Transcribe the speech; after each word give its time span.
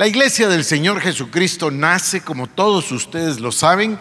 La 0.00 0.06
iglesia 0.06 0.48
del 0.48 0.64
Señor 0.64 1.02
Jesucristo 1.02 1.70
nace, 1.70 2.22
como 2.22 2.46
todos 2.46 2.90
ustedes 2.90 3.38
lo 3.38 3.52
saben, 3.52 3.98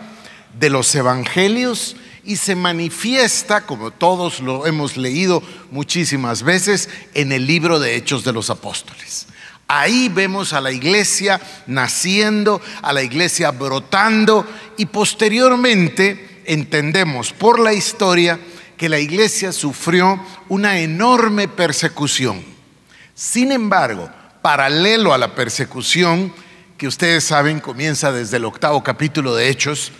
de 0.58 0.70
los 0.70 0.96
evangelios 0.96 1.98
y 2.24 2.38
se 2.38 2.56
manifiesta, 2.56 3.66
como 3.66 3.92
todos 3.92 4.40
lo 4.40 4.66
hemos 4.66 4.96
leído 4.96 5.44
muchísimas 5.72 6.44
veces, 6.44 6.88
en 7.16 7.34
el 7.34 7.46
libro 7.46 7.82
de 7.82 7.98
Hechos 7.98 8.24
de 8.24 8.32
los 8.32 8.50
Apóstoles. 8.50 9.28
Ahí 9.68 10.08
vemos 10.08 10.54
a 10.54 10.62
la 10.62 10.72
iglesia 10.72 11.42
naciendo, 11.68 12.62
a 12.82 12.94
la 12.94 13.04
iglesia 13.04 13.52
brotando 13.52 14.48
y 14.78 14.86
posteriormente 14.86 16.44
entendemos 16.46 17.34
por 17.34 17.60
la 17.60 17.74
historia 17.74 18.40
que 18.78 18.88
la 18.88 19.00
iglesia 19.00 19.52
sufrió 19.52 20.18
una 20.48 20.80
enorme 20.80 21.50
persecución. 21.50 22.42
Sin 23.14 23.52
embargo, 23.52 24.10
paralelo 24.42 25.14
a 25.14 25.18
la 25.18 25.36
persecución, 25.36 26.34
que 26.78 26.88
ustedes 26.88 27.24
saben 27.24 27.60
comienza 27.60 28.12
desde 28.12 28.38
el 28.38 28.46
octavo 28.46 28.84
capítulo 28.84 29.36
de 29.36 29.50
Hechos, 29.50 29.92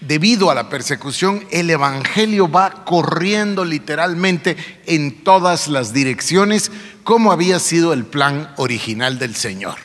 debido 0.00 0.50
a 0.50 0.54
la 0.54 0.68
persecución, 0.68 1.44
el 1.50 1.70
Evangelio 1.70 2.50
va 2.50 2.84
corriendo 2.84 3.64
literalmente 3.64 4.56
en 4.86 5.24
todas 5.24 5.68
las 5.68 5.92
direcciones, 5.92 6.70
como 7.02 7.32
había 7.32 7.58
sido 7.58 7.92
el 7.92 8.04
plan 8.04 8.52
original 8.56 9.18
del 9.18 9.34
Señor, 9.34 9.76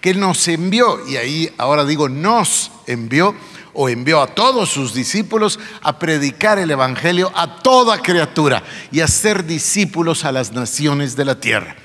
que 0.00 0.14
nos 0.14 0.46
envió, 0.48 1.06
y 1.06 1.16
ahí 1.16 1.52
ahora 1.58 1.84
digo 1.84 2.08
nos 2.08 2.70
envió, 2.86 3.34
o 3.78 3.90
envió 3.90 4.22
a 4.22 4.28
todos 4.28 4.70
sus 4.70 4.94
discípulos 4.94 5.58
a 5.82 5.98
predicar 5.98 6.58
el 6.58 6.70
Evangelio 6.70 7.30
a 7.34 7.58
toda 7.58 8.00
criatura 8.00 8.62
y 8.90 9.00
a 9.00 9.08
ser 9.08 9.44
discípulos 9.44 10.24
a 10.24 10.32
las 10.32 10.52
naciones 10.52 11.14
de 11.14 11.24
la 11.26 11.38
tierra. 11.38 11.76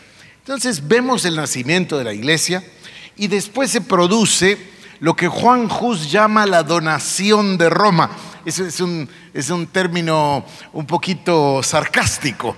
Entonces 0.41 0.87
vemos 0.87 1.23
el 1.25 1.35
nacimiento 1.35 1.99
de 1.99 2.03
la 2.03 2.13
iglesia 2.13 2.63
y 3.15 3.27
después 3.27 3.69
se 3.69 3.79
produce 3.79 4.57
lo 4.99 5.15
que 5.15 5.27
Juan 5.27 5.69
Hus 5.69 6.11
llama 6.11 6.47
la 6.47 6.63
donación 6.63 7.59
de 7.59 7.69
Roma. 7.69 8.09
Eso 8.43 8.65
es 8.65 8.79
un, 8.79 9.67
término 9.71 10.43
un 10.73 10.87
poquito 10.87 11.61
sarcástico. 11.61 12.55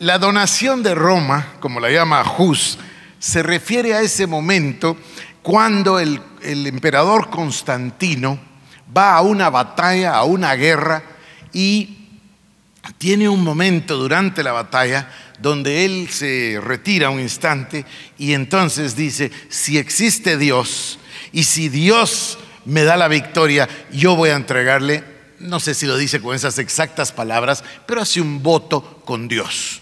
La 0.00 0.18
donación 0.18 0.82
de 0.82 0.94
Roma, 0.94 1.54
como 1.60 1.80
la 1.80 1.90
llama 1.90 2.22
Hus, 2.36 2.78
se 3.18 3.42
refiere 3.42 3.94
a 3.94 4.02
ese 4.02 4.26
momento 4.26 4.98
cuando 5.40 5.98
el 5.98 6.20
emperador 6.42 7.30
Constantino 7.30 8.38
va 8.94 9.16
a 9.16 9.22
una 9.22 9.48
batalla, 9.48 10.14
a 10.14 10.24
una 10.24 10.54
guerra, 10.56 11.02
y 11.54 12.02
tiene 12.98 13.28
un 13.28 13.42
momento 13.42 13.96
durante 13.96 14.42
la 14.42 14.52
batalla 14.52 15.08
donde 15.40 15.84
él 15.84 16.08
se 16.10 16.60
retira 16.62 17.10
un 17.10 17.20
instante 17.20 17.84
y 18.18 18.32
entonces 18.32 18.96
dice, 18.96 19.30
si 19.48 19.78
existe 19.78 20.36
Dios, 20.36 20.98
y 21.32 21.44
si 21.44 21.68
Dios 21.68 22.38
me 22.64 22.84
da 22.84 22.96
la 22.96 23.08
victoria, 23.08 23.68
yo 23.90 24.14
voy 24.14 24.30
a 24.30 24.36
entregarle, 24.36 25.02
no 25.40 25.60
sé 25.60 25.74
si 25.74 25.86
lo 25.86 25.96
dice 25.96 26.20
con 26.20 26.34
esas 26.34 26.58
exactas 26.58 27.10
palabras, 27.10 27.64
pero 27.86 28.02
hace 28.02 28.20
un 28.20 28.42
voto 28.42 29.02
con 29.04 29.28
Dios. 29.28 29.80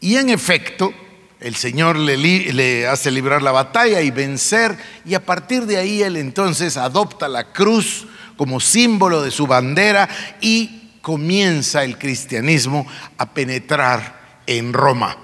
Y 0.00 0.16
en 0.16 0.30
efecto, 0.30 0.92
el 1.40 1.54
Señor 1.54 1.96
le, 1.96 2.86
hace 2.86 3.10
librar 3.10 3.42
la 3.42 3.52
batalla 3.52 4.00
y 4.00 4.10
vencer, 4.10 4.76
y 5.04 5.14
a 5.14 5.24
partir 5.24 5.66
de 5.66 5.76
ahí 5.76 6.02
él 6.02 6.16
entonces 6.16 6.76
adopta 6.76 7.28
la 7.28 7.52
cruz 7.52 8.06
como 8.36 8.58
símbolo 8.60 9.22
de 9.22 9.30
su 9.30 9.46
bandera 9.46 10.08
y 10.40 10.90
comienza 11.02 11.84
el 11.84 11.98
cristianismo 11.98 12.86
a 13.16 13.32
penetrar 13.32 14.25
en 14.46 14.72
Roma. 14.72 15.16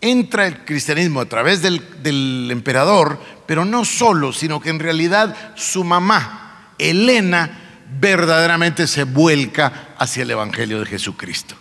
Entra 0.00 0.46
el 0.46 0.64
cristianismo 0.64 1.20
a 1.20 1.26
través 1.26 1.60
del 1.62 2.48
emperador, 2.50 3.20
pero 3.46 3.64
no 3.64 3.84
solo, 3.84 4.32
sino 4.32 4.60
que 4.60 4.70
en 4.70 4.78
realidad 4.78 5.34
su 5.56 5.82
mamá, 5.82 6.74
Elena, 6.78 7.68
verdaderamente 8.00 8.86
se 8.86 9.04
vuelca 9.04 9.94
hacia 9.98 10.22
el 10.22 10.30
Evangelio 10.30 10.80
de 10.80 10.86
Jesucristo. 10.86 11.56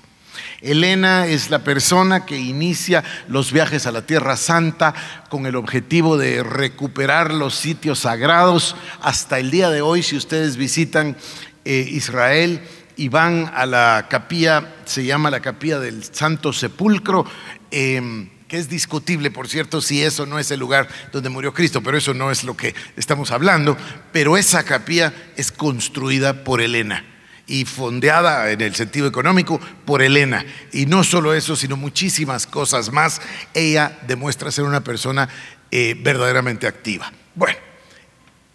Elena 0.61 1.27
es 1.27 1.51
la 1.51 1.59
persona 1.59 2.25
que 2.25 2.37
inicia 2.37 3.03
los 3.27 3.51
viajes 3.51 3.85
a 3.85 3.91
la 3.91 4.05
Tierra 4.05 4.35
Santa 4.37 4.93
con 5.29 5.45
el 5.45 5.55
objetivo 5.55 6.17
de 6.17 6.41
recuperar 6.41 7.33
los 7.33 7.55
sitios 7.55 7.99
sagrados. 7.99 8.75
Hasta 9.01 9.39
el 9.39 9.51
día 9.51 9.69
de 9.69 9.81
hoy, 9.81 10.01
si 10.01 10.15
ustedes 10.15 10.57
visitan 10.57 11.15
eh, 11.63 11.87
Israel 11.91 12.61
y 12.97 13.09
van 13.09 13.51
a 13.55 13.65
la 13.65 14.07
capilla, 14.09 14.75
se 14.85 15.05
llama 15.05 15.31
la 15.31 15.39
capilla 15.39 15.79
del 15.79 16.03
Santo 16.03 16.51
Sepulcro, 16.51 17.25
em, 17.71 18.29
que 18.47 18.57
es 18.57 18.69
discutible, 18.69 19.29
por 19.29 19.47
cierto, 19.47 19.81
si 19.81 20.03
eso 20.03 20.25
no 20.25 20.39
es 20.39 20.49
el 20.51 20.59
lugar 20.59 20.87
donde 21.11 21.29
murió 21.29 21.53
Cristo, 21.53 21.81
pero 21.81 21.97
eso 21.97 22.13
no 22.13 22.31
es 22.31 22.43
lo 22.43 22.57
que 22.57 22.73
estamos 22.95 23.31
hablando, 23.31 23.77
pero 24.11 24.37
esa 24.37 24.63
capilla 24.63 25.13
es 25.35 25.51
construida 25.51 26.43
por 26.43 26.61
Elena 26.61 27.03
y 27.45 27.65
fondeada 27.65 28.51
en 28.51 28.61
el 28.61 28.75
sentido 28.75 29.07
económico 29.07 29.59
por 29.85 30.01
Elena. 30.01 30.45
Y 30.73 30.85
no 30.85 31.03
solo 31.03 31.33
eso, 31.33 31.55
sino 31.55 31.77
muchísimas 31.77 32.45
cosas 32.45 32.91
más. 32.91 33.21
Ella 33.53 33.99
demuestra 34.05 34.51
ser 34.51 34.65
una 34.65 34.83
persona 34.83 35.29
eh, 35.71 35.95
verdaderamente 35.99 36.67
activa. 36.67 37.11
Bueno, 37.35 37.57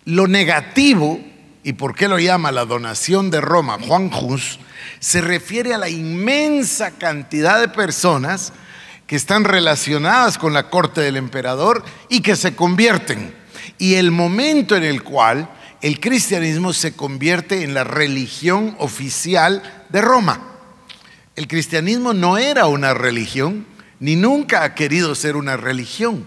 lo 0.05 0.27
negativo, 0.27 1.21
y 1.65 1.75
por 1.75 1.95
qué 1.95 2.09
lo 2.09 2.19
llama 2.19 2.53
la 2.53 2.65
donación 2.65 3.31
de 3.31 3.41
Roma, 3.41 3.79
Juan 3.81 4.11
Hus, 4.13 4.59
se 4.99 5.21
refiere 5.21 5.75
a 5.75 5.79
la 5.79 5.89
inmensa 5.89 6.93
cantidad 6.93 7.61
de 7.61 7.69
personas 7.69 8.53
que 9.07 9.17
están 9.17 9.45
relacionadas 9.45 10.39
con 10.39 10.53
la 10.53 10.71
corte 10.71 11.01
del 11.01 11.17
emperador 11.17 11.85
y 12.09 12.21
que 12.21 12.35
se 12.35 12.57
convierten. 12.57 13.35
Y 13.79 13.95
el 13.95 14.11
momento 14.11 14.77
en 14.77 14.83
el 14.83 15.03
cual 15.03 15.49
el 15.83 16.01
cristianismo 16.01 16.73
se 16.73 16.95
convierte 16.95 17.63
en 17.63 17.75
la 17.75 17.85
religión 17.85 18.75
oficial 18.79 19.63
de 19.89 20.01
Roma. 20.01 20.41
El 21.37 21.49
cristianismo 21.49 22.13
no 22.13 22.39
era 22.39 22.67
una 22.67 22.95
religión, 22.95 23.67
ni 24.01 24.17
nunca 24.17 24.65
ha 24.65 24.75
querido 24.75 25.15
ser 25.15 25.37
una 25.37 25.57
religión. 25.57 26.27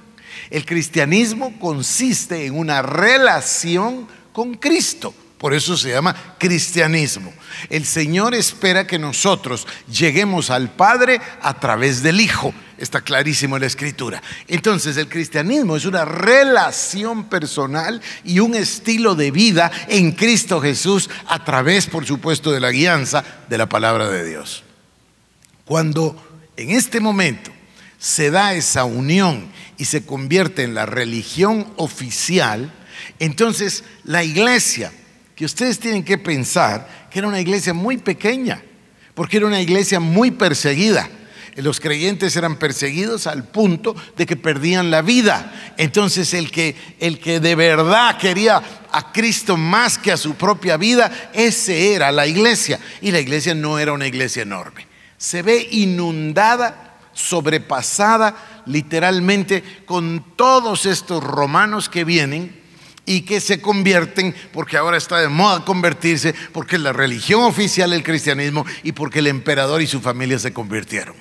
El 0.50 0.66
cristianismo 0.66 1.58
consiste 1.60 2.46
en 2.46 2.58
una 2.58 2.82
relación 2.82 4.08
con 4.32 4.56
Cristo. 4.56 5.14
Por 5.46 5.54
eso 5.54 5.78
se 5.78 5.92
llama 5.92 6.16
cristianismo. 6.40 7.32
El 7.70 7.86
Señor 7.86 8.34
espera 8.34 8.88
que 8.88 8.98
nosotros 8.98 9.68
lleguemos 9.88 10.50
al 10.50 10.72
Padre 10.72 11.22
a 11.40 11.60
través 11.60 12.02
del 12.02 12.20
Hijo. 12.20 12.52
Está 12.80 13.02
clarísimo 13.02 13.56
en 13.56 13.62
la 13.62 13.68
escritura. 13.68 14.24
Entonces 14.48 14.98
el 14.98 15.08
cristianismo 15.08 15.76
es 15.76 15.86
una 15.86 16.04
relación 16.04 17.26
personal 17.26 18.02
y 18.24 18.40
un 18.40 18.56
estilo 18.56 19.14
de 19.14 19.30
vida 19.30 19.72
en 19.88 20.14
Cristo 20.14 20.60
Jesús 20.60 21.12
a 21.28 21.44
través, 21.44 21.86
por 21.86 22.08
supuesto, 22.08 22.52
de 22.52 22.60
la 22.60 22.72
guianza 22.72 23.24
de 23.48 23.60
la 23.60 23.70
palabra 23.70 24.10
de 24.10 24.28
Dios. 24.28 24.64
Cuando 25.64 26.20
en 26.58 26.72
este 26.72 27.00
momento 27.00 27.52
se 28.00 28.32
da 28.32 28.56
esa 28.56 28.86
unión 28.86 29.52
y 29.78 29.86
se 29.86 30.08
convierte 30.08 30.64
en 30.64 30.74
la 30.74 30.88
religión 30.88 31.72
oficial, 31.76 32.74
entonces 33.20 33.84
la 34.06 34.24
iglesia 34.24 34.92
que 35.36 35.46
ustedes 35.46 35.80
tienen 35.80 36.04
que 36.04 36.18
pensar 36.18 37.08
que 37.12 37.20
era 37.20 37.28
una 37.28 37.42
iglesia 37.42 37.74
muy 37.74 37.98
pequeña, 37.98 38.64
porque 39.14 39.38
era 39.38 39.48
una 39.48 39.62
iglesia 39.62 40.00
muy 40.00 40.32
perseguida. 40.32 41.10
Los 41.56 41.80
creyentes 41.80 42.36
eran 42.36 42.58
perseguidos 42.58 43.28
al 43.28 43.46
punto 43.46 43.96
de 44.18 44.26
que 44.26 44.36
perdían 44.36 44.92
la 44.92 45.02
vida. 45.02 45.74
Entonces 45.78 46.34
el 46.34 46.52
que, 46.52 46.76
el 47.00 47.20
que 47.20 47.40
de 47.40 47.56
verdad 47.56 48.18
quería 48.18 48.62
a 48.92 49.12
Cristo 49.14 49.56
más 49.56 49.98
que 49.98 50.12
a 50.12 50.18
su 50.18 50.36
propia 50.36 50.76
vida, 50.76 51.30
ese 51.34 51.94
era 51.94 52.12
la 52.12 52.28
iglesia. 52.28 52.80
Y 53.02 53.12
la 53.12 53.22
iglesia 53.22 53.56
no 53.56 53.80
era 53.80 53.94
una 53.94 54.08
iglesia 54.08 54.42
enorme. 54.42 54.86
Se 55.18 55.44
ve 55.44 55.66
inundada, 55.72 56.98
sobrepasada 57.14 58.64
literalmente 58.66 59.64
con 59.86 60.36
todos 60.36 60.86
estos 60.86 61.24
romanos 61.24 61.88
que 61.88 62.04
vienen 62.04 62.65
y 63.06 63.22
que 63.22 63.40
se 63.40 63.62
convierten, 63.62 64.36
porque 64.52 64.78
ahora 64.78 64.98
está 64.98 65.20
de 65.20 65.30
moda 65.30 65.64
convertirse, 65.64 66.34
porque 66.52 66.76
es 66.78 66.82
la 66.82 66.94
religión 66.94 67.44
oficial 67.44 67.92
del 67.92 68.04
cristianismo 68.04 68.66
y 68.84 68.94
porque 68.94 69.20
el 69.20 69.28
emperador 69.28 69.82
y 69.82 69.88
su 69.88 70.02
familia 70.02 70.40
se 70.40 70.54
convirtieron. 70.54 71.16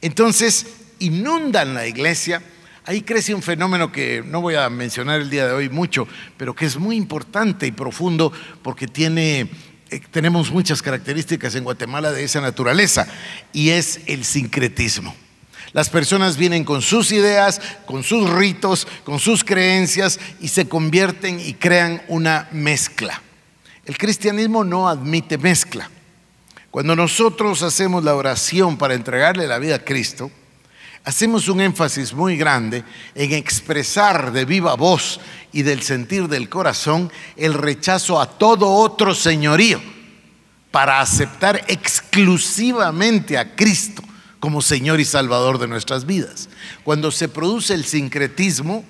Entonces, 0.00 0.66
inundan 0.98 1.74
la 1.74 1.86
iglesia. 1.86 2.42
Ahí 2.84 3.02
crece 3.02 3.34
un 3.34 3.42
fenómeno 3.42 3.90
que 3.90 4.22
no 4.24 4.40
voy 4.40 4.54
a 4.54 4.70
mencionar 4.70 5.20
el 5.20 5.30
día 5.30 5.46
de 5.46 5.52
hoy 5.52 5.68
mucho, 5.68 6.06
pero 6.36 6.54
que 6.54 6.66
es 6.66 6.76
muy 6.76 6.96
importante 6.96 7.66
y 7.66 7.72
profundo 7.72 8.32
porque 8.62 8.86
tiene, 8.86 9.48
eh, 9.90 10.00
tenemos 10.12 10.52
muchas 10.52 10.82
características 10.82 11.56
en 11.56 11.64
Guatemala 11.64 12.12
de 12.12 12.22
esa 12.22 12.40
naturaleza, 12.40 13.08
y 13.52 13.70
es 13.70 14.00
el 14.06 14.24
sincretismo. 14.24 15.14
Las 15.76 15.90
personas 15.90 16.38
vienen 16.38 16.64
con 16.64 16.80
sus 16.80 17.12
ideas, 17.12 17.60
con 17.84 18.02
sus 18.02 18.30
ritos, 18.30 18.88
con 19.04 19.20
sus 19.20 19.44
creencias 19.44 20.18
y 20.40 20.48
se 20.48 20.66
convierten 20.66 21.38
y 21.38 21.52
crean 21.52 22.00
una 22.08 22.48
mezcla. 22.50 23.20
El 23.84 23.98
cristianismo 23.98 24.64
no 24.64 24.88
admite 24.88 25.36
mezcla. 25.36 25.90
Cuando 26.70 26.96
nosotros 26.96 27.62
hacemos 27.62 28.02
la 28.04 28.14
oración 28.14 28.78
para 28.78 28.94
entregarle 28.94 29.46
la 29.46 29.58
vida 29.58 29.74
a 29.74 29.84
Cristo, 29.84 30.30
hacemos 31.04 31.46
un 31.46 31.60
énfasis 31.60 32.14
muy 32.14 32.38
grande 32.38 32.82
en 33.14 33.34
expresar 33.34 34.32
de 34.32 34.46
viva 34.46 34.76
voz 34.76 35.20
y 35.52 35.60
del 35.60 35.82
sentir 35.82 36.26
del 36.26 36.48
corazón 36.48 37.12
el 37.36 37.52
rechazo 37.52 38.18
a 38.18 38.38
todo 38.38 38.66
otro 38.72 39.14
señorío 39.14 39.78
para 40.70 41.02
aceptar 41.02 41.66
exclusivamente 41.68 43.36
a 43.36 43.54
Cristo 43.54 44.02
como 44.40 44.62
Señor 44.62 45.00
y 45.00 45.04
Salvador 45.04 45.58
de 45.58 45.68
nuestras 45.68 46.06
vidas. 46.06 46.48
Cuando 46.84 47.10
se 47.10 47.28
produce 47.28 47.74
el 47.74 47.84
sincretismo, 47.84 48.84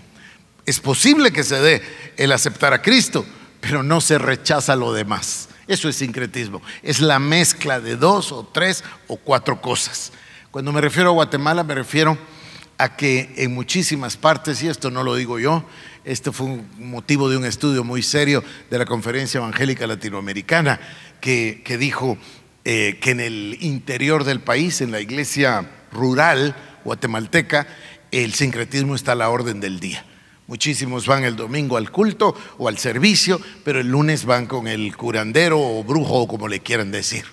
es 0.65 0.81
posible 0.81 1.33
que 1.33 1.45
se 1.45 1.61
dé 1.61 1.83
el 2.17 2.33
aceptar 2.33 2.73
a 2.73 2.83
Cristo, 2.83 3.25
pero 3.61 3.83
no 3.83 4.01
se 4.01 4.19
rechaza 4.19 4.77
lo 4.77 4.93
demás. 4.93 5.49
Eso 5.69 5.89
es 5.89 5.97
sincretismo. 5.97 6.63
Es 6.83 7.01
la 7.01 7.19
mezcla 7.19 7.81
de 7.81 7.97
dos 7.97 8.33
o 8.33 8.45
tres 8.45 8.85
o 9.09 9.17
cuatro 9.17 9.61
cosas. 9.61 10.13
Cuando 10.51 10.73
me 10.73 10.81
refiero 10.81 11.11
a 11.11 11.13
Guatemala, 11.13 11.65
me 11.65 11.75
refiero 11.75 12.17
a 12.79 12.97
que 12.97 13.33
en 13.37 13.55
muchísimas 13.55 14.17
partes, 14.17 14.63
y 14.63 14.69
esto 14.69 14.91
no 14.91 15.03
lo 15.03 15.15
digo 15.15 15.39
yo, 15.39 15.65
esto 16.05 16.33
fue 16.33 16.47
un 16.47 16.69
motivo 16.79 17.29
de 17.29 17.37
un 17.37 17.45
estudio 17.45 17.83
muy 17.83 18.03
serio 18.03 18.45
de 18.71 18.79
la 18.79 18.85
Conferencia 18.85 19.39
Evangélica 19.39 19.87
Latinoamericana, 19.87 20.79
que, 21.21 21.77
dijo 21.79 22.17
eh, 22.69 22.99
que 23.01 23.13
en 23.13 23.21
el 23.21 23.59
interior 23.61 24.25
del 24.25 24.41
país, 24.41 24.81
en 24.81 24.91
la 24.91 25.01
iglesia 25.01 25.71
rural 25.93 26.57
guatemalteca, 26.83 27.65
el 28.11 28.35
sincretismo 28.35 28.97
está 28.97 29.13
a 29.13 29.15
la 29.15 29.31
orden 29.31 29.61
del 29.61 29.79
día. 29.79 30.05
Muchísimos 30.49 31.07
van 31.07 31.23
el 31.23 31.37
domingo 31.37 31.77
al 31.77 31.93
culto 31.93 32.35
o 32.59 32.67
al 32.67 32.77
servicio, 32.77 33.41
pero 33.63 33.79
el 33.79 33.87
lunes 33.87 34.25
van 34.25 34.47
con 34.47 34.67
el 34.67 34.97
curandero 34.97 35.61
o 35.61 35.85
brujo 35.85 36.23
o 36.23 36.27
como 36.27 36.49
le 36.49 36.59
quieran 36.59 36.91
decir. 36.91 37.25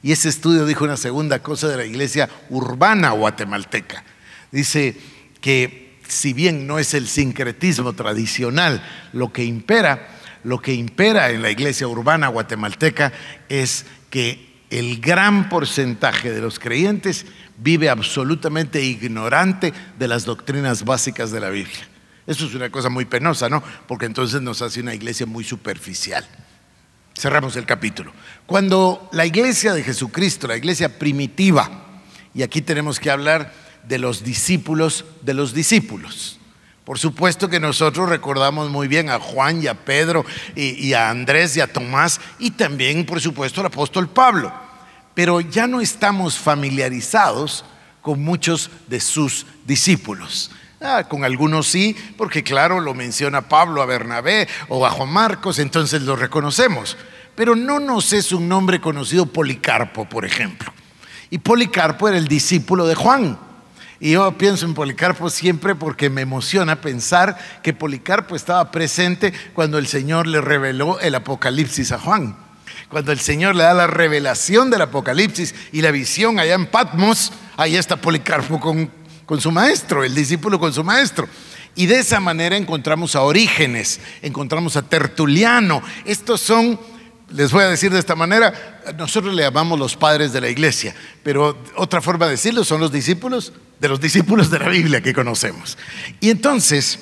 Y 0.00 0.12
ese 0.12 0.28
estudio 0.28 0.64
dijo 0.64 0.84
una 0.84 0.96
segunda 0.96 1.42
cosa 1.42 1.66
de 1.66 1.76
la 1.76 1.84
iglesia 1.84 2.30
urbana 2.48 3.10
guatemalteca. 3.10 4.04
Dice 4.52 4.96
que 5.40 5.98
si 6.06 6.32
bien 6.32 6.68
no 6.68 6.78
es 6.78 6.94
el 6.94 7.08
sincretismo 7.08 7.94
tradicional 7.94 8.80
lo 9.12 9.32
que 9.32 9.42
impera, 9.42 10.06
lo 10.44 10.62
que 10.62 10.72
impera 10.72 11.30
en 11.30 11.42
la 11.42 11.50
iglesia 11.50 11.88
urbana 11.88 12.28
guatemalteca 12.28 13.12
es 13.48 13.84
que 14.08 14.47
el 14.70 15.00
gran 15.00 15.48
porcentaje 15.48 16.30
de 16.30 16.40
los 16.40 16.58
creyentes 16.58 17.26
vive 17.56 17.88
absolutamente 17.88 18.82
ignorante 18.82 19.72
de 19.98 20.08
las 20.08 20.24
doctrinas 20.24 20.84
básicas 20.84 21.30
de 21.30 21.40
la 21.40 21.50
Biblia. 21.50 21.88
Eso 22.26 22.46
es 22.46 22.54
una 22.54 22.70
cosa 22.70 22.90
muy 22.90 23.06
penosa, 23.06 23.48
¿no? 23.48 23.62
Porque 23.86 24.06
entonces 24.06 24.42
nos 24.42 24.60
hace 24.60 24.80
una 24.80 24.94
iglesia 24.94 25.24
muy 25.24 25.44
superficial. 25.44 26.26
Cerramos 27.18 27.56
el 27.56 27.64
capítulo. 27.64 28.12
Cuando 28.46 29.08
la 29.12 29.24
iglesia 29.24 29.72
de 29.72 29.82
Jesucristo, 29.82 30.46
la 30.46 30.56
iglesia 30.56 30.98
primitiva, 30.98 32.02
y 32.34 32.42
aquí 32.42 32.60
tenemos 32.60 33.00
que 33.00 33.10
hablar 33.10 33.52
de 33.88 33.98
los 33.98 34.22
discípulos 34.22 35.06
de 35.22 35.34
los 35.34 35.54
discípulos. 35.54 36.38
Por 36.88 36.98
supuesto 36.98 37.50
que 37.50 37.60
nosotros 37.60 38.08
recordamos 38.08 38.70
muy 38.70 38.88
bien 38.88 39.10
a 39.10 39.20
Juan 39.20 39.62
y 39.62 39.66
a 39.66 39.74
Pedro 39.74 40.24
y, 40.54 40.94
a 40.94 41.10
Andrés 41.10 41.54
y 41.54 41.60
a 41.60 41.70
Tomás 41.70 42.18
y 42.38 42.52
también, 42.52 43.04
por 43.04 43.20
supuesto, 43.20 43.60
al 43.60 43.66
apóstol 43.66 44.08
Pablo. 44.08 44.50
Pero 45.12 45.42
ya 45.42 45.66
no 45.66 45.82
estamos 45.82 46.38
familiarizados 46.38 47.66
con 48.00 48.24
muchos 48.24 48.70
de 48.86 49.00
sus 49.00 49.44
discípulos. 49.66 50.50
Ah, 50.80 51.04
con 51.06 51.24
algunos 51.24 51.66
sí, 51.66 51.94
porque 52.16 52.42
claro, 52.42 52.80
lo 52.80 52.94
menciona 52.94 53.50
Pablo 53.50 53.82
a 53.82 53.86
Bernabé 53.86 54.48
o 54.68 54.86
a 54.86 54.90
Juan 54.90 55.10
Marcos, 55.10 55.58
entonces 55.58 56.00
lo 56.00 56.16
reconocemos. 56.16 56.96
Pero 57.34 57.54
no 57.54 57.80
nos 57.80 58.14
es 58.14 58.32
un 58.32 58.48
nombre 58.48 58.80
conocido 58.80 59.26
Policarpo, 59.26 60.06
por 60.08 60.24
ejemplo. 60.24 60.72
Y 61.28 61.36
Policarpo 61.36 62.08
era 62.08 62.16
el 62.16 62.28
discípulo 62.28 62.86
de 62.86 62.94
Juan. 62.94 63.47
Y 64.00 64.12
yo 64.12 64.38
pienso 64.38 64.64
en 64.64 64.74
Policarpo 64.74 65.28
siempre 65.28 65.74
porque 65.74 66.10
me 66.10 66.22
emociona 66.22 66.80
pensar 66.80 67.36
que 67.62 67.74
Policarpo 67.74 68.36
estaba 68.36 68.70
presente 68.70 69.32
cuando 69.54 69.78
el 69.78 69.86
Señor 69.86 70.26
le 70.26 70.40
reveló 70.40 71.00
el 71.00 71.14
Apocalipsis 71.14 71.92
a 71.92 71.98
Juan. 71.98 72.36
Cuando 72.88 73.12
el 73.12 73.18
Señor 73.18 73.56
le 73.56 73.64
da 73.64 73.74
la 73.74 73.86
revelación 73.86 74.70
del 74.70 74.82
Apocalipsis 74.82 75.54
y 75.72 75.82
la 75.82 75.90
visión 75.90 76.38
allá 76.38 76.54
en 76.54 76.66
Patmos, 76.66 77.32
ahí 77.56 77.76
está 77.76 77.96
Policarpo 77.96 78.60
con 78.60 78.98
con 79.28 79.42
su 79.42 79.52
maestro, 79.52 80.04
el 80.04 80.14
discípulo 80.14 80.58
con 80.58 80.72
su 80.72 80.82
maestro. 80.82 81.28
Y 81.74 81.84
de 81.84 81.98
esa 81.98 82.18
manera 82.18 82.56
encontramos 82.56 83.14
a 83.14 83.20
Orígenes, 83.20 84.00
encontramos 84.22 84.74
a 84.78 84.82
Tertuliano. 84.82 85.82
Estos 86.06 86.40
son, 86.40 86.80
les 87.30 87.52
voy 87.52 87.64
a 87.64 87.68
decir 87.68 87.92
de 87.92 87.98
esta 87.98 88.14
manera, 88.14 88.80
nosotros 88.96 89.34
le 89.34 89.42
llamamos 89.42 89.78
los 89.78 89.96
padres 89.96 90.32
de 90.32 90.40
la 90.40 90.48
iglesia, 90.48 90.94
pero 91.22 91.58
otra 91.76 92.00
forma 92.00 92.26
de 92.26 92.32
decirlo 92.32 92.64
son 92.64 92.80
los 92.80 92.92
discípulos 92.92 93.52
de 93.80 93.88
los 93.88 94.00
discípulos 94.00 94.50
de 94.50 94.58
la 94.58 94.68
Biblia 94.68 95.00
que 95.00 95.14
conocemos. 95.14 95.78
Y 96.20 96.30
entonces, 96.30 96.98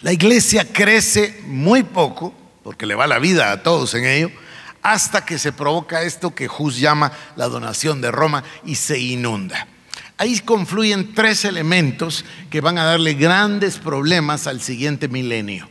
la 0.00 0.12
iglesia 0.12 0.66
crece 0.72 1.40
muy 1.46 1.82
poco, 1.82 2.34
porque 2.62 2.86
le 2.86 2.94
va 2.94 3.06
la 3.06 3.18
vida 3.18 3.52
a 3.52 3.62
todos 3.62 3.94
en 3.94 4.04
ello, 4.04 4.30
hasta 4.82 5.24
que 5.24 5.38
se 5.38 5.52
provoca 5.52 6.02
esto 6.02 6.34
que 6.34 6.48
Jus 6.48 6.78
llama 6.78 7.12
la 7.36 7.48
donación 7.48 8.00
de 8.00 8.10
Roma 8.10 8.44
y 8.64 8.76
se 8.76 8.98
inunda. 8.98 9.66
Ahí 10.16 10.38
confluyen 10.40 11.14
tres 11.14 11.44
elementos 11.44 12.24
que 12.50 12.60
van 12.60 12.78
a 12.78 12.84
darle 12.84 13.14
grandes 13.14 13.78
problemas 13.78 14.46
al 14.46 14.60
siguiente 14.60 15.08
milenio. 15.08 15.68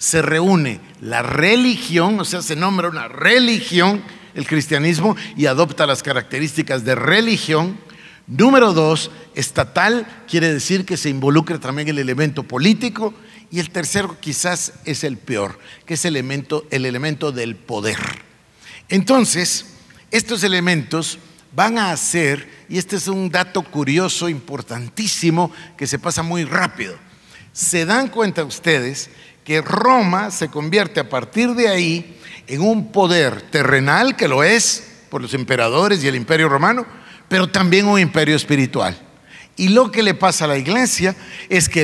Se 0.00 0.22
reúne 0.22 0.80
la 1.02 1.22
religión, 1.22 2.18
o 2.20 2.24
sea, 2.24 2.40
se 2.40 2.56
nombra 2.56 2.88
una 2.88 3.06
religión, 3.06 4.02
el 4.34 4.46
cristianismo, 4.46 5.14
y 5.36 5.44
adopta 5.44 5.86
las 5.86 6.02
características 6.02 6.86
de 6.86 6.94
religión. 6.94 7.78
Número 8.26 8.72
dos, 8.72 9.10
estatal, 9.34 10.06
quiere 10.26 10.50
decir 10.54 10.86
que 10.86 10.96
se 10.96 11.10
involucra 11.10 11.60
también 11.60 11.88
el 11.88 11.98
elemento 11.98 12.44
político. 12.44 13.12
Y 13.50 13.60
el 13.60 13.68
tercero 13.68 14.16
quizás 14.20 14.72
es 14.86 15.04
el 15.04 15.18
peor, 15.18 15.58
que 15.84 15.94
es 15.94 16.04
el 16.06 16.16
elemento, 16.16 16.64
el 16.70 16.86
elemento 16.86 17.30
del 17.30 17.54
poder. 17.56 17.98
Entonces, 18.88 19.74
estos 20.10 20.44
elementos 20.44 21.18
van 21.52 21.76
a 21.76 21.92
hacer, 21.92 22.48
y 22.70 22.78
este 22.78 22.96
es 22.96 23.06
un 23.06 23.28
dato 23.28 23.60
curioso, 23.62 24.30
importantísimo, 24.30 25.52
que 25.76 25.86
se 25.86 25.98
pasa 25.98 26.22
muy 26.22 26.44
rápido, 26.44 26.96
se 27.52 27.84
dan 27.84 28.08
cuenta 28.08 28.44
ustedes 28.44 29.10
que 29.44 29.60
Roma 29.62 30.30
se 30.30 30.48
convierte 30.48 31.00
a 31.00 31.08
partir 31.08 31.54
de 31.54 31.68
ahí 31.68 32.18
en 32.46 32.60
un 32.62 32.92
poder 32.92 33.42
terrenal, 33.42 34.16
que 34.16 34.28
lo 34.28 34.42
es 34.42 35.04
por 35.08 35.22
los 35.22 35.34
emperadores 35.34 36.02
y 36.02 36.08
el 36.08 36.16
imperio 36.16 36.48
romano, 36.48 36.86
pero 37.28 37.48
también 37.48 37.86
un 37.86 37.98
imperio 37.98 38.36
espiritual. 38.36 38.96
Y 39.56 39.68
lo 39.68 39.90
que 39.90 40.02
le 40.02 40.14
pasa 40.14 40.44
a 40.44 40.48
la 40.48 40.58
iglesia 40.58 41.14
es 41.48 41.68
que 41.68 41.82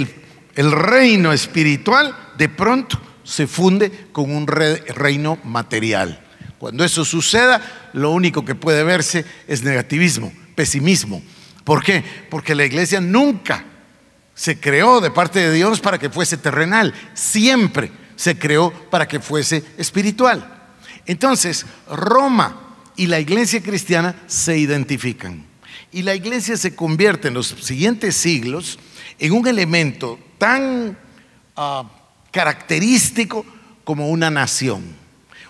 el, 0.55 0.73
reino 0.73 1.33
espiritual 1.33 2.17
de 2.39 2.49
pronto 2.49 2.99
se 3.23 3.47
funde 3.47 3.91
con 4.13 4.35
un 4.35 4.47
reino 4.47 5.39
material. 5.45 6.21
Cuando 6.59 6.85
eso 6.85 7.05
suceda, 7.05 7.91
lo 7.93 8.11
único 8.11 8.45
que 8.45 8.55
puede 8.55 8.83
verse 8.83 9.25
es 9.47 9.63
negativismo, 9.63 10.33
pesimismo. 10.55 11.23
¿Por 11.65 11.85
qué? 11.85 12.03
Porque 12.31 12.55
la 12.55 12.65
iglesia 12.65 13.01
nunca 13.01 13.65
se 14.37 14.61
creó 14.61 15.01
de 15.01 15.11
parte 15.11 15.41
de 15.41 15.53
Dios 15.53 15.81
para 15.81 15.99
que 15.99 16.11
fuese 16.11 16.37
terrenal, 16.37 16.95
siempre 17.15 17.91
se 18.17 18.39
creó 18.39 18.71
para 18.91 19.09
que 19.09 19.19
fuese 19.19 19.65
espiritual. 19.79 20.69
Entonces, 21.07 21.65
Roma 21.91 22.77
y 22.97 23.07
la 23.07 23.19
iglesia 23.19 23.63
cristiana 23.63 24.15
se 24.27 24.59
identifican. 24.59 25.45
Y 25.91 26.03
la 26.03 26.15
iglesia 26.15 26.57
se 26.59 26.77
convierte 26.77 27.29
en 27.29 27.35
los 27.35 27.47
siguientes 27.49 28.15
siglos 28.15 28.79
en 29.19 29.33
un 29.33 29.47
elemento 29.49 30.19
tan 30.37 30.99
ah, 31.57 31.85
característico 32.31 33.47
como 33.85 34.11
una 34.11 34.31
nación. 34.31 34.85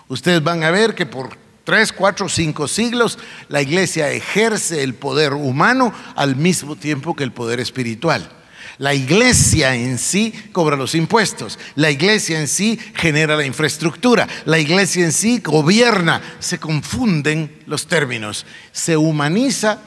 Ustedes 0.07 0.41
van 0.41 0.63
a 0.63 0.71
ver 0.71 0.95
que 0.95 1.05
por 1.05 1.37
tres, 1.65 1.91
cuatro, 1.91 2.29
cinco 2.29 2.69
siglos 2.69 3.19
la 3.49 3.61
iglesia 3.61 4.09
ejerce 4.11 4.83
el 4.83 4.93
poder 4.93 5.33
humano 5.33 5.93
al 6.15 6.37
mismo 6.37 6.77
tiempo 6.77 7.13
que 7.13 7.25
el 7.25 7.33
poder 7.33 7.59
espiritual. 7.59 8.31
La 8.79 8.93
iglesia 8.93 9.75
en 9.75 9.97
sí 9.97 10.31
cobra 10.51 10.75
los 10.75 10.93
impuestos, 10.93 11.57
la 11.75 11.89
iglesia 11.89 12.39
en 12.39 12.47
sí 12.47 12.79
genera 12.93 13.35
la 13.35 13.45
infraestructura, 13.45 14.27
la 14.45 14.59
iglesia 14.59 15.03
en 15.03 15.11
sí 15.11 15.39
gobierna, 15.39 16.21
se 16.39 16.59
confunden 16.59 17.63
los 17.65 17.87
términos, 17.87 18.45
se 18.71 18.95
humaniza 18.95 19.79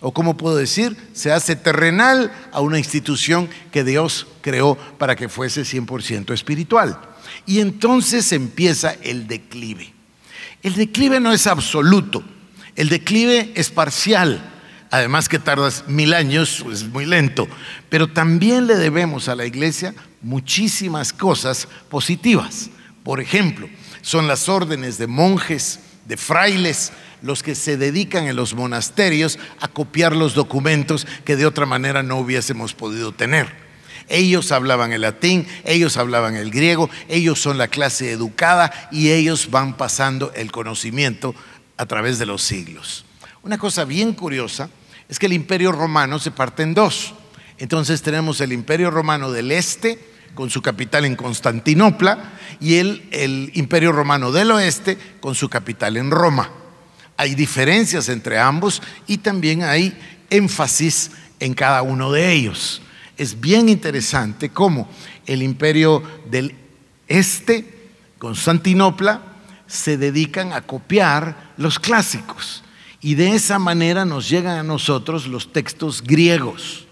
o 0.00 0.12
como 0.12 0.36
puedo 0.36 0.56
decir, 0.56 0.96
se 1.14 1.32
hace 1.32 1.56
terrenal 1.56 2.30
a 2.52 2.60
una 2.60 2.78
institución 2.78 3.48
que 3.72 3.84
Dios 3.84 4.26
creó 4.42 4.76
para 4.98 5.16
que 5.16 5.30
fuese 5.30 5.62
100% 5.62 6.34
espiritual. 6.34 7.00
Y 7.46 7.60
entonces 7.60 8.30
empieza 8.32 8.96
el 9.02 9.26
declive. 9.26 9.94
El 10.62 10.74
declive 10.74 11.20
no 11.20 11.32
es 11.32 11.46
absoluto, 11.46 12.22
el 12.76 12.90
declive 12.90 13.52
es 13.54 13.70
parcial. 13.70 14.53
Además 14.94 15.28
que 15.28 15.40
tardas 15.40 15.88
mil 15.88 16.14
años, 16.14 16.64
es 16.70 16.84
muy 16.84 17.04
lento. 17.04 17.48
Pero 17.88 18.06
también 18.06 18.68
le 18.68 18.76
debemos 18.76 19.28
a 19.28 19.34
la 19.34 19.44
iglesia 19.44 19.92
muchísimas 20.22 21.12
cosas 21.12 21.66
positivas. 21.90 22.70
Por 23.02 23.18
ejemplo, 23.20 23.68
son 24.02 24.28
las 24.28 24.48
órdenes 24.48 24.96
de 24.96 25.08
monjes, 25.08 25.80
de 26.06 26.16
frailes, 26.16 26.92
los 27.22 27.42
que 27.42 27.56
se 27.56 27.76
dedican 27.76 28.28
en 28.28 28.36
los 28.36 28.54
monasterios 28.54 29.40
a 29.58 29.66
copiar 29.66 30.14
los 30.14 30.34
documentos 30.34 31.08
que 31.24 31.34
de 31.34 31.46
otra 31.46 31.66
manera 31.66 32.04
no 32.04 32.18
hubiésemos 32.18 32.72
podido 32.72 33.10
tener. 33.10 33.48
Ellos 34.08 34.52
hablaban 34.52 34.92
el 34.92 35.00
latín, 35.00 35.44
ellos 35.64 35.96
hablaban 35.96 36.36
el 36.36 36.52
griego, 36.52 36.88
ellos 37.08 37.40
son 37.40 37.58
la 37.58 37.66
clase 37.66 38.12
educada 38.12 38.72
y 38.92 39.10
ellos 39.10 39.50
van 39.50 39.76
pasando 39.76 40.32
el 40.36 40.52
conocimiento 40.52 41.34
a 41.78 41.84
través 41.86 42.20
de 42.20 42.26
los 42.26 42.42
siglos. 42.42 43.04
Una 43.42 43.58
cosa 43.58 43.84
bien 43.84 44.12
curiosa 44.12 44.70
es 45.08 45.18
que 45.18 45.26
el 45.26 45.32
imperio 45.32 45.72
romano 45.72 46.18
se 46.18 46.30
parte 46.30 46.62
en 46.62 46.74
dos. 46.74 47.14
Entonces 47.58 48.02
tenemos 48.02 48.40
el 48.40 48.52
imperio 48.52 48.90
romano 48.90 49.30
del 49.30 49.52
este, 49.52 49.98
con 50.34 50.50
su 50.50 50.60
capital 50.62 51.04
en 51.04 51.16
Constantinopla, 51.16 52.32
y 52.60 52.76
el, 52.76 53.50
imperio 53.54 53.92
romano 53.92 54.32
del 54.32 54.50
oeste, 54.50 54.98
con 55.20 55.34
su 55.34 55.48
capital 55.48 55.96
en 55.96 56.10
Roma. 56.10 56.50
Hay 57.16 57.34
diferencias 57.34 58.08
entre 58.08 58.38
ambos 58.38 58.82
y 59.06 59.18
también 59.18 59.62
hay 59.62 59.96
énfasis 60.30 61.12
en 61.38 61.54
cada 61.54 61.82
uno 61.82 62.10
de 62.10 62.32
ellos. 62.32 62.82
Es 63.16 63.40
bien 63.40 63.68
interesante 63.68 64.48
cómo 64.48 64.88
el 65.26 65.42
imperio 65.42 66.02
del 66.28 66.56
este, 67.06 67.90
Constantinopla, 68.18 69.22
se 69.66 69.96
dedican 69.96 70.52
a 70.52 70.62
copiar 70.62 71.52
los 71.56 71.78
clásicos. 71.78 72.63
Y 73.04 73.16
de 73.16 73.34
esa 73.34 73.58
manera 73.58 74.06
nos 74.06 74.30
llegan 74.30 74.56
a 74.56 74.62
nosotros 74.62 75.26
los 75.26 75.52
textos 75.52 76.02
griegos. 76.02 76.86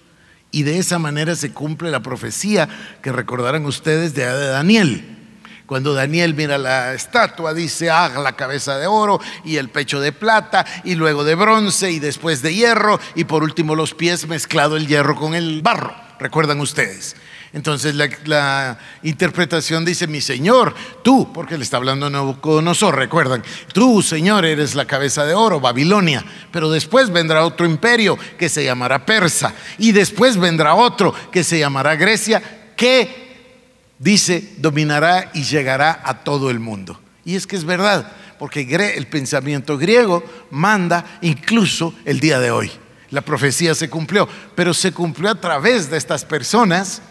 Y 0.50 0.62
de 0.62 0.76
esa 0.76 0.98
manera 0.98 1.34
se 1.34 1.54
cumple 1.54 1.90
la 1.90 2.02
profecía 2.02 2.68
que 3.00 3.10
recordarán 3.10 3.64
ustedes 3.64 4.12
de 4.12 4.26
Daniel. 4.26 5.16
Cuando 5.64 5.94
Daniel 5.94 6.34
mira 6.34 6.58
la 6.58 6.92
estatua, 6.92 7.54
dice, 7.54 7.88
ah, 7.88 8.10
la 8.22 8.36
cabeza 8.36 8.76
de 8.76 8.86
oro 8.86 9.22
y 9.42 9.56
el 9.56 9.70
pecho 9.70 10.00
de 10.00 10.12
plata 10.12 10.66
y 10.84 10.96
luego 10.96 11.24
de 11.24 11.34
bronce 11.34 11.90
y 11.90 11.98
después 11.98 12.42
de 12.42 12.54
hierro 12.54 13.00
y 13.14 13.24
por 13.24 13.42
último 13.42 13.74
los 13.74 13.94
pies 13.94 14.28
mezclado 14.28 14.76
el 14.76 14.88
hierro 14.88 15.16
con 15.16 15.34
el 15.34 15.62
barro. 15.62 15.94
¿Recuerdan 16.20 16.60
ustedes? 16.60 17.16
Entonces 17.52 17.94
la, 17.94 18.78
interpretación 19.02 19.84
dice, 19.84 20.06
mi 20.06 20.22
Señor, 20.22 20.74
tú, 21.02 21.32
porque 21.34 21.58
le 21.58 21.64
está 21.64 21.76
hablando 21.76 22.08
Nabucodonosor, 22.08 22.96
recuerdan, 22.96 23.42
tú, 23.74 24.00
Señor, 24.00 24.46
eres 24.46 24.74
la 24.74 24.86
cabeza 24.86 25.26
de 25.26 25.34
oro, 25.34 25.60
Babilonia, 25.60 26.24
pero 26.50 26.70
después 26.70 27.10
vendrá 27.10 27.44
otro 27.44 27.66
imperio 27.66 28.18
que 28.38 28.48
se 28.48 28.64
llamará 28.64 29.04
Persa, 29.04 29.54
y 29.76 29.92
después 29.92 30.38
vendrá 30.38 30.74
otro 30.74 31.14
que 31.30 31.44
se 31.44 31.58
llamará 31.58 31.94
Grecia, 31.96 32.42
que, 32.74 33.94
dice, 33.98 34.54
dominará 34.56 35.30
y 35.34 35.42
llegará 35.42 36.00
a 36.04 36.24
todo 36.24 36.50
el 36.50 36.58
mundo. 36.58 36.98
Y 37.22 37.36
es 37.36 37.46
que 37.46 37.56
es 37.56 37.64
verdad, 37.64 38.10
porque 38.38 38.62
el 38.96 39.06
pensamiento 39.08 39.76
griego 39.76 40.24
manda 40.50 41.18
incluso 41.20 41.94
el 42.06 42.18
día 42.18 42.40
de 42.40 42.50
hoy. 42.50 42.72
La 43.10 43.20
profecía 43.20 43.74
se 43.74 43.90
cumplió, 43.90 44.26
pero 44.54 44.72
se 44.72 44.92
cumplió 44.92 45.30
a 45.30 45.34
través 45.34 45.90
de 45.90 45.98
estas 45.98 46.24
personas 46.24 47.02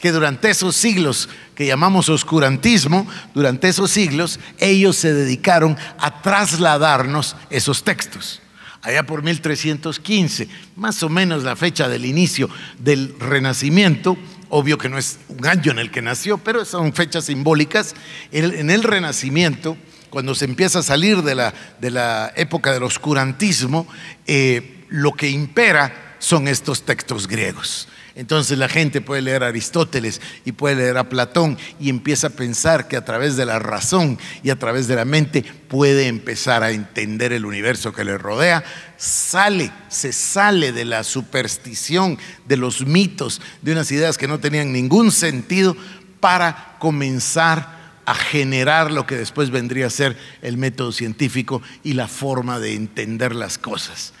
que 0.00 0.12
durante 0.12 0.50
esos 0.50 0.76
siglos 0.76 1.28
que 1.54 1.66
llamamos 1.66 2.08
oscurantismo, 2.08 3.06
durante 3.34 3.68
esos 3.68 3.90
siglos 3.90 4.40
ellos 4.58 4.96
se 4.96 5.12
dedicaron 5.12 5.76
a 5.98 6.22
trasladarnos 6.22 7.36
esos 7.50 7.84
textos. 7.84 8.40
Allá 8.82 9.04
por 9.04 9.22
1315, 9.22 10.48
más 10.76 11.02
o 11.02 11.10
menos 11.10 11.44
la 11.44 11.54
fecha 11.54 11.88
del 11.88 12.06
inicio 12.06 12.48
del 12.78 13.14
Renacimiento, 13.20 14.16
obvio 14.48 14.78
que 14.78 14.88
no 14.88 14.96
es 14.96 15.18
un 15.28 15.46
año 15.46 15.70
en 15.72 15.78
el 15.78 15.90
que 15.90 16.00
nació, 16.00 16.38
pero 16.38 16.64
son 16.64 16.94
fechas 16.94 17.26
simbólicas, 17.26 17.94
en 18.32 18.70
el 18.70 18.82
Renacimiento, 18.82 19.76
cuando 20.08 20.34
se 20.34 20.46
empieza 20.46 20.80
a 20.80 20.82
salir 20.82 21.22
de 21.22 21.34
la, 21.34 21.54
de 21.80 21.90
la 21.90 22.32
época 22.36 22.72
del 22.72 22.82
oscurantismo, 22.82 23.86
eh, 24.26 24.84
lo 24.88 25.12
que 25.12 25.28
impera 25.28 26.16
son 26.18 26.48
estos 26.48 26.82
textos 26.82 27.28
griegos. 27.28 27.88
Entonces 28.14 28.58
la 28.58 28.68
gente 28.68 29.00
puede 29.00 29.22
leer 29.22 29.44
a 29.44 29.48
Aristóteles 29.48 30.20
y 30.44 30.52
puede 30.52 30.76
leer 30.76 30.98
a 30.98 31.08
Platón 31.08 31.58
y 31.78 31.88
empieza 31.88 32.28
a 32.28 32.30
pensar 32.30 32.88
que 32.88 32.96
a 32.96 33.04
través 33.04 33.36
de 33.36 33.46
la 33.46 33.58
razón 33.58 34.18
y 34.42 34.50
a 34.50 34.58
través 34.58 34.88
de 34.88 34.96
la 34.96 35.04
mente 35.04 35.42
puede 35.42 36.08
empezar 36.08 36.62
a 36.62 36.72
entender 36.72 37.32
el 37.32 37.44
universo 37.44 37.92
que 37.92 38.04
le 38.04 38.18
rodea. 38.18 38.64
Sale, 38.96 39.70
se 39.88 40.12
sale 40.12 40.72
de 40.72 40.84
la 40.84 41.04
superstición, 41.04 42.18
de 42.46 42.56
los 42.56 42.86
mitos, 42.86 43.40
de 43.62 43.72
unas 43.72 43.90
ideas 43.92 44.18
que 44.18 44.28
no 44.28 44.40
tenían 44.40 44.72
ningún 44.72 45.12
sentido 45.12 45.76
para 46.20 46.76
comenzar 46.78 47.80
a 48.06 48.14
generar 48.14 48.90
lo 48.90 49.06
que 49.06 49.16
después 49.16 49.50
vendría 49.50 49.86
a 49.86 49.90
ser 49.90 50.16
el 50.42 50.56
método 50.56 50.90
científico 50.90 51.62
y 51.84 51.92
la 51.92 52.08
forma 52.08 52.58
de 52.58 52.74
entender 52.74 53.34
las 53.34 53.56
cosas. 53.56 54.14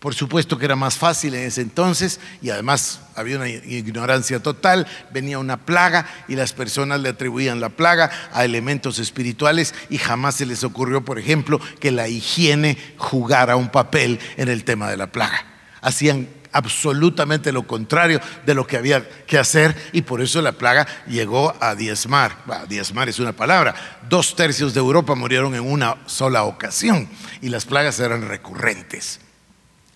Por 0.00 0.14
supuesto 0.14 0.56
que 0.56 0.64
era 0.64 0.76
más 0.76 0.96
fácil 0.96 1.34
en 1.34 1.44
ese 1.44 1.60
entonces 1.60 2.20
y 2.40 2.48
además 2.48 3.00
había 3.14 3.36
una 3.36 3.50
ignorancia 3.50 4.42
total, 4.42 4.86
venía 5.12 5.38
una 5.38 5.58
plaga 5.58 6.06
y 6.26 6.36
las 6.36 6.54
personas 6.54 7.02
le 7.02 7.10
atribuían 7.10 7.60
la 7.60 7.68
plaga 7.68 8.10
a 8.32 8.46
elementos 8.46 8.98
espirituales 8.98 9.74
y 9.90 9.98
jamás 9.98 10.36
se 10.36 10.46
les 10.46 10.64
ocurrió, 10.64 11.04
por 11.04 11.18
ejemplo, 11.18 11.60
que 11.80 11.90
la 11.90 12.08
higiene 12.08 12.78
jugara 12.96 13.56
un 13.56 13.68
papel 13.68 14.18
en 14.38 14.48
el 14.48 14.64
tema 14.64 14.90
de 14.90 14.96
la 14.96 15.12
plaga. 15.12 15.44
Hacían 15.82 16.28
absolutamente 16.52 17.52
lo 17.52 17.66
contrario 17.66 18.22
de 18.46 18.54
lo 18.54 18.66
que 18.66 18.78
había 18.78 19.06
que 19.26 19.36
hacer 19.36 19.76
y 19.92 20.00
por 20.00 20.22
eso 20.22 20.40
la 20.40 20.52
plaga 20.52 20.86
llegó 21.08 21.54
a 21.60 21.74
diezmar. 21.74 22.38
diezmar 22.70 23.10
es 23.10 23.18
una 23.18 23.32
palabra. 23.32 23.74
Dos 24.08 24.34
tercios 24.34 24.72
de 24.72 24.80
Europa 24.80 25.14
murieron 25.14 25.54
en 25.54 25.70
una 25.70 25.98
sola 26.06 26.44
ocasión 26.44 27.06
y 27.42 27.50
las 27.50 27.66
plagas 27.66 28.00
eran 28.00 28.26
recurrentes. 28.26 29.20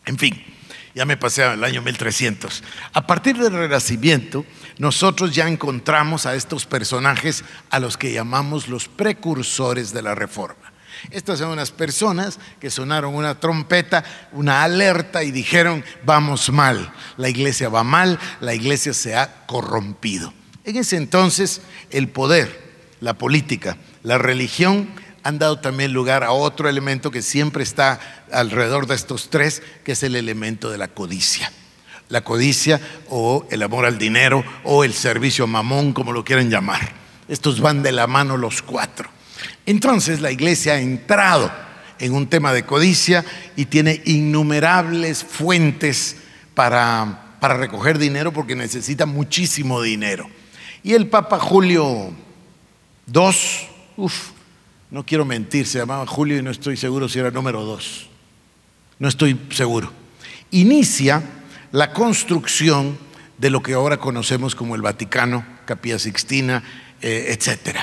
En 0.07 0.19
fin, 0.19 0.43
ya 0.95 1.05
me 1.05 1.17
pasé 1.17 1.43
al 1.43 1.65
año 1.65 1.83
1300. 1.83 2.63
A 2.93 3.07
partir 3.07 3.37
del 3.37 3.53
Renacimiento, 3.53 4.45
nosotros 4.79 5.35
ya 5.35 5.49
encontramos 5.49 6.27
a 6.27 6.35
estos 6.35 6.67
personajes 6.67 7.45
a 7.71 7.81
los 7.81 7.97
que 7.97 8.13
llamamos 8.13 8.69
los 8.69 8.89
precursores 8.89 9.93
de 9.93 10.03
la 10.03 10.15
Reforma. 10.15 10.73
Estas 11.11 11.39
son 11.41 11.51
unas 11.51 11.71
personas 11.71 12.39
que 12.61 12.71
sonaron 12.71 13.15
una 13.15 13.39
trompeta, 13.41 14.05
una 14.33 14.63
alerta 14.63 15.23
y 15.23 15.31
dijeron, 15.31 15.85
vamos 16.05 16.51
mal, 16.51 16.93
la 17.17 17.29
iglesia 17.29 17.69
va 17.69 17.85
mal, 17.85 18.19
la 18.41 18.55
iglesia 18.55 18.95
se 18.95 19.17
ha 19.17 19.47
corrompido. 19.47 20.33
En 20.65 20.77
ese 20.77 20.97
entonces 20.97 21.61
el 21.91 22.09
poder, 22.09 22.63
la 23.01 23.15
política, 23.15 23.77
la 24.03 24.19
religión 24.19 24.89
han 25.25 25.39
dado 25.39 25.59
también 25.59 25.95
lugar 25.95 26.23
a 26.23 26.33
otro 26.33 26.69
elemento 26.69 27.11
que 27.11 27.23
siempre 27.23 27.63
está 27.63 27.99
alrededor 28.31 28.87
de 28.87 28.95
estos 28.95 29.31
tres, 29.31 29.63
que 29.83 29.93
es 29.93 30.03
el 30.03 30.17
elemento 30.17 30.71
de 30.71 30.77
la 30.77 30.89
codicia. 30.89 31.51
La 32.11 32.23
codicia 32.23 32.79
o 33.09 33.47
el 33.51 33.63
amor 33.63 33.87
al 33.87 33.97
dinero 33.97 34.45
o 34.65 34.85
el 34.85 34.93
servicio 34.93 35.47
mamón, 35.47 35.95
como 35.95 36.13
lo 36.13 36.25
quieran 36.25 36.51
llamar. 36.51 36.93
Estos 37.27 37.61
van 37.61 37.83
de 37.83 37.93
la 37.93 38.07
mano 38.07 38.37
los 38.37 38.61
cuatro. 38.61 39.09
Entonces 39.65 40.21
la 40.21 40.31
iglesia 40.31 40.75
ha 40.75 40.81
entrado 40.81 41.51
en 41.99 42.13
un 42.13 42.27
tema 42.27 42.53
de 42.53 42.67
codicia 42.67 43.25
y 43.57 43.65
tiene 43.65 44.03
innumerables 44.05 45.25
fuentes 45.25 46.17
para, 46.53 47.37
para 47.41 47.57
recoger 47.57 47.97
dinero 47.99 48.31
porque 48.31 48.55
necesita 48.55 49.07
muchísimo 49.07 49.81
dinero. 49.81 50.29
Y 50.83 50.93
el 50.93 51.09
Papa 51.09 51.39
Julio 51.39 52.13
II, 53.11 53.31
uff, 53.97 54.34
no 54.95 55.05
quiero 55.05 55.25
mentir, 55.25 55.67
se 55.67 55.79
llamaba 55.79 56.07
Julio 56.07 56.39
y 56.39 56.43
no 56.43 56.53
estoy 56.53 56.77
seguro 56.77 57.09
si 57.09 57.19
era 57.19 57.33
número 57.33 57.65
dos. 57.65 58.07
No 59.01 59.09
estoy 59.09 59.37
seguro. 59.51 59.91
Inicia 60.53 61.21
la 61.73 61.93
construcción 61.93 62.97
de 63.37 63.51
lo 63.51 63.61
que 63.61 63.75
ahora 63.75 63.97
conocemos 63.97 64.55
como 64.55 64.77
el 64.77 64.83
Vaticano, 64.83 65.45
Capilla 65.65 65.99
Sixtina, 65.99 66.63
eh, 67.03 67.37
etc. 67.37 67.79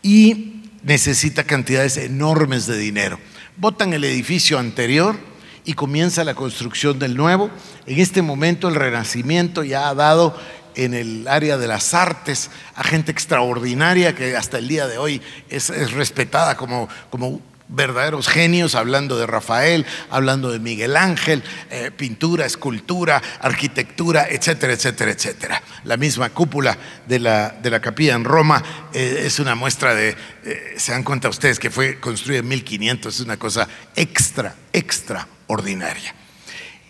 Y 0.00 0.62
necesita 0.84 1.42
cantidades 1.42 1.96
enormes 1.96 2.66
de 2.66 2.78
dinero. 2.78 3.18
Botan 3.56 3.92
el 3.92 4.04
edificio 4.04 4.60
anterior 4.60 5.16
y 5.64 5.72
comienza 5.72 6.22
la 6.22 6.36
construcción 6.36 7.00
del 7.00 7.16
nuevo. 7.16 7.50
En 7.84 7.98
este 7.98 8.22
momento 8.22 8.68
el 8.68 8.76
Renacimiento 8.76 9.64
ya 9.64 9.88
ha 9.88 9.94
dado 9.96 10.38
en 10.76 10.94
el 10.94 11.28
área 11.28 11.56
de 11.56 11.66
las 11.66 11.94
artes 11.94 12.50
a 12.74 12.84
gente 12.84 13.12
extraordinaria 13.12 14.14
que 14.14 14.36
hasta 14.36 14.58
el 14.58 14.68
día 14.68 14.86
de 14.86 14.98
hoy 14.98 15.22
es, 15.48 15.68
respetada 15.92 16.56
como, 16.56 16.88
como 17.10 17.40
verdaderos 17.68 18.28
genios, 18.28 18.74
hablando 18.74 19.18
de 19.18 19.26
Rafael, 19.26 19.86
hablando 20.10 20.50
de 20.50 20.58
Miguel 20.58 20.96
Ángel, 20.96 21.42
eh, 21.70 21.90
pintura, 21.96 22.44
escultura, 22.46 23.22
arquitectura, 23.40 24.26
etcétera, 24.28 24.74
etcétera, 24.74 25.10
etcétera. 25.10 25.62
La 25.84 25.96
misma 25.96 26.30
cúpula 26.30 26.76
de 27.06 27.18
la, 27.18 27.50
de 27.50 27.70
la 27.70 27.80
capilla 27.80 28.14
en 28.14 28.24
Roma 28.24 28.62
eh, 28.92 29.22
es 29.24 29.38
una 29.38 29.54
muestra 29.54 29.94
de, 29.94 30.16
eh, 30.44 30.74
se 30.76 30.92
dan 30.92 31.02
cuenta 31.02 31.28
ustedes 31.28 31.58
que 31.58 31.70
fue 31.70 31.98
construida 32.00 32.40
en 32.40 32.48
1500, 32.48 33.14
es 33.14 33.20
una 33.20 33.38
cosa 33.38 33.66
extra, 33.96 34.54
extraordinaria. 34.72 36.14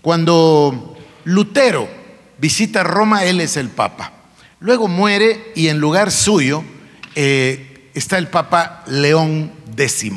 Cuando 0.03 0.99
Lutero 1.25 2.04
visita 2.45 2.83
Roma, 2.83 3.25
él 3.25 3.41
es 3.41 3.57
el 3.57 3.71
Papa. 3.71 4.13
Luego 4.61 4.87
muere 4.87 5.51
y 5.55 5.69
en 5.69 5.79
lugar 5.79 6.13
suyo 6.13 6.63
eh, 7.15 7.89
está 7.95 8.19
el 8.19 8.29
Papa 8.29 8.85
León 8.87 9.51
X. 9.75 10.13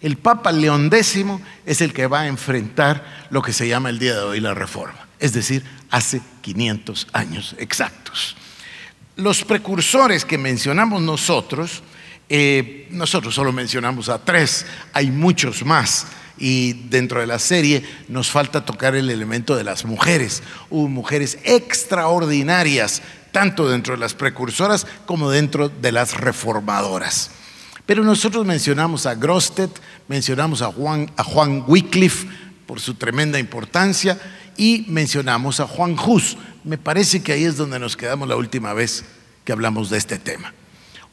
El 0.00 0.16
Papa 0.16 0.52
León 0.52 0.88
X 0.90 1.22
es 1.66 1.82
el 1.82 1.92
que 1.92 2.06
va 2.06 2.20
a 2.20 2.28
enfrentar 2.28 3.26
lo 3.28 3.42
que 3.42 3.52
se 3.52 3.68
llama 3.68 3.90
el 3.90 3.98
día 3.98 4.14
de 4.14 4.22
hoy 4.22 4.40
la 4.40 4.54
reforma, 4.54 5.06
es 5.18 5.34
decir, 5.34 5.62
hace 5.90 6.22
500 6.40 7.08
años 7.12 7.54
exactos. 7.58 8.38
Los 9.16 9.44
precursores 9.44 10.24
que 10.24 10.38
mencionamos 10.38 11.02
nosotros, 11.02 11.82
eh, 12.30 12.88
nosotros 12.90 13.34
solo 13.34 13.52
mencionamos 13.52 14.08
a 14.08 14.24
tres, 14.24 14.64
hay 14.94 15.10
muchos 15.10 15.62
más. 15.66 16.06
Y 16.40 16.72
dentro 16.88 17.20
de 17.20 17.26
la 17.26 17.38
serie 17.38 17.84
nos 18.08 18.30
falta 18.30 18.64
tocar 18.64 18.96
el 18.96 19.10
elemento 19.10 19.54
de 19.54 19.62
las 19.62 19.84
mujeres. 19.84 20.42
Hubo 20.70 20.88
mujeres 20.88 21.38
extraordinarias, 21.44 23.02
tanto 23.30 23.68
dentro 23.68 23.94
de 23.94 24.00
las 24.00 24.14
precursoras 24.14 24.86
como 25.06 25.30
dentro 25.30 25.68
de 25.68 25.92
las 25.92 26.18
reformadoras. 26.18 27.30
Pero 27.86 28.02
nosotros 28.04 28.46
mencionamos 28.46 29.06
a 29.06 29.14
Grostet, 29.14 29.70
mencionamos 30.08 30.62
a 30.62 30.72
Juan, 30.72 31.10
a 31.16 31.24
Juan 31.24 31.64
Wycliffe 31.66 32.26
por 32.66 32.80
su 32.80 32.94
tremenda 32.94 33.38
importancia 33.38 34.18
y 34.56 34.84
mencionamos 34.88 35.60
a 35.60 35.66
Juan 35.66 35.96
Hus. 35.98 36.36
Me 36.64 36.78
parece 36.78 37.22
que 37.22 37.32
ahí 37.32 37.44
es 37.44 37.56
donde 37.56 37.78
nos 37.78 37.96
quedamos 37.96 38.28
la 38.28 38.36
última 38.36 38.74
vez 38.74 39.04
que 39.44 39.52
hablamos 39.52 39.90
de 39.90 39.98
este 39.98 40.18
tema. 40.18 40.54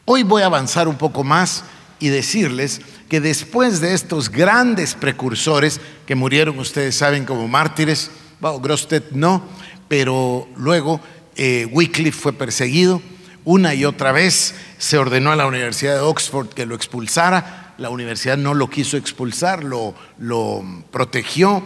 Hoy 0.06 0.24
voy 0.24 0.44
a 0.44 0.46
avanzar 0.46 0.88
un 0.88 0.98
poco 0.98 1.24
más 1.24 1.64
y 2.00 2.10
decirles 2.10 2.82
que 3.10 3.22
después 3.22 3.82
de 3.82 3.94
estos 3.94 4.30
grandes 4.30 4.94
precursores 4.94 5.80
que 6.06 6.16
murieron, 6.16 6.60
ustedes 6.60 6.96
saben, 6.96 7.26
como 7.26 7.48
mártires, 7.48 8.12
bueno, 8.40 8.60
Grostet 8.60 9.12
no, 9.12 9.44
pero 9.88 10.48
luego 10.58 11.00
eh, 11.36 11.68
Wycliffe 11.72 12.20
fue 12.20 12.34
perseguido 12.34 13.02
una 13.48 13.74
y 13.74 13.86
otra 13.86 14.12
vez, 14.12 14.56
se 14.78 14.98
ordenó 14.98 15.32
a 15.32 15.38
la 15.38 15.48
Universidad 15.48 15.96
de 15.96 16.02
Oxford 16.02 16.50
que 16.50 16.66
lo 16.66 16.76
expulsara, 16.76 17.74
la 17.78 17.90
universidad 17.90 18.36
no 18.36 18.54
lo 18.54 18.70
quiso 18.70 18.98
expulsar, 18.98 19.64
lo, 19.64 19.96
lo 20.18 20.66
protegió 20.92 21.64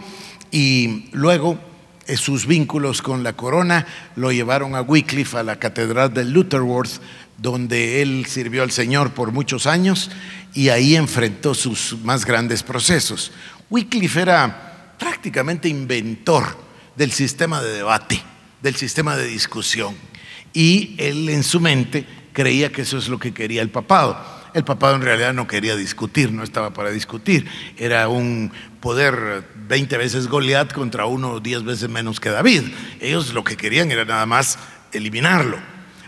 y 0.52 1.08
luego 1.10 1.58
eh, 2.06 2.16
sus 2.16 2.46
vínculos 2.46 3.02
con 3.02 3.24
la 3.24 3.32
corona 3.32 3.86
lo 4.14 4.30
llevaron 4.30 4.76
a 4.76 4.82
Wycliffe, 4.82 5.38
a 5.38 5.42
la 5.42 5.56
catedral 5.56 6.14
de 6.14 6.24
Lutherworth, 6.24 7.00
donde 7.42 8.02
él 8.02 8.24
sirvió 8.26 8.62
al 8.62 8.70
Señor 8.70 9.14
por 9.14 9.32
muchos 9.32 9.66
años 9.66 10.10
y 10.54 10.68
ahí 10.68 10.94
enfrentó 10.94 11.54
sus 11.54 11.98
más 12.04 12.24
grandes 12.24 12.62
procesos. 12.62 13.32
Wycliffe 13.68 14.20
era 14.20 14.94
prácticamente 14.96 15.68
inventor 15.68 16.56
del 16.94 17.10
sistema 17.10 17.60
de 17.60 17.72
debate, 17.72 18.22
del 18.62 18.76
sistema 18.76 19.16
de 19.16 19.26
discusión, 19.26 19.96
y 20.52 20.94
él 20.98 21.28
en 21.30 21.42
su 21.42 21.58
mente 21.58 22.06
creía 22.32 22.70
que 22.70 22.82
eso 22.82 22.96
es 22.96 23.08
lo 23.08 23.18
que 23.18 23.34
quería 23.34 23.60
el 23.60 23.70
papado. 23.70 24.40
El 24.54 24.64
papado 24.64 24.94
en 24.94 25.02
realidad 25.02 25.32
no 25.32 25.48
quería 25.48 25.74
discutir, 25.74 26.30
no 26.30 26.44
estaba 26.44 26.72
para 26.74 26.90
discutir. 26.90 27.48
Era 27.78 28.08
un 28.08 28.52
poder 28.80 29.48
20 29.66 29.96
veces 29.96 30.28
Goliat 30.28 30.74
contra 30.74 31.06
uno 31.06 31.40
10 31.40 31.64
veces 31.64 31.88
menos 31.88 32.20
que 32.20 32.28
David. 32.28 32.64
Ellos 33.00 33.32
lo 33.32 33.42
que 33.44 33.56
querían 33.56 33.90
era 33.90 34.04
nada 34.04 34.26
más 34.26 34.58
eliminarlo. 34.92 35.56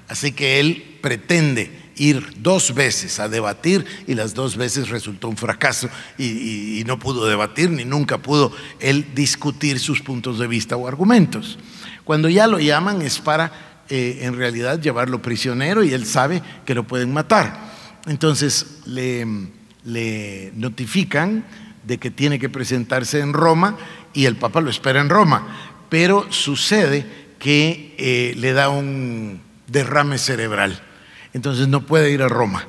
Así 0.08 0.32
que 0.32 0.60
él 0.60 0.93
pretende 1.04 1.70
ir 1.96 2.26
dos 2.38 2.74
veces 2.74 3.20
a 3.20 3.28
debatir 3.28 3.84
y 4.06 4.14
las 4.14 4.32
dos 4.32 4.56
veces 4.56 4.88
resultó 4.88 5.28
un 5.28 5.36
fracaso 5.36 5.90
y, 6.16 6.82
no 6.86 6.98
pudo 6.98 7.26
debatir 7.26 7.68
ni 7.68 7.84
nunca 7.84 8.16
pudo 8.16 8.52
él 8.80 9.04
discutir 9.14 9.78
sus 9.78 10.00
puntos 10.00 10.38
de 10.38 10.46
vista 10.46 10.78
o 10.78 10.88
argumentos. 10.88 11.58
Cuando 12.04 12.30
ya 12.30 12.46
lo 12.46 12.58
llaman 12.58 13.02
es 13.02 13.18
para 13.18 13.84
eh, 13.90 14.20
en 14.22 14.34
realidad 14.34 14.80
llevarlo 14.80 15.20
prisionero 15.20 15.84
y 15.84 15.92
él 15.92 16.06
sabe 16.06 16.40
que 16.64 16.74
lo 16.74 16.84
pueden 16.84 17.12
matar. 17.12 17.60
Entonces 18.06 18.78
le, 18.86 19.26
le 19.84 20.52
notifican 20.56 21.44
de 21.86 21.98
que 21.98 22.10
tiene 22.10 22.38
que 22.38 22.48
presentarse 22.48 23.20
en 23.20 23.34
Roma 23.34 23.76
y 24.14 24.24
el 24.24 24.36
Papa 24.36 24.62
lo 24.62 24.70
espera 24.70 25.02
en 25.02 25.10
Roma, 25.10 25.84
pero 25.90 26.32
sucede 26.32 27.04
que 27.38 27.94
eh, 27.98 28.32
le 28.38 28.54
da 28.54 28.70
un 28.70 29.42
derrame 29.66 30.16
cerebral. 30.16 30.80
Entonces 31.34 31.68
no 31.68 31.84
puede 31.84 32.10
ir 32.10 32.22
a 32.22 32.28
Roma. 32.28 32.66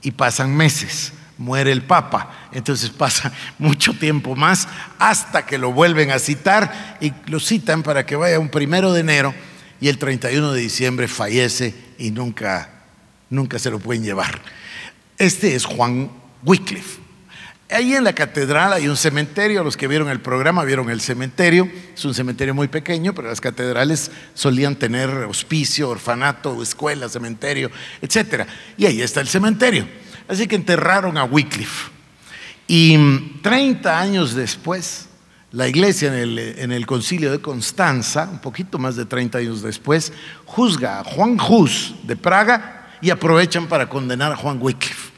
Y 0.00 0.12
pasan 0.12 0.56
meses, 0.56 1.12
muere 1.36 1.72
el 1.72 1.82
Papa. 1.82 2.48
Entonces 2.52 2.88
pasa 2.88 3.32
mucho 3.58 3.92
tiempo 3.92 4.34
más 4.34 4.66
hasta 4.98 5.44
que 5.44 5.58
lo 5.58 5.72
vuelven 5.72 6.10
a 6.10 6.18
citar 6.18 6.96
y 7.00 7.12
lo 7.26 7.40
citan 7.40 7.82
para 7.82 8.06
que 8.06 8.16
vaya 8.16 8.38
un 8.38 8.48
primero 8.48 8.92
de 8.92 9.00
enero 9.00 9.34
y 9.80 9.88
el 9.88 9.98
31 9.98 10.52
de 10.52 10.60
diciembre 10.60 11.08
fallece 11.08 11.74
y 11.98 12.10
nunca, 12.10 12.70
nunca 13.28 13.58
se 13.58 13.70
lo 13.70 13.78
pueden 13.78 14.02
llevar. 14.02 14.40
Este 15.18 15.54
es 15.54 15.66
Juan 15.66 16.10
Wycliffe. 16.42 17.03
Ahí 17.70 17.94
en 17.94 18.04
la 18.04 18.14
catedral 18.14 18.74
hay 18.74 18.88
un 18.88 18.96
cementerio, 18.96 19.64
los 19.64 19.76
que 19.76 19.88
vieron 19.88 20.10
el 20.10 20.20
programa 20.20 20.64
vieron 20.64 20.90
el 20.90 21.00
cementerio, 21.00 21.68
es 21.94 22.04
un 22.04 22.12
cementerio 22.12 22.54
muy 22.54 22.68
pequeño, 22.68 23.14
pero 23.14 23.28
las 23.28 23.40
catedrales 23.40 24.10
solían 24.34 24.76
tener 24.76 25.08
hospicio, 25.08 25.88
orfanato, 25.88 26.62
escuela, 26.62 27.08
cementerio, 27.08 27.70
etc. 28.02 28.46
Y 28.76 28.84
ahí 28.84 29.00
está 29.00 29.22
el 29.22 29.28
cementerio. 29.28 29.88
Así 30.28 30.46
que 30.46 30.56
enterraron 30.56 31.16
a 31.16 31.24
Wycliffe. 31.24 31.90
Y 32.66 32.98
30 33.42 33.98
años 33.98 34.34
después, 34.34 35.08
la 35.50 35.66
iglesia 35.66 36.08
en 36.08 36.14
el, 36.14 36.38
en 36.38 36.70
el, 36.70 36.86
concilio 36.86 37.30
de 37.30 37.40
Constanza, 37.40 38.28
un 38.30 38.40
poquito 38.40 38.78
más 38.78 38.96
de 38.96 39.06
30 39.06 39.38
años 39.38 39.62
después, 39.62 40.12
juzga 40.44 41.00
a 41.00 41.04
Juan 41.04 41.38
Hus 41.40 41.94
de 42.04 42.16
Praga 42.16 42.90
y 43.00 43.10
aprovechan 43.10 43.68
para 43.68 43.88
condenar 43.88 44.32
a 44.32 44.36
Juan 44.36 44.58
Wycliffe. 44.60 45.13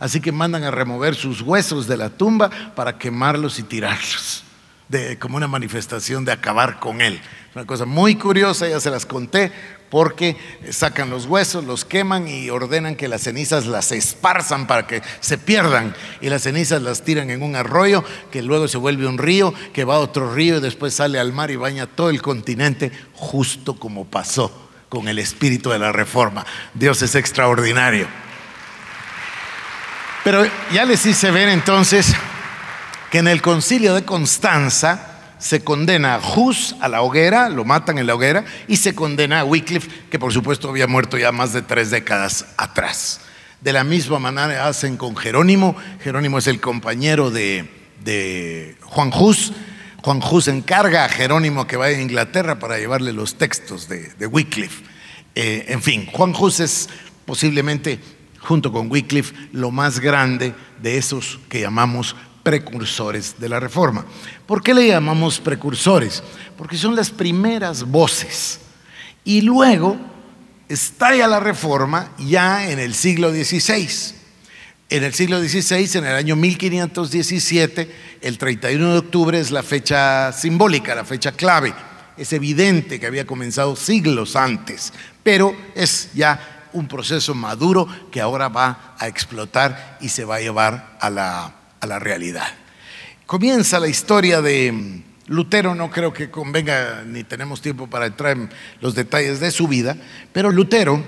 Así 0.00 0.20
que 0.20 0.32
mandan 0.32 0.64
a 0.64 0.70
remover 0.70 1.14
sus 1.14 1.42
huesos 1.42 1.86
de 1.86 1.98
la 1.98 2.08
tumba 2.08 2.50
para 2.74 2.98
quemarlos 2.98 3.58
y 3.58 3.62
tirarlos, 3.62 4.42
de, 4.88 5.18
como 5.18 5.36
una 5.36 5.46
manifestación 5.46 6.24
de 6.24 6.32
acabar 6.32 6.80
con 6.80 7.02
él. 7.02 7.20
Una 7.54 7.66
cosa 7.66 7.84
muy 7.84 8.14
curiosa, 8.16 8.66
ya 8.66 8.80
se 8.80 8.90
las 8.90 9.04
conté, 9.04 9.52
porque 9.90 10.36
sacan 10.70 11.10
los 11.10 11.26
huesos, 11.26 11.64
los 11.64 11.84
queman 11.84 12.28
y 12.28 12.48
ordenan 12.48 12.94
que 12.94 13.08
las 13.08 13.22
cenizas 13.22 13.66
las 13.66 13.92
esparzan 13.92 14.66
para 14.66 14.86
que 14.86 15.02
se 15.20 15.36
pierdan. 15.36 15.94
Y 16.20 16.30
las 16.30 16.42
cenizas 16.42 16.80
las 16.80 17.02
tiran 17.02 17.28
en 17.28 17.42
un 17.42 17.56
arroyo 17.56 18.02
que 18.30 18.42
luego 18.42 18.68
se 18.68 18.78
vuelve 18.78 19.06
un 19.06 19.18
río, 19.18 19.52
que 19.74 19.84
va 19.84 19.96
a 19.96 19.98
otro 19.98 20.32
río 20.32 20.56
y 20.56 20.60
después 20.60 20.94
sale 20.94 21.18
al 21.18 21.32
mar 21.32 21.50
y 21.50 21.56
baña 21.56 21.86
todo 21.86 22.08
el 22.08 22.22
continente, 22.22 22.90
justo 23.14 23.74
como 23.78 24.06
pasó 24.06 24.70
con 24.88 25.08
el 25.08 25.18
espíritu 25.18 25.70
de 25.70 25.78
la 25.78 25.92
reforma. 25.92 26.46
Dios 26.72 27.02
es 27.02 27.16
extraordinario. 27.16 28.29
Pero 30.24 30.44
ya 30.72 30.84
les 30.84 31.06
hice 31.06 31.30
ver 31.30 31.48
entonces 31.48 32.14
que 33.10 33.18
en 33.18 33.28
el 33.28 33.40
concilio 33.40 33.94
de 33.94 34.04
Constanza 34.04 35.10
se 35.38 35.64
condena 35.64 36.16
a 36.16 36.20
Hus 36.20 36.76
a 36.80 36.88
la 36.88 37.00
hoguera, 37.00 37.48
lo 37.48 37.64
matan 37.64 37.96
en 37.96 38.06
la 38.06 38.14
hoguera, 38.14 38.44
y 38.68 38.76
se 38.76 38.94
condena 38.94 39.40
a 39.40 39.44
Wycliffe, 39.44 39.88
que 40.10 40.18
por 40.18 40.32
supuesto 40.32 40.68
había 40.68 40.86
muerto 40.86 41.16
ya 41.16 41.32
más 41.32 41.54
de 41.54 41.62
tres 41.62 41.90
décadas 41.90 42.46
atrás. 42.58 43.22
De 43.62 43.72
la 43.72 43.82
misma 43.82 44.18
manera 44.18 44.66
hacen 44.66 44.98
con 44.98 45.16
Jerónimo. 45.16 45.74
Jerónimo 46.02 46.38
es 46.38 46.46
el 46.46 46.60
compañero 46.60 47.30
de, 47.30 48.76
Juan 48.82 49.10
Hus. 49.14 49.52
Juan 50.02 50.22
Hus 50.22 50.48
encarga 50.48 51.06
a 51.06 51.08
Jerónimo 51.08 51.66
que 51.66 51.76
vaya 51.76 51.96
a 51.96 52.02
Inglaterra 52.02 52.58
para 52.58 52.78
llevarle 52.78 53.14
los 53.14 53.36
textos 53.36 53.88
de, 53.88 54.26
Wycliffe. 54.26 54.84
Eh, 55.34 55.66
en 55.68 55.80
fin, 55.82 56.06
Juan 56.12 56.34
Hus 56.38 56.60
es 56.60 56.88
posiblemente 57.24 58.00
junto 58.40 58.72
con 58.72 58.90
Wycliffe, 58.90 59.34
lo 59.52 59.70
más 59.70 60.00
grande 60.00 60.54
de 60.82 60.96
esos 60.98 61.38
que 61.48 61.60
llamamos 61.60 62.16
precursores 62.42 63.36
de 63.38 63.48
la 63.48 63.60
reforma. 63.60 64.04
¿Por 64.46 64.62
qué 64.62 64.74
le 64.74 64.88
llamamos 64.88 65.38
precursores? 65.40 66.22
Porque 66.56 66.76
son 66.76 66.96
las 66.96 67.10
primeras 67.10 67.84
voces. 67.84 68.60
Y 69.24 69.42
luego 69.42 69.96
estalla 70.68 71.26
la 71.26 71.40
reforma 71.40 72.10
ya 72.18 72.70
en 72.70 72.78
el 72.78 72.94
siglo 72.94 73.30
XVI. 73.30 73.88
En 74.88 75.04
el 75.04 75.14
siglo 75.14 75.40
XVI, 75.40 75.98
en 75.98 76.06
el 76.06 76.16
año 76.16 76.34
1517, 76.34 77.94
el 78.22 78.38
31 78.38 78.92
de 78.92 78.98
octubre 78.98 79.38
es 79.38 79.50
la 79.50 79.62
fecha 79.62 80.32
simbólica, 80.32 80.94
la 80.94 81.04
fecha 81.04 81.32
clave. 81.32 81.72
Es 82.16 82.32
evidente 82.32 82.98
que 82.98 83.06
había 83.06 83.26
comenzado 83.26 83.76
siglos 83.76 84.34
antes, 84.34 84.92
pero 85.22 85.54
es 85.74 86.10
ya 86.14 86.59
un 86.72 86.88
proceso 86.88 87.34
maduro 87.34 87.86
que 88.10 88.20
ahora 88.20 88.48
va 88.48 88.94
a 88.98 89.08
explotar 89.08 89.98
y 90.00 90.08
se 90.08 90.24
va 90.24 90.36
a 90.36 90.40
llevar 90.40 90.96
a 91.00 91.10
la, 91.10 91.54
a 91.80 91.86
la 91.86 91.98
realidad. 91.98 92.48
Comienza 93.26 93.78
la 93.80 93.88
historia 93.88 94.40
de 94.42 94.72
mm, 94.72 95.02
Lutero, 95.28 95.74
no 95.74 95.90
creo 95.90 96.12
que 96.12 96.30
convenga 96.30 97.04
ni 97.06 97.22
tenemos 97.22 97.62
tiempo 97.62 97.86
para 97.86 98.06
entrar 98.06 98.36
en 98.36 98.50
los 98.80 98.94
detalles 98.94 99.38
de 99.40 99.50
su 99.50 99.68
vida, 99.68 99.96
pero 100.32 100.50
Lutero 100.50 101.02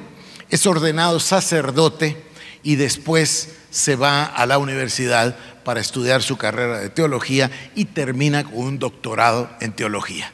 es 0.49 0.67
ordenado 0.67 1.19
sacerdote 1.19 2.23
y 2.63 2.77
después 2.77 3.57
se 3.71 3.97
va 3.97 4.25
a 4.25 4.47
la 4.47 4.59
universidad 4.59 5.37
para 5.65 5.81
estudiar 5.81 6.23
su 6.23 6.37
carrera 6.37 6.79
de 6.79 6.91
teología 6.91 7.51
y 7.75 7.87
termina 7.87 8.45
con 8.45 8.59
un 8.59 8.79
doctorado 8.79 9.51
en 9.61 9.73
teología. 9.73 10.31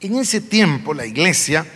En 0.00 0.16
ese 0.16 0.40
tiempo 0.40 0.94
la 0.94 1.06
iglesia 1.06 1.66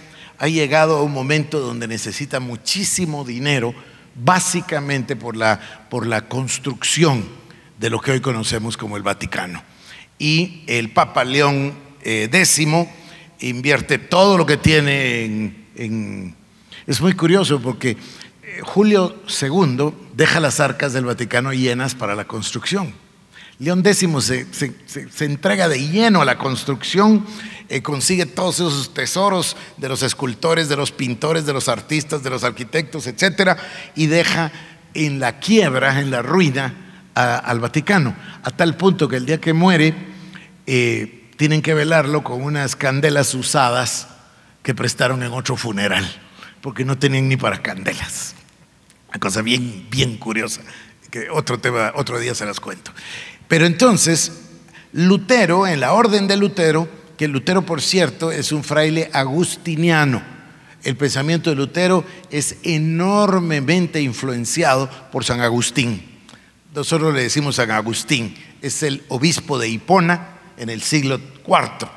ha 0.41 0.49
llegado 0.49 0.97
a 0.97 1.03
un 1.03 1.13
momento 1.13 1.61
donde 1.61 1.87
necesita 1.87 2.41
muchísimo 2.41 3.25
dinero, 3.25 3.75
básicamente 4.15 5.15
por 5.15 5.37
la, 5.37 5.61
por 5.91 6.07
la 6.07 6.29
construcción 6.29 7.29
de 7.79 7.91
lo 7.91 8.01
que 8.01 8.13
hoy 8.13 8.21
conocemos 8.21 8.79
como 8.79 8.97
el 8.97 9.03
Vaticano. 9.03 9.63
Y 10.19 10.63
el 10.67 10.91
Papa 10.91 11.25
León 11.25 11.75
X 12.03 12.61
invierte 13.41 13.99
todo 13.99 14.39
lo 14.39 14.47
que 14.47 14.57
tiene 14.57 15.25
en, 15.77 16.35
Es 16.87 17.03
muy 17.03 17.13
curioso 17.13 17.61
porque 17.61 17.99
Julio 18.63 19.23
II 19.43 19.93
deja 20.15 20.41
las 20.41 20.59
arcas 20.59 20.95
del 20.95 21.05
Vaticano 21.05 21.53
llenas 21.53 21.95
para 21.95 22.15
la 22.15 22.25
construcción. 22.25 22.95
León 23.59 23.83
X 23.85 24.09
se, 24.53 25.25
entrega 25.27 25.69
de 25.69 25.87
lleno 25.87 26.23
a 26.23 26.25
la 26.25 26.39
construcción, 26.39 27.27
eh, 27.71 27.83
consigue 27.83 28.27
todos 28.27 28.57
esos 28.57 28.93
tesoros 28.93 29.57
de 29.77 29.89
los 29.89 30.03
escultores, 30.03 30.69
de 30.69 30.75
los 30.75 30.91
pintores, 30.91 31.47
de 31.47 31.53
los 31.53 31.69
artistas, 31.69 32.25
de 32.25 32.29
los 32.29 32.43
arquitectos, 32.43 33.07
etcétera, 33.07 33.57
y 33.95 34.09
deja 34.09 34.51
en 34.93 35.21
la 35.21 35.39
quiebra, 35.39 36.01
en 36.01 36.11
la 36.11 36.21
ruina 36.21 37.05
al 37.15 37.61
Vaticano, 37.61 38.17
a 38.43 38.51
tal 38.51 38.77
punto 38.77 39.09
que 39.09 39.17
el 39.17 39.27
día 39.27 39.41
que 39.41 39.53
muere 39.53 39.95
eh, 40.67 41.29
tienen 41.37 41.63
que 41.63 41.75
velarlo 41.75 42.25
con 42.25 42.43
unas 42.43 42.75
candelas 42.75 43.35
usadas 43.35 44.09
que 44.65 44.75
prestaron 44.75 45.23
en 45.23 45.31
otro 45.31 45.57
funeral, 45.57 46.05
porque 46.63 46.85
no 46.85 46.99
tenían 46.99 47.29
ni 47.29 47.37
para 47.37 47.63
candelas. 47.63 48.35
Una 49.11 49.21
cosa 49.21 49.43
bien, 49.43 49.87
bien 49.91 50.17
curiosa, 50.17 50.63
que 51.09 51.31
otro 51.31 51.61
tema, 51.61 51.93
otro 51.95 52.19
día 52.19 52.35
se 52.35 52.47
las 52.47 52.59
cuento. 52.59 52.93
Pero 53.47 53.65
entonces, 53.67 54.33
Lutero, 54.93 55.69
en 55.69 55.79
la 55.79 55.93
orden 55.93 56.27
de 56.27 56.37
Lutero, 56.37 56.89
que 57.21 57.29
Lutero, 57.29 57.67
por 57.67 57.83
cierto, 57.83 58.33
es 58.33 58.51
un 58.51 58.65
fraile 58.65 59.11
agustiniano. 59.13 60.23
El 60.83 60.97
pensamiento 60.97 61.51
de 61.51 61.57
Lutero 61.57 62.03
es 62.31 62.57
enormemente 62.63 64.01
influenciado 64.01 64.89
por 65.13 65.23
San 65.23 65.43
Agustín. 65.43 66.03
Nosotros 66.75 67.13
le 67.15 67.25
decimos 67.25 67.57
San 67.57 67.73
Agustín, 67.73 68.35
es 68.63 68.83
el 68.83 69.03
obispo 69.09 69.59
de 69.59 69.69
Hipona 69.69 70.39
en 70.57 70.71
el 70.71 70.81
siglo 70.81 71.21
IV 71.47 71.91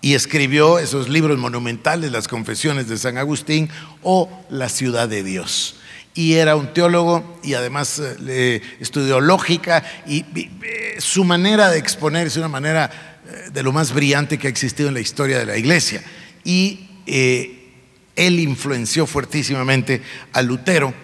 y 0.00 0.14
escribió 0.14 0.78
esos 0.78 1.10
libros 1.10 1.38
monumentales, 1.38 2.10
las 2.10 2.26
confesiones 2.26 2.88
de 2.88 2.96
San 2.96 3.18
Agustín 3.18 3.68
o 4.02 4.30
La 4.48 4.70
ciudad 4.70 5.10
de 5.10 5.22
Dios 5.22 5.76
y 6.14 6.34
era 6.34 6.56
un 6.56 6.72
teólogo 6.72 7.38
y 7.42 7.54
además 7.54 8.02
eh, 8.26 8.60
estudió 8.80 9.20
lógica 9.20 9.84
y, 10.06 10.24
eh, 10.64 10.96
su 10.98 11.24
manera 11.24 11.70
de 11.70 11.78
exponer 11.78 12.26
es 12.26 12.36
una 12.36 12.48
manera 12.48 13.19
de 13.52 13.62
lo 13.62 13.72
más 13.72 13.92
brillante 13.92 14.38
que 14.38 14.46
ha 14.46 14.50
existido 14.50 14.88
en 14.88 14.94
la 14.94 15.00
historia 15.00 15.38
de 15.38 15.46
la 15.46 15.56
iglesia. 15.56 16.02
Y 16.44 16.88
él 17.06 18.40
influenció 18.40 19.06
fuertísimamente 19.06 20.02
a 20.32 20.42
Lutero 20.42 20.94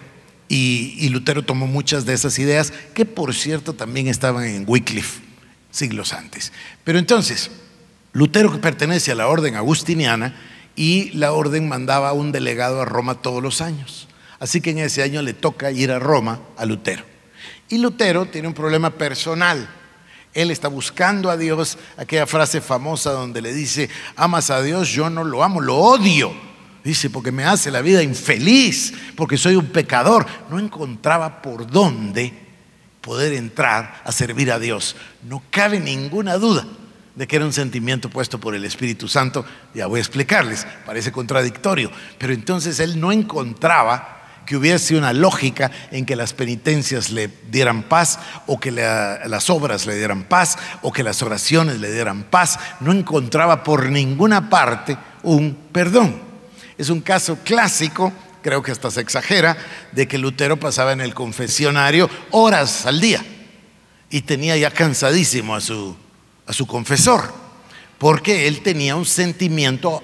y, 0.49 0.95
y, 0.99 1.09
Lutero 1.09 1.43
tomó 1.43 1.67
muchas 1.67 2.05
de 2.05 2.13
esas 2.13 2.39
ideas 2.39 2.71
que 2.93 3.03
por 3.03 3.33
cierto 3.33 3.73
también 3.73 4.07
estaban 4.07 4.45
en 4.45 4.63
Wycliffe 4.65 5.27
siglos 5.71 6.13
antes. 6.13 6.51
Pero 6.83 6.99
entonces, 6.99 7.51
Lutero 8.13 8.59
pertenece 8.59 9.11
a 9.11 9.15
la 9.15 9.27
orden 9.27 9.55
agustiniana 9.55 10.35
y 10.75 11.11
la 11.11 11.33
orden 11.33 11.67
mandaba 11.67 12.13
un 12.13 12.31
delegado 12.31 12.81
a 12.81 12.85
Roma 12.85 13.21
todos 13.21 13.41
los 13.41 13.61
años. 13.61 14.07
Así 14.39 14.61
que 14.61 14.71
en 14.71 14.79
ese 14.79 15.03
año 15.03 15.21
le 15.21 15.33
toca 15.33 15.71
ir 15.71 15.91
a 15.91 15.99
Roma 15.99 16.39
a 16.57 16.65
Lutero. 16.65 17.03
Y 17.69 17.79
Lutero 17.79 18.25
tiene 18.25 18.47
un 18.47 18.53
problema 18.53 18.91
personal. 18.91 19.67
Él 20.37 20.51
está 20.51 20.67
buscando 20.67 21.31
a 21.31 21.35
Dios, 21.35 21.79
aquella 21.97 22.27
frase 22.27 22.61
famosa 22.61 23.09
donde 23.09 23.41
le 23.41 23.55
dice, 23.55 23.89
amas 24.15 24.51
a 24.51 24.61
Dios, 24.61 24.89
yo 24.89 25.09
no 25.09 25.23
lo 25.23 25.43
amo, 25.43 25.59
lo 25.59 25.77
odio. 25.77 26.31
Dice, 26.83 27.09
porque 27.09 27.31
me 27.31 27.43
hace 27.43 27.71
la 27.71 27.81
vida 27.81 28.03
infeliz, 28.03 28.93
porque 29.15 29.35
soy 29.35 29.55
un 29.55 29.65
pecador. 29.65 30.27
No 30.51 30.59
encontraba 30.59 31.41
por 31.41 31.65
dónde 31.65 32.31
poder 33.01 33.33
entrar 33.33 34.03
a 34.05 34.11
servir 34.11 34.51
a 34.51 34.59
Dios. 34.59 34.95
No 35.27 35.41
cabe 35.49 35.79
ninguna 35.79 36.37
duda 36.37 36.67
de 37.15 37.25
que 37.25 37.37
era 37.37 37.45
un 37.45 37.51
sentimiento 37.51 38.07
puesto 38.07 38.39
por 38.39 38.53
el 38.53 38.63
Espíritu 38.63 39.07
Santo. 39.07 39.43
Ya 39.73 39.87
voy 39.87 39.97
a 39.97 40.03
explicarles, 40.03 40.67
parece 40.85 41.11
contradictorio, 41.11 41.91
pero 42.19 42.31
entonces 42.31 42.79
él 42.79 42.99
no 42.99 43.11
encontraba 43.11 44.16
que 44.47 44.55
hubiese 44.55 44.95
una 44.95 45.13
lógica 45.13 45.69
en 45.91 46.05
que 46.05 46.15
las 46.15 46.33
penitencias 46.33 47.11
le 47.11 47.29
dieran 47.51 47.83
paz 47.83 48.17
o 48.47 48.59
que 48.59 48.71
las 48.71 49.49
obras 49.51 49.85
le 49.85 49.95
dieran 49.95 50.23
paz 50.23 50.57
o 50.81 50.91
que 50.91 51.03
las 51.03 51.21
oraciones 51.21 51.79
le 51.79 51.91
dieran 51.91 52.23
paz. 52.23 52.57
No 52.79 52.93
encontraba 52.93 53.63
por 53.63 53.89
ninguna 53.89 54.49
parte 54.49 54.97
un 55.21 55.55
perdón. 55.71 56.19
Es 56.77 56.89
un 56.89 57.01
caso 57.01 57.37
clásico, 57.43 58.13
creo 58.41 58.63
que 58.63 58.71
hasta 58.71 58.89
se 58.89 59.01
exagera, 59.01 59.57
de 59.91 60.07
que 60.07 60.17
Lutero 60.17 60.57
pasaba 60.57 60.93
en 60.93 61.01
el 61.01 61.13
confesionario 61.13 62.09
horas 62.31 62.85
al 62.85 63.01
día 63.01 63.23
y 64.09 64.21
tenía 64.21 64.55
ya 64.55 64.71
cansadísimo 64.71 65.55
a 65.55 65.61
su, 65.61 65.95
a 66.45 66.53
su 66.53 66.65
confesor, 66.65 67.33
porque 67.97 68.47
él 68.47 68.61
tenía 68.61 68.95
un 68.95 69.05
sentimiento 69.05 70.01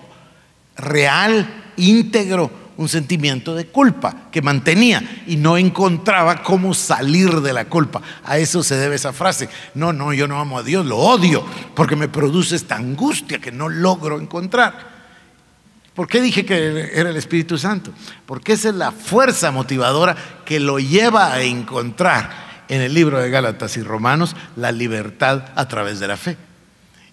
real, 0.76 1.72
íntegro, 1.78 2.63
un 2.78 2.90
sentimiento 2.90 3.56
de 3.56 3.68
culpa 3.68 4.30
que 4.32 4.42
mantenía 4.42 5.24
y 5.28 5.36
no 5.36 5.58
encontraba 5.58 6.42
cómo 6.42 6.74
salir 6.74 7.42
de 7.42 7.54
la 7.54 7.66
culpa. 7.66 8.02
A 8.24 8.38
eso 8.38 8.64
se 8.64 8.76
debe 8.76 8.96
esa 8.96 9.14
frase. 9.14 9.50
No, 9.76 9.94
no, 9.94 10.14
yo 10.14 10.28
no 10.28 10.40
amo 10.40 10.58
a 10.58 10.64
Dios, 10.64 10.86
lo 10.86 10.98
odio 10.98 11.46
porque 11.76 11.96
me 11.96 12.08
produce 12.08 12.56
esta 12.56 12.76
angustia 12.76 13.40
que 13.40 13.52
no 13.52 13.70
logro 13.70 14.20
encontrar. 14.20 14.94
¿Por 15.94 16.08
qué 16.08 16.22
dije 16.22 16.44
que 16.44 16.90
era 16.94 17.12
el 17.12 17.18
Espíritu 17.18 17.58
Santo? 17.58 17.92
Porque 18.26 18.54
esa 18.54 18.70
es 18.70 18.76
la 18.76 18.92
fuerza 18.92 19.52
motivadora 19.52 20.16
que 20.44 20.60
lo 20.60 20.80
lleva 20.80 21.32
a 21.32 21.42
encontrar 21.44 22.64
en 22.68 22.82
el 22.82 22.96
libro 22.96 23.20
de 23.20 23.30
Gálatas 23.30 23.78
y 23.78 23.84
Romanos 23.84 24.36
la 24.56 24.72
libertad 24.72 25.46
a 25.56 25.68
través 25.68 26.00
de 26.00 26.08
la 26.08 26.18
fe. 26.18 26.38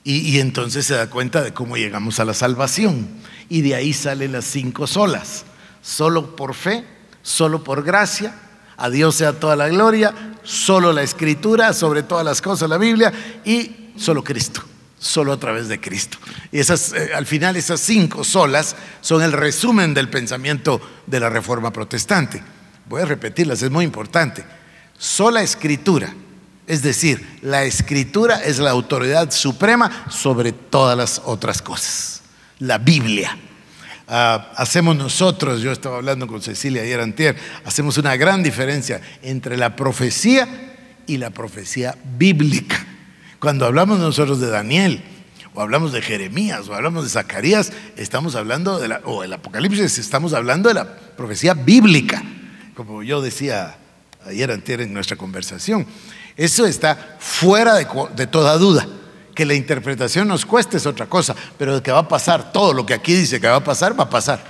Y, 0.02 0.20
y 0.20 0.40
entonces 0.40 0.86
se 0.86 0.94
da 0.94 1.10
cuenta 1.10 1.42
de 1.42 1.52
cómo 1.52 1.76
llegamos 1.76 2.20
a 2.20 2.24
la 2.24 2.32
salvación. 2.32 3.06
Y 3.50 3.60
de 3.60 3.74
ahí 3.74 3.92
salen 3.92 4.32
las 4.32 4.46
cinco 4.46 4.86
solas 4.86 5.44
solo 5.82 6.36
por 6.36 6.54
fe, 6.54 6.84
solo 7.22 7.64
por 7.64 7.82
gracia. 7.82 8.34
A 8.76 8.88
Dios 8.88 9.16
sea 9.16 9.34
toda 9.34 9.56
la 9.56 9.68
gloria, 9.68 10.14
solo 10.42 10.92
la 10.92 11.02
escritura, 11.02 11.72
sobre 11.72 12.02
todas 12.02 12.24
las 12.24 12.40
cosas 12.40 12.68
la 12.68 12.78
Biblia 12.78 13.12
y 13.44 13.92
solo 13.96 14.24
Cristo, 14.24 14.62
solo 14.98 15.32
a 15.32 15.38
través 15.38 15.68
de 15.68 15.80
Cristo. 15.80 16.16
Y 16.50 16.60
esas, 16.60 16.92
eh, 16.94 17.10
al 17.14 17.26
final 17.26 17.56
esas 17.56 17.80
cinco 17.80 18.24
solas 18.24 18.74
son 19.02 19.22
el 19.22 19.32
resumen 19.32 19.92
del 19.92 20.08
pensamiento 20.08 20.80
de 21.06 21.20
la 21.20 21.28
Reforma 21.28 21.72
Protestante. 21.72 22.42
Voy 22.88 23.02
a 23.02 23.04
repetirlas, 23.04 23.62
es 23.62 23.70
muy 23.70 23.84
importante. 23.84 24.44
Sola 24.98 25.42
escritura, 25.42 26.12
es 26.66 26.82
decir, 26.82 27.38
la 27.42 27.64
escritura 27.64 28.42
es 28.42 28.58
la 28.58 28.70
autoridad 28.70 29.30
suprema 29.30 30.06
sobre 30.08 30.52
todas 30.52 30.96
las 30.96 31.20
otras 31.24 31.60
cosas. 31.62 32.22
La 32.58 32.78
Biblia. 32.78 33.36
Ah, 34.12 34.50
hacemos 34.56 34.96
nosotros, 34.96 35.60
yo 35.60 35.70
estaba 35.70 35.98
hablando 35.98 36.26
con 36.26 36.42
Cecilia 36.42 36.82
ayer 36.82 36.98
antier, 36.98 37.36
hacemos 37.64 37.96
una 37.96 38.16
gran 38.16 38.42
diferencia 38.42 39.00
entre 39.22 39.56
la 39.56 39.76
profecía 39.76 40.48
y 41.06 41.16
la 41.18 41.30
profecía 41.30 41.96
bíblica. 42.18 42.84
Cuando 43.38 43.66
hablamos 43.66 44.00
nosotros 44.00 44.40
de 44.40 44.48
Daniel, 44.48 45.00
o 45.54 45.60
hablamos 45.60 45.92
de 45.92 46.02
Jeremías, 46.02 46.68
o 46.68 46.74
hablamos 46.74 47.04
de 47.04 47.10
Zacarías, 47.10 47.72
estamos 47.96 48.34
hablando 48.34 48.80
de 48.80 48.88
la, 48.88 49.00
o 49.04 49.22
el 49.22 49.32
Apocalipsis, 49.32 49.98
estamos 49.98 50.32
hablando 50.32 50.70
de 50.70 50.74
la 50.74 50.96
profecía 51.16 51.54
bíblica, 51.54 52.20
como 52.74 53.04
yo 53.04 53.22
decía 53.22 53.76
ayer 54.26 54.50
antier 54.50 54.80
en 54.80 54.92
nuestra 54.92 55.16
conversación. 55.16 55.86
Eso 56.36 56.66
está 56.66 57.16
fuera 57.20 57.76
de 57.76 58.26
toda 58.26 58.58
duda. 58.58 58.88
Que 59.34 59.46
la 59.46 59.54
interpretación 59.54 60.28
nos 60.28 60.44
cueste 60.44 60.76
es 60.76 60.86
otra 60.86 61.06
cosa, 61.06 61.34
pero 61.58 61.82
que 61.82 61.92
va 61.92 62.00
a 62.00 62.08
pasar 62.08 62.52
todo 62.52 62.72
lo 62.72 62.84
que 62.84 62.94
aquí 62.94 63.14
dice 63.14 63.40
que 63.40 63.48
va 63.48 63.56
a 63.56 63.64
pasar, 63.64 63.98
va 63.98 64.04
a 64.04 64.10
pasar. 64.10 64.44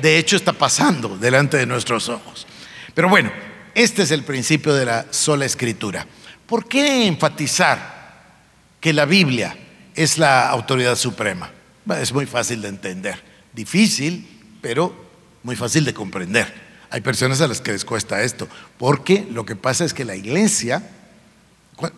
De 0.00 0.18
hecho, 0.18 0.36
está 0.36 0.52
pasando 0.52 1.16
delante 1.16 1.56
de 1.56 1.66
nuestros 1.66 2.08
ojos. 2.08 2.46
Pero 2.94 3.08
bueno, 3.08 3.30
este 3.74 4.02
es 4.02 4.10
el 4.10 4.24
principio 4.24 4.74
de 4.74 4.84
la 4.84 5.06
sola 5.10 5.44
escritura. 5.44 6.06
¿Por 6.46 6.66
qué 6.68 7.06
enfatizar 7.06 8.14
que 8.80 8.92
la 8.92 9.04
Biblia 9.04 9.56
es 9.94 10.18
la 10.18 10.48
autoridad 10.48 10.96
suprema? 10.96 11.50
Es 12.00 12.12
muy 12.12 12.26
fácil 12.26 12.62
de 12.62 12.68
entender. 12.68 13.22
Difícil, 13.52 14.26
pero 14.60 14.94
muy 15.42 15.56
fácil 15.56 15.84
de 15.84 15.94
comprender. 15.94 16.52
Hay 16.90 17.00
personas 17.00 17.40
a 17.40 17.48
las 17.48 17.60
que 17.60 17.72
les 17.72 17.84
cuesta 17.84 18.22
esto, 18.22 18.48
porque 18.78 19.26
lo 19.30 19.44
que 19.44 19.56
pasa 19.56 19.84
es 19.84 19.92
que 19.92 20.04
la 20.04 20.16
iglesia 20.16 20.82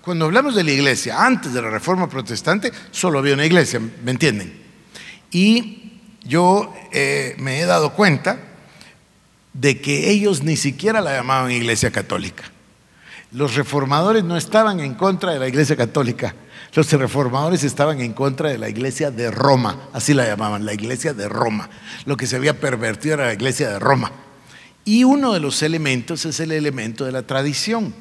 cuando 0.03 0.27
hablamos 0.27 0.55
de 0.55 0.62
la 0.62 0.73
iglesia, 0.73 1.25
antes 1.25 1.55
de 1.55 1.62
la 1.62 1.71
reforma 1.71 2.07
protestante, 2.09 2.71
solo 2.90 3.19
había 3.19 3.33
una 3.33 3.47
iglesia, 3.47 3.81
¿me 3.81 4.11
entienden? 4.11 4.53
Y 5.31 6.01
yo 6.23 6.75
eh, 6.93 7.35
me 7.38 7.61
he 7.61 7.64
dado 7.64 7.95
cuenta 7.95 8.38
de 9.55 9.81
que 9.81 10.11
ellos 10.11 10.43
ni 10.43 10.57
siquiera 10.57 11.01
la 11.01 11.14
llamaban 11.14 11.51
iglesia 11.51 11.90
católica. 11.90 12.45
Los 13.33 13.55
reformadores 13.55 14.23
no 14.23 14.37
estaban 14.37 14.81
en 14.81 14.95
contra 14.95 15.33
de 15.33 15.38
la 15.38 15.49
iglesia 15.49 15.77
católica, 15.77 16.35
los 16.75 16.93
reformadores 16.93 17.64
estaban 17.64 18.01
en 18.01 18.12
contra 18.12 18.51
de 18.51 18.59
la 18.59 18.69
iglesia 18.69 19.11
de 19.11 19.31
Roma, 19.31 19.88
así 19.95 20.12
la 20.12 20.27
llamaban, 20.27 20.66
la 20.66 20.75
iglesia 20.75 21.14
de 21.14 21.29
Roma. 21.29 21.71
Lo 22.05 22.19
que 22.19 22.27
se 22.27 22.37
había 22.37 22.61
pervertido 22.61 23.14
era 23.14 23.27
la 23.27 23.33
iglesia 23.33 23.71
de 23.71 23.79
Roma. 23.79 24.12
Y 24.85 25.05
uno 25.05 25.33
de 25.33 25.40
los 25.40 25.62
elementos 25.62 26.27
es 26.27 26.38
el 26.40 26.53
elemento 26.53 27.07
de 27.07 27.12
la 27.12 27.23
tradición 27.23 27.95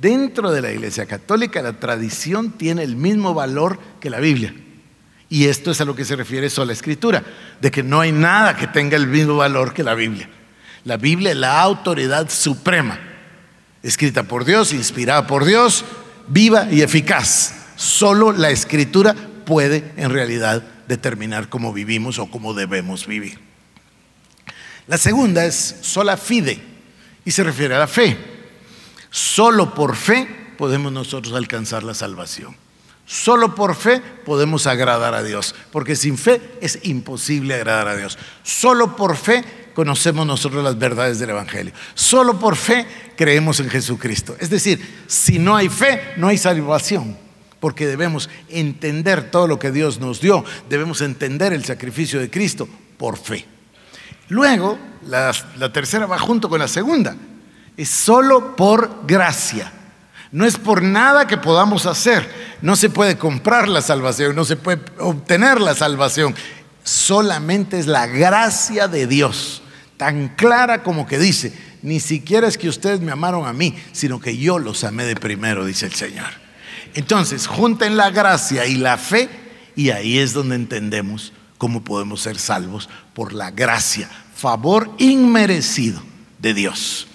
Dentro 0.00 0.50
de 0.50 0.62
la 0.62 0.72
Iglesia 0.72 1.04
Católica 1.04 1.60
la 1.60 1.78
tradición 1.78 2.52
tiene 2.52 2.82
el 2.82 2.96
mismo 2.96 3.34
valor 3.34 3.78
que 4.00 4.08
la 4.08 4.18
Biblia. 4.18 4.54
Y 5.28 5.46
esto 5.46 5.70
es 5.70 5.80
a 5.80 5.84
lo 5.84 5.94
que 5.94 6.06
se 6.06 6.16
refiere 6.16 6.48
sola 6.48 6.72
escritura, 6.72 7.22
de 7.60 7.70
que 7.70 7.82
no 7.82 8.00
hay 8.00 8.10
nada 8.10 8.56
que 8.56 8.66
tenga 8.66 8.96
el 8.96 9.06
mismo 9.06 9.36
valor 9.36 9.74
que 9.74 9.84
la 9.84 9.94
Biblia. 9.94 10.28
La 10.84 10.96
Biblia 10.96 11.32
es 11.32 11.36
la 11.36 11.60
autoridad 11.60 12.30
suprema, 12.30 12.98
escrita 13.82 14.22
por 14.22 14.46
Dios, 14.46 14.72
inspirada 14.72 15.26
por 15.26 15.44
Dios, 15.44 15.84
viva 16.28 16.66
y 16.70 16.80
eficaz. 16.80 17.54
Solo 17.76 18.32
la 18.32 18.50
escritura 18.50 19.14
puede 19.44 19.92
en 19.96 20.10
realidad 20.10 20.62
determinar 20.88 21.50
cómo 21.50 21.74
vivimos 21.74 22.18
o 22.18 22.30
cómo 22.30 22.54
debemos 22.54 23.06
vivir. 23.06 23.38
La 24.86 24.96
segunda 24.96 25.44
es 25.44 25.76
sola 25.82 26.16
fide 26.16 26.58
y 27.24 27.30
se 27.30 27.44
refiere 27.44 27.74
a 27.74 27.80
la 27.80 27.86
fe. 27.86 28.39
Solo 29.10 29.74
por 29.74 29.96
fe 29.96 30.28
podemos 30.56 30.92
nosotros 30.92 31.34
alcanzar 31.34 31.82
la 31.82 31.94
salvación. 31.94 32.56
Solo 33.06 33.56
por 33.56 33.74
fe 33.74 34.00
podemos 34.24 34.68
agradar 34.68 35.14
a 35.14 35.22
Dios, 35.22 35.54
porque 35.72 35.96
sin 35.96 36.16
fe 36.16 36.40
es 36.60 36.78
imposible 36.84 37.54
agradar 37.54 37.88
a 37.88 37.96
Dios. 37.96 38.16
Solo 38.44 38.94
por 38.94 39.16
fe 39.16 39.44
conocemos 39.74 40.26
nosotros 40.26 40.62
las 40.62 40.78
verdades 40.78 41.18
del 41.18 41.30
Evangelio. 41.30 41.72
Solo 41.94 42.38
por 42.38 42.54
fe 42.54 42.86
creemos 43.16 43.58
en 43.58 43.68
Jesucristo. 43.68 44.36
Es 44.38 44.48
decir, 44.48 45.04
si 45.08 45.40
no 45.40 45.56
hay 45.56 45.68
fe, 45.68 46.14
no 46.18 46.28
hay 46.28 46.38
salvación, 46.38 47.16
porque 47.58 47.86
debemos 47.86 48.30
entender 48.48 49.30
todo 49.30 49.48
lo 49.48 49.58
que 49.58 49.72
Dios 49.72 49.98
nos 49.98 50.20
dio, 50.20 50.44
debemos 50.68 51.00
entender 51.00 51.52
el 51.52 51.64
sacrificio 51.64 52.20
de 52.20 52.30
Cristo 52.30 52.68
por 52.96 53.16
fe. 53.16 53.44
Luego, 54.28 54.78
la, 55.06 55.32
tercera 55.72 56.06
va 56.06 56.18
junto 56.18 56.48
con 56.48 56.60
la 56.60 56.68
segunda, 56.68 57.16
es 57.76 57.88
solo 57.88 58.56
por 58.56 59.06
gracia. 59.06 59.72
No 60.32 60.46
es 60.46 60.56
por 60.56 60.82
nada 60.82 61.26
que 61.26 61.38
podamos 61.38 61.86
hacer. 61.86 62.28
No 62.62 62.76
se 62.76 62.90
puede 62.90 63.18
comprar 63.18 63.68
la 63.68 63.82
salvación, 63.82 64.36
no 64.36 64.44
se 64.44 64.56
puede 64.56 64.80
obtener 64.98 65.60
la 65.60 65.74
salvación. 65.74 66.34
Solamente 66.84 67.78
es 67.78 67.86
la 67.86 68.06
gracia 68.06 68.88
de 68.88 69.06
Dios, 69.06 69.62
tan 69.96 70.28
clara 70.28 70.82
como 70.82 71.06
que 71.06 71.18
dice, 71.18 71.52
ni 71.82 72.00
siquiera 72.00 72.48
es 72.48 72.58
que 72.58 72.68
ustedes 72.68 73.00
me 73.00 73.12
amaron 73.12 73.46
a 73.46 73.52
mí, 73.52 73.76
sino 73.92 74.20
que 74.20 74.36
yo 74.36 74.58
los 74.58 74.84
amé 74.84 75.04
de 75.04 75.16
primero, 75.16 75.64
dice 75.64 75.86
el 75.86 75.94
Señor. 75.94 76.30
Entonces, 76.94 77.46
junten 77.46 77.96
la 77.96 78.10
gracia 78.10 78.66
y 78.66 78.76
la 78.76 78.98
fe 78.98 79.28
y 79.76 79.90
ahí 79.90 80.18
es 80.18 80.32
donde 80.32 80.56
entendemos 80.56 81.32
cómo 81.58 81.84
podemos 81.84 82.22
ser 82.22 82.38
salvos 82.38 82.88
por 83.14 83.32
la 83.32 83.50
gracia, 83.50 84.08
favor 84.34 84.90
inmerecido 84.98 86.02
de 86.38 86.54
Dios. 86.54 87.06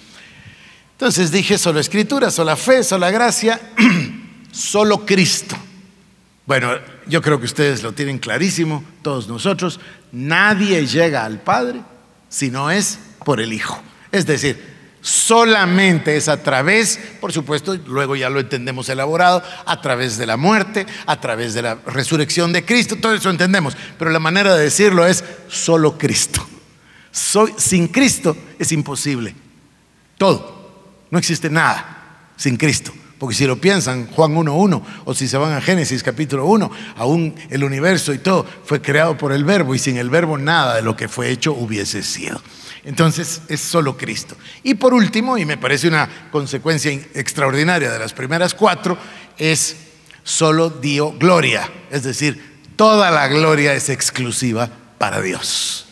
Entonces 0.96 1.30
dije 1.30 1.58
solo 1.58 1.78
escritura, 1.78 2.30
solo 2.30 2.56
fe, 2.56 2.82
solo 2.82 3.06
gracia, 3.12 3.60
solo 4.50 5.04
Cristo. 5.04 5.54
Bueno, 6.46 6.70
yo 7.06 7.20
creo 7.20 7.38
que 7.38 7.44
ustedes 7.44 7.82
lo 7.82 7.92
tienen 7.92 8.18
clarísimo, 8.18 8.82
todos 9.02 9.28
nosotros. 9.28 9.78
Nadie 10.10 10.86
llega 10.86 11.26
al 11.26 11.40
Padre 11.42 11.82
si 12.30 12.50
no 12.50 12.70
es 12.70 12.98
por 13.26 13.42
el 13.42 13.52
Hijo. 13.52 13.78
Es 14.10 14.24
decir, 14.24 14.58
solamente 15.02 16.16
es 16.16 16.28
a 16.28 16.42
través, 16.42 16.98
por 17.20 17.30
supuesto, 17.30 17.76
luego 17.86 18.16
ya 18.16 18.30
lo 18.30 18.40
entendemos 18.40 18.88
elaborado, 18.88 19.42
a 19.66 19.80
través 19.82 20.16
de 20.16 20.24
la 20.24 20.38
muerte, 20.38 20.86
a 21.04 21.20
través 21.20 21.52
de 21.52 21.60
la 21.60 21.74
resurrección 21.74 22.54
de 22.54 22.64
Cristo, 22.64 22.96
todo 22.96 23.12
eso 23.12 23.28
entendemos. 23.28 23.76
Pero 23.98 24.10
la 24.10 24.18
manera 24.18 24.54
de 24.54 24.64
decirlo 24.64 25.06
es 25.06 25.22
solo 25.48 25.98
Cristo. 25.98 26.46
Soy, 27.10 27.52
sin 27.58 27.88
Cristo 27.88 28.34
es 28.58 28.72
imposible. 28.72 29.34
Todo. 30.16 30.55
No 31.10 31.18
existe 31.18 31.50
nada 31.50 32.32
sin 32.36 32.56
Cristo. 32.56 32.92
Porque 33.18 33.34
si 33.34 33.46
lo 33.46 33.58
piensan, 33.58 34.08
Juan 34.08 34.34
1.1, 34.34 34.82
o 35.06 35.14
si 35.14 35.26
se 35.26 35.38
van 35.38 35.52
a 35.54 35.60
Génesis 35.62 36.02
capítulo 36.02 36.46
1, 36.46 36.70
aún 36.96 37.34
el 37.48 37.64
universo 37.64 38.12
y 38.12 38.18
todo 38.18 38.44
fue 38.64 38.82
creado 38.82 39.16
por 39.16 39.32
el 39.32 39.42
verbo 39.44 39.74
y 39.74 39.78
sin 39.78 39.96
el 39.96 40.10
verbo 40.10 40.36
nada 40.36 40.76
de 40.76 40.82
lo 40.82 40.96
que 40.96 41.08
fue 41.08 41.30
hecho 41.30 41.54
hubiese 41.54 42.02
sido. 42.02 42.42
Entonces 42.84 43.40
es 43.48 43.60
solo 43.60 43.96
Cristo. 43.96 44.36
Y 44.62 44.74
por 44.74 44.92
último, 44.92 45.38
y 45.38 45.46
me 45.46 45.56
parece 45.56 45.88
una 45.88 46.28
consecuencia 46.30 46.92
extraordinaria 47.14 47.90
de 47.90 47.98
las 47.98 48.12
primeras 48.12 48.52
cuatro, 48.52 48.98
es 49.38 49.76
solo 50.22 50.68
dio 50.68 51.12
gloria. 51.12 51.70
Es 51.90 52.02
decir, 52.02 52.60
toda 52.76 53.10
la 53.10 53.28
gloria 53.28 53.72
es 53.72 53.88
exclusiva 53.88 54.68
para 54.98 55.22
Dios 55.22 55.85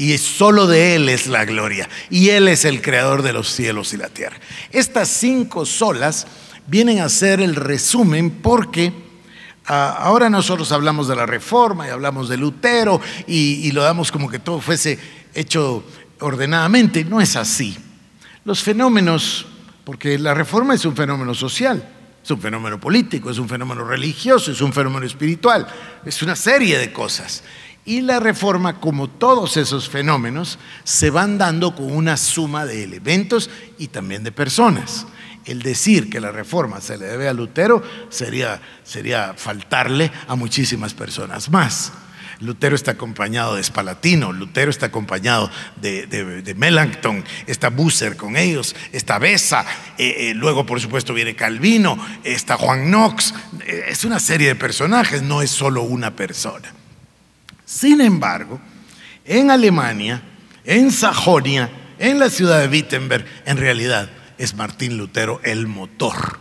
y 0.00 0.16
solo 0.16 0.66
de 0.66 0.94
Él 0.94 1.10
es 1.10 1.26
la 1.26 1.44
gloria. 1.44 1.86
Y 2.08 2.30
Él 2.30 2.48
es 2.48 2.64
el 2.64 2.80
creador 2.80 3.20
de 3.20 3.34
los 3.34 3.52
cielos 3.52 3.92
y 3.92 3.98
la 3.98 4.08
tierra. 4.08 4.38
Estas 4.72 5.08
cinco 5.08 5.66
solas 5.66 6.26
vienen 6.66 7.00
a 7.00 7.10
ser 7.10 7.42
el 7.42 7.54
resumen 7.54 8.30
porque 8.30 8.94
ah, 9.66 9.98
ahora 9.98 10.30
nosotros 10.30 10.72
hablamos 10.72 11.06
de 11.06 11.16
la 11.16 11.26
reforma 11.26 11.86
y 11.86 11.90
hablamos 11.90 12.30
de 12.30 12.38
Lutero 12.38 12.98
y, 13.26 13.66
y 13.66 13.72
lo 13.72 13.82
damos 13.82 14.10
como 14.10 14.30
que 14.30 14.38
todo 14.38 14.58
fuese 14.62 14.98
hecho 15.34 15.84
ordenadamente. 16.20 17.04
No 17.04 17.20
es 17.20 17.36
así. 17.36 17.76
Los 18.46 18.62
fenómenos, 18.62 19.44
porque 19.84 20.18
la 20.18 20.32
reforma 20.32 20.72
es 20.72 20.86
un 20.86 20.96
fenómeno 20.96 21.34
social. 21.34 21.86
Es 22.24 22.30
un 22.30 22.40
fenómeno 22.40 22.80
político, 22.80 23.30
es 23.30 23.38
un 23.38 23.48
fenómeno 23.48 23.84
religioso, 23.84 24.52
es 24.52 24.60
un 24.60 24.72
fenómeno 24.72 25.06
espiritual, 25.06 25.66
es 26.04 26.22
una 26.22 26.36
serie 26.36 26.78
de 26.78 26.92
cosas. 26.92 27.42
Y 27.84 28.02
la 28.02 28.20
reforma, 28.20 28.78
como 28.78 29.08
todos 29.08 29.56
esos 29.56 29.88
fenómenos, 29.88 30.58
se 30.84 31.10
van 31.10 31.38
dando 31.38 31.74
con 31.74 31.90
una 31.92 32.16
suma 32.16 32.66
de 32.66 32.84
elementos 32.84 33.50
y 33.78 33.88
también 33.88 34.22
de 34.22 34.32
personas. 34.32 35.06
El 35.46 35.62
decir 35.62 36.10
que 36.10 36.20
la 36.20 36.30
reforma 36.30 36.80
se 36.80 36.98
le 36.98 37.06
debe 37.06 37.28
a 37.28 37.32
Lutero 37.32 37.82
sería, 38.10 38.60
sería 38.84 39.34
faltarle 39.34 40.12
a 40.28 40.36
muchísimas 40.36 40.92
personas 40.92 41.50
más. 41.50 41.92
Lutero 42.40 42.74
está 42.74 42.92
acompañado 42.92 43.56
de 43.56 43.62
Spalatino, 43.62 44.32
Lutero 44.32 44.70
está 44.70 44.86
acompañado 44.86 45.50
de, 45.80 46.06
de, 46.06 46.54
Melanchthon, 46.54 47.22
está 47.46 47.68
Busser 47.68 48.16
con 48.16 48.36
ellos, 48.36 48.74
está 48.92 49.18
Besa, 49.18 49.66
eh, 49.98 50.30
eh, 50.30 50.34
luego 50.34 50.64
por 50.64 50.80
supuesto 50.80 51.12
viene 51.12 51.36
Calvino, 51.36 51.98
está 52.24 52.56
Juan 52.56 52.86
Knox, 52.86 53.34
eh, 53.66 53.84
es 53.88 54.04
una 54.04 54.18
serie 54.20 54.48
de 54.48 54.54
personajes, 54.54 55.22
no 55.22 55.42
es 55.42 55.50
solo 55.50 55.82
una 55.82 56.16
persona. 56.16 56.72
Sin 57.70 58.00
embargo, 58.00 58.60
en 59.24 59.48
Alemania, 59.48 60.20
en 60.64 60.90
Sajonia, 60.90 61.70
en 62.00 62.18
la 62.18 62.28
ciudad 62.28 62.60
de 62.60 62.66
Wittenberg, 62.66 63.24
en 63.46 63.58
realidad 63.58 64.10
es 64.38 64.56
Martín 64.56 64.98
Lutero 64.98 65.40
el 65.44 65.68
motor 65.68 66.40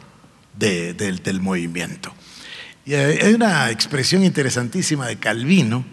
del 0.55 1.39
movimiento. 1.39 2.11
Y 2.83 2.95
hay 2.95 3.31
una 3.35 3.69
expresión 3.69 4.23
interesantísima 4.23 5.05
de 5.05 5.17
Calvino 5.17 5.85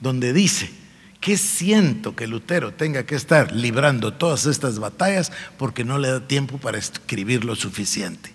donde 0.00 0.34
dice, 0.34 0.70
que 1.18 1.38
siento 1.38 2.14
que 2.14 2.26
Lutero 2.26 2.74
tenga 2.74 3.06
que 3.06 3.14
estar 3.14 3.52
librando 3.52 4.12
todas 4.12 4.44
estas 4.44 4.78
batallas 4.78 5.32
porque 5.56 5.82
no 5.82 5.96
le 5.96 6.08
da 6.08 6.28
tiempo 6.28 6.58
para 6.58 6.76
escribir 6.76 7.46
lo 7.46 7.56
suficiente? 7.56 8.34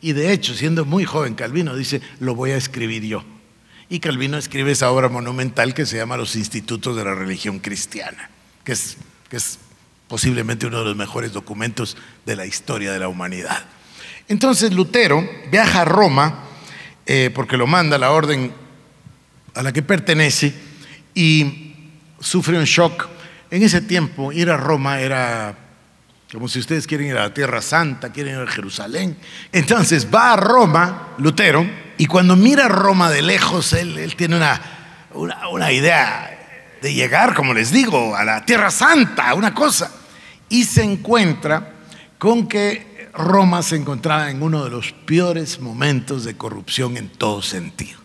Y 0.00 0.14
de 0.14 0.32
hecho, 0.32 0.54
siendo 0.54 0.86
muy 0.86 1.04
joven, 1.04 1.34
Calvino 1.34 1.76
dice, 1.76 2.00
lo 2.18 2.34
voy 2.34 2.52
a 2.52 2.56
escribir 2.56 3.04
yo. 3.04 3.22
Y 3.92 4.00
Calvino 4.00 4.38
escribe 4.38 4.72
esa 4.72 4.90
obra 4.90 5.10
monumental 5.10 5.74
que 5.74 5.84
se 5.84 5.98
llama 5.98 6.16
Los 6.16 6.34
Institutos 6.34 6.96
de 6.96 7.04
la 7.04 7.14
Religión 7.14 7.58
Cristiana, 7.58 8.30
que 8.64 8.72
es, 8.72 8.96
posiblemente 10.08 10.64
uno 10.64 10.78
de 10.78 10.86
los 10.86 10.96
mejores 10.96 11.34
documentos 11.34 11.98
de 12.24 12.34
la 12.34 12.46
historia 12.46 12.90
de 12.90 12.98
la 12.98 13.08
humanidad. 13.08 13.66
Entonces 14.28 14.72
Lutero 14.72 15.28
viaja 15.50 15.82
a 15.82 15.84
Roma, 15.84 16.44
eh, 17.04 17.30
porque 17.34 17.58
lo 17.58 17.66
manda 17.66 17.98
la 17.98 18.12
orden 18.12 18.54
a 19.52 19.62
la 19.62 19.74
que 19.74 19.82
pertenece, 19.82 20.54
y 21.14 21.74
sufre 22.18 22.58
un 22.58 22.64
shock. 22.64 23.08
En 23.50 23.62
ese 23.62 23.82
tiempo 23.82 24.32
ir 24.32 24.48
a 24.48 24.56
Roma 24.56 25.02
era 25.02 25.54
como 26.32 26.48
si 26.48 26.60
ustedes 26.60 26.86
quieren 26.86 27.08
ir 27.08 27.18
a 27.18 27.24
la 27.24 27.34
Tierra 27.34 27.60
Santa, 27.60 28.10
quieren 28.10 28.36
ir 28.36 28.40
a 28.40 28.50
Jerusalén. 28.50 29.18
Entonces 29.52 30.08
va 30.12 30.32
a 30.32 30.36
Roma, 30.36 31.08
Lutero, 31.18 31.68
y 32.02 32.06
cuando 32.06 32.34
mira 32.34 32.66
Roma 32.66 33.10
de 33.10 33.22
lejos, 33.22 33.72
él, 33.74 34.12
tiene 34.16 34.34
una, 34.34 34.60
una, 35.14 35.70
idea 35.70 36.66
de 36.82 36.92
llegar, 36.92 37.32
como 37.32 37.54
les 37.54 37.70
digo, 37.70 38.16
a 38.16 38.24
la 38.24 38.44
Tierra 38.44 38.72
Santa, 38.72 39.32
una 39.34 39.54
cosa. 39.54 39.88
Y 40.48 40.64
se 40.64 40.82
encuentra 40.82 41.74
con 42.18 42.48
que 42.48 43.08
Roma 43.14 43.62
se 43.62 43.76
encontraba 43.76 44.32
en 44.32 44.42
uno 44.42 44.64
de 44.64 44.70
los 44.70 44.90
peores 44.90 45.60
momentos 45.60 46.24
de 46.24 46.36
corrupción 46.36 46.96
en 46.96 47.08
todo 47.08 47.40
sentido. 47.40 48.00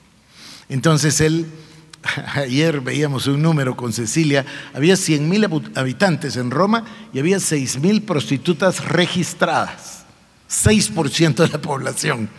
Entonces 0.69 1.19
él, 1.19 1.47
ayer 2.35 2.81
veíamos 2.81 3.25
un 3.25 3.41
número 3.41 3.75
con 3.75 3.93
Cecilia, 3.93 4.45
había 4.75 4.95
100 4.95 5.27
mil 5.27 5.43
habitantes 5.73 6.37
en 6.37 6.51
Roma 6.51 6.85
y 7.13 7.17
había 7.17 7.39
6 7.39 7.79
mil 7.79 8.03
prostitutas 8.03 8.85
registradas, 8.85 10.05
6% 10.47 11.33
de 11.33 11.47
la 11.47 11.59
población. 11.59 12.29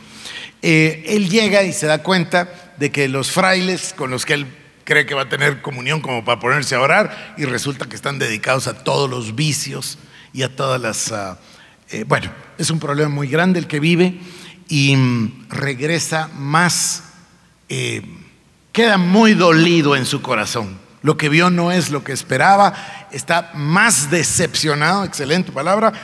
Eh, 0.63 1.05
él 1.09 1.29
llega 1.29 1.63
y 1.63 1.73
se 1.73 1.87
da 1.87 2.03
cuenta 2.03 2.49
de 2.79 2.91
que 2.91 3.09
los 3.09 3.31
frailes 3.31 3.95
con 3.97 4.11
los 4.11 4.27
que 4.27 4.35
él 4.35 4.47
cree 4.85 5.07
que 5.07 5.15
va 5.15 5.23
a 5.23 5.29
tener 5.29 5.63
comunión 5.63 6.01
como 6.01 6.25
para 6.25 6.41
ponerse 6.41 6.75
a 6.75 6.81
orar 6.81 7.35
y 7.37 7.45
resulta 7.45 7.87
que 7.87 7.95
están 7.95 8.19
dedicados 8.19 8.67
a 8.67 8.83
todos 8.83 9.09
los 9.09 9.37
vicios 9.37 9.99
y 10.33 10.43
a 10.43 10.55
todas 10.55 10.81
las, 10.81 11.13
ah, 11.13 11.39
Eh, 11.91 12.05
bueno, 12.07 12.31
es 12.59 12.69
un 12.69 12.79
problema 12.79 13.09
muy 13.09 13.29
grande 13.29 13.59
el 13.59 13.67
que 13.67 13.81
vive 13.81 14.21
y 14.69 14.95
mm, 14.95 15.49
regresa 15.49 16.29
más, 16.35 17.03
eh, 17.71 18.03
queda 18.73 18.99
muy 18.99 19.33
dolido 19.33 19.97
en 19.97 20.05
su 20.05 20.21
corazón. 20.21 20.79
Lo 21.01 21.17
que 21.17 21.31
vio 21.31 21.49
no 21.49 21.73
es 21.73 21.89
lo 21.89 22.05
que 22.05 22.13
esperaba, 22.13 22.75
está 23.11 23.53
más 23.55 24.11
decepcionado, 24.11 25.05
excelente 25.05 25.51
palabra, 25.51 25.95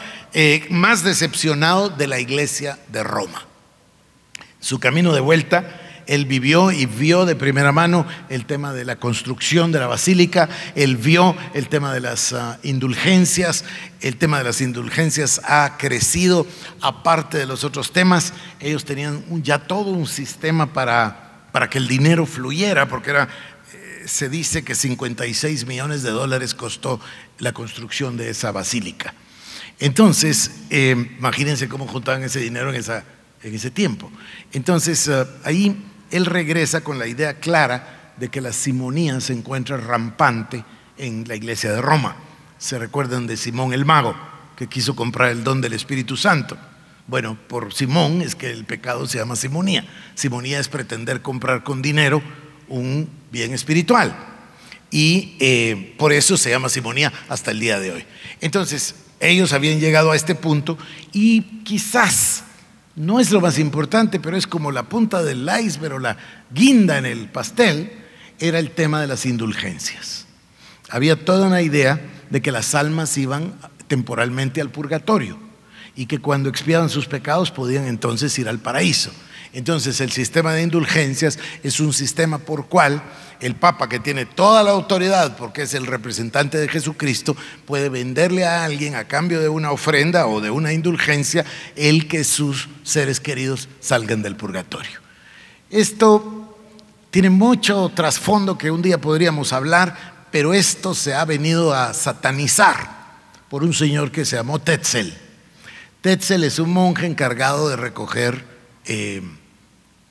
más 0.71 1.03
decepcionado 1.03 1.91
de 1.91 2.07
la 2.07 2.19
iglesia 2.19 2.79
de 2.89 3.03
Roma. 3.03 3.47
Su 4.65 4.79
camino 4.79 5.13
de 5.13 5.21
vuelta. 5.21 5.79
Él 6.07 6.25
vivió 6.25 6.73
y 6.73 6.87
vio 6.87 7.27
de 7.27 7.37
primera 7.37 7.71
mano 7.71 8.07
el 8.31 8.47
tema 8.47 8.73
de 8.73 8.87
la 8.87 8.97
construcción 8.97 9.73
de 9.73 9.79
la 9.79 9.89
basílica, 9.89 10.49
él 10.75 10.97
vio 10.97 11.37
el 11.53 11.69
tema 11.69 11.93
de 11.93 12.01
las 12.01 12.33
ah, 12.33 12.59
indulgencias, 12.63 13.67
el 14.01 14.17
tema 14.17 14.39
de 14.39 14.45
las 14.45 14.63
indulgencias 14.63 15.43
ha 15.45 15.77
crecido, 15.77 16.47
aparte 16.81 17.37
de 17.37 17.45
los 17.45 17.63
otros 17.63 17.93
temas, 17.93 18.33
ellos 18.59 18.87
tenían 18.87 19.23
ya 19.43 19.59
todo 19.59 19.91
un 19.91 20.07
sistema 20.07 20.73
para, 20.73 21.49
para 21.53 21.69
que 21.69 21.77
el 21.77 21.87
dinero 21.87 22.25
fluyera, 22.25 22.89
porque 22.89 23.11
era, 23.11 23.29
eh, 23.75 24.05
se 24.07 24.31
dice 24.31 24.65
que 24.65 24.75
56 24.75 25.67
millones 25.67 26.03
de 26.03 26.11
dólares 26.11 26.55
costó 26.55 27.01
la 27.39 27.53
construcción 27.53 28.17
de 28.17 28.31
esa 28.31 28.51
basílica. 28.51 29.13
Entonces, 29.79 30.51
eh, 30.71 31.13
imagínense 31.19 31.69
cómo 31.69 31.87
juntaban 31.87 32.23
ese 32.23 32.41
dinero 32.41 32.71
en, 32.71 32.77
esa, 32.77 33.05
en 33.45 33.55
ese 33.55 33.71
tiempo. 33.71 34.11
Entonces, 34.53 35.09
ah, 35.09 35.29
ahí 35.45 35.77
él 36.11 36.27
regresa 36.27 36.83
con 36.83 36.99
la 36.99 37.07
idea 37.07 37.39
clara 37.39 38.13
de 38.17 38.29
que 38.29 38.41
la 38.41 38.53
simonía 38.53 39.21
se 39.21 39.33
encuentra 39.33 39.77
rampante 39.77 40.65
en 40.97 41.27
la 41.29 41.37
iglesia 41.37 41.73
de 41.73 41.81
Roma. 41.81 42.17
Se 42.59 42.79
recuerdan 42.79 43.27
de 43.27 43.37
Simón 43.37 43.73
el 43.73 43.85
mago, 43.85 44.15
que 44.57 44.69
quiso 44.69 44.97
comprar 44.97 45.31
el 45.31 45.45
don 45.45 45.61
del 45.61 45.73
Espíritu 45.73 46.17
Santo. 46.17 46.57
Bueno, 47.07 47.37
por 47.49 47.75
Simón 47.75 48.23
es 48.23 48.35
que 48.35 48.51
el 48.51 48.65
pecado 48.65 49.07
se 49.07 49.19
llama 49.19 49.37
simonía. 49.37 49.85
Simonía 50.15 50.59
es 50.59 50.69
pretender 50.69 51.21
comprar 51.21 51.63
con 51.65 51.83
dinero 51.83 52.23
un 52.69 53.11
bien 53.31 53.53
espiritual. 53.53 54.17
Y 54.91 55.37
eh, 55.41 55.95
por 55.99 56.13
eso 56.13 56.37
se 56.37 56.51
llama 56.51 56.69
simonía 56.69 57.13
hasta 57.29 57.51
el 57.51 57.61
día 57.61 57.81
de 57.81 57.93
hoy. 57.93 58.05
Entonces, 58.41 58.95
ellos 59.21 59.53
habían 59.53 59.81
llegado 59.81 60.13
a 60.13 60.17
este 60.17 60.35
punto 60.35 60.79
y 61.13 61.43
quizás 61.65 62.44
no 62.97 63.21
es 63.21 63.31
lo 63.31 63.41
más 63.41 63.59
importante, 63.59 64.21
pero 64.21 64.37
es 64.37 64.47
como 64.47 64.71
la 64.71 64.85
punta 64.85 65.23
del 65.23 65.49
iceberg 65.61 65.95
o 65.95 65.99
la 65.99 66.17
guinda 66.53 66.99
en 66.99 67.07
el 67.07 67.29
pastel, 67.29 67.91
era 68.39 68.59
el 68.59 68.71
tema 68.71 69.01
de 69.01 69.07
las 69.07 69.27
indulgencias. 69.27 70.27
Había 70.91 71.25
toda 71.25 71.49
una 71.49 71.63
idea 71.63 72.01
de 72.31 72.43
que 72.43 72.53
las 72.53 72.75
almas 72.75 73.17
iban 73.17 73.55
temporalmente 73.87 74.61
al 74.61 74.71
purgatorio 74.71 75.39
y 75.97 76.07
que 76.07 76.19
cuando 76.19 76.49
expiaban 76.49 76.89
sus 76.89 77.07
pecados 77.07 77.51
podían 77.51 77.87
entonces 77.87 78.39
ir 78.39 78.49
al 78.49 78.59
paraíso. 78.59 79.11
Entonces 79.53 80.01
el 80.01 80.11
sistema 80.11 80.53
de 80.53 80.63
indulgencias 80.63 81.39
es 81.63 81.79
un 81.79 81.93
sistema 81.93 82.39
por 82.39 82.67
cual 82.67 83.03
el 83.41 83.55
Papa, 83.57 83.89
que 83.89 84.01
tiene 84.01 84.27
toda 84.27 84.63
la 84.63 84.71
autoridad 84.71 85.37
porque 85.37 85.63
es 85.63 85.75
el 85.75 85.87
representante 85.87 86.59
de 86.59 86.69
Jesucristo, 86.69 87.37
puede 87.67 87.89
venderle 87.89 88.45
a 88.45 88.65
alguien 88.65 88.95
a 88.95 89.05
cambio 89.05 89.41
de 89.41 89.49
una 89.49 89.71
ofrenda 89.71 90.27
o 90.27 90.41
de 90.41 90.51
una 90.51 90.73
indulgencia 90.73 91.45
el 91.77 92.09
que 92.09 92.25
sus 92.25 92.69
seres 92.83 93.21
queridos 93.21 93.69
salgan 93.81 94.23
del 94.23 94.37
purgatorio. 94.37 95.01
Esto 95.71 96.59
tiene 97.11 97.31
mucho 97.31 97.91
trasfondo 97.95 98.59
que 98.59 98.71
un 98.71 98.83
día 98.83 99.01
podríamos 99.01 99.53
hablar, 99.53 100.27
pero 100.31 100.53
esto 100.53 100.95
se 100.95 101.15
ha 101.15 101.25
venido 101.25 101.75
a 101.75 101.95
satanizar 101.95 103.05
por 103.49 103.63
un 103.63 103.73
señor 103.73 104.11
que 104.11 104.25
se 104.25 104.37
llamó 104.37 104.59
Tetzel. 104.59 105.15
Tetzel 106.01 106.45
es 106.45 106.59
un 106.59 106.73
monje 106.73 107.07
encargado 107.07 107.69
de 107.69 107.77
recoger 107.77 108.45
eh, 108.85 109.23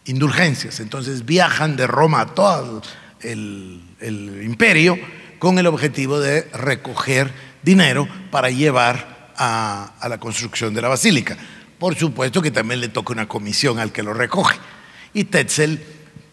indulgencias. 0.06 0.80
Entonces 0.80 1.26
viajan 1.26 1.76
de 1.76 1.88
Roma 1.88 2.22
a 2.22 2.26
todo 2.28 2.82
el, 3.24 4.42
imperio 4.44 4.98
con 5.40 5.60
el 5.60 5.68
objetivo 5.68 6.20
de 6.20 6.44
recoger 6.54 7.32
dinero 7.64 8.08
para 8.32 8.50
llevar 8.50 9.32
a, 9.38 10.08
la 10.08 10.18
construcción 10.20 10.74
de 10.74 10.82
la 10.82 10.88
basílica. 10.88 11.38
Por 11.80 11.96
supuesto 11.96 12.42
que 12.42 12.52
también 12.52 12.80
le 12.80 12.88
toca 12.90 13.14
una 13.14 13.28
comisión 13.28 13.80
al 13.80 13.92
que 13.92 14.04
lo 14.04 14.14
recoge. 14.14 14.58
Y 15.14 15.26
Tetzel 15.26 15.84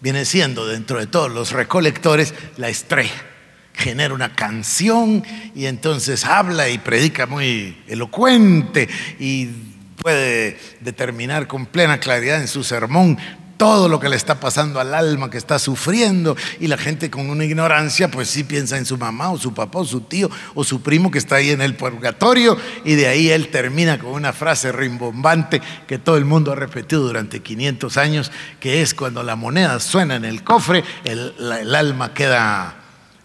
viene 0.01 0.25
siendo, 0.25 0.67
dentro 0.67 0.99
de 0.99 1.07
todos 1.07 1.31
los 1.31 1.53
recolectores, 1.53 2.35
la 2.57 2.69
estrella. 2.69 3.27
Genera 3.75 4.15
una 4.15 4.35
canción 4.35 5.25
y 5.55 5.67
entonces 5.67 6.25
habla 6.25 6.69
y 6.69 6.79
predica 6.79 7.27
muy 7.27 7.83
elocuente 7.89 8.89
y 9.19 9.49
puede 9.97 10.59
determinar 10.81 11.47
con 11.47 11.67
plena 11.67 11.99
claridad 11.99 12.41
en 12.41 12.49
su 12.49 12.65
sermón 12.65 13.19
todo 13.61 13.91
lo 13.91 14.01
que 14.01 14.09
le 14.09 14.17
está 14.17 14.41
pasando 14.41 14.81
al 14.81 14.95
alma 14.95 15.29
que 15.29 15.37
está 15.37 15.59
sufriendo 15.59 16.35
y 16.61 16.67
la 16.67 16.79
gente 16.79 17.11
con 17.11 17.29
una 17.29 17.45
ignorancia 17.45 18.11
pues 18.11 18.31
sí 18.31 18.43
piensa 18.43 18.79
en 18.79 18.87
su 18.87 18.97
mamá 18.97 19.31
o 19.33 19.37
su 19.37 19.53
papá 19.53 19.81
o 19.81 19.85
su 19.85 20.01
tío 20.01 20.31
o 20.55 20.65
su 20.65 20.81
primo 20.81 21.11
que 21.11 21.19
está 21.19 21.35
ahí 21.37 21.51
en 21.51 21.61
el 21.61 21.75
purgatorio 21.75 22.57
y 22.87 22.95
de 22.95 23.07
ahí 23.07 23.29
él 23.29 23.49
termina 23.49 23.99
con 23.99 24.13
una 24.13 24.33
frase 24.33 24.73
rimbombante 24.73 25.61
que 25.87 25.99
todo 25.99 26.17
el 26.17 26.25
mundo 26.25 26.53
ha 26.53 26.55
repetido 26.55 27.03
durante 27.03 27.41
500 27.41 27.99
años 27.99 28.33
que 28.61 28.81
es 28.81 28.95
cuando 28.95 29.23
la 29.23 29.37
moneda 29.37 29.79
suena 29.79 30.17
en 30.17 30.25
el 30.25 30.43
cofre 30.43 30.83
el, 31.05 31.35
alma 31.75 32.15
queda 32.15 32.77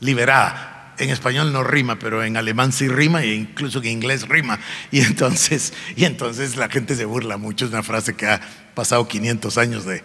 liberada 0.02 0.96
en 0.98 1.12
español 1.12 1.54
no 1.54 1.64
rima, 1.64 1.98
pero 1.98 2.24
en 2.24 2.36
alemán 2.36 2.74
sí 2.74 2.90
rima 2.90 3.24
e 3.24 3.34
incluso 3.34 3.80
en 3.80 3.86
inglés 3.86 4.30
rima. 4.30 4.60
Y 4.92 5.02
entonces, 5.02 5.74
y 5.98 6.06
entonces 6.06 6.56
la 6.56 6.70
gente 6.70 6.96
se 6.96 7.04
burla 7.04 7.36
mucho. 7.36 7.66
Es 7.66 7.72
una 7.72 7.84
frase 7.84 8.16
que 8.16 8.28
ha 8.28 8.40
pasado 8.74 9.06
500 9.06 9.58
años 9.58 9.84
de, 9.84 10.02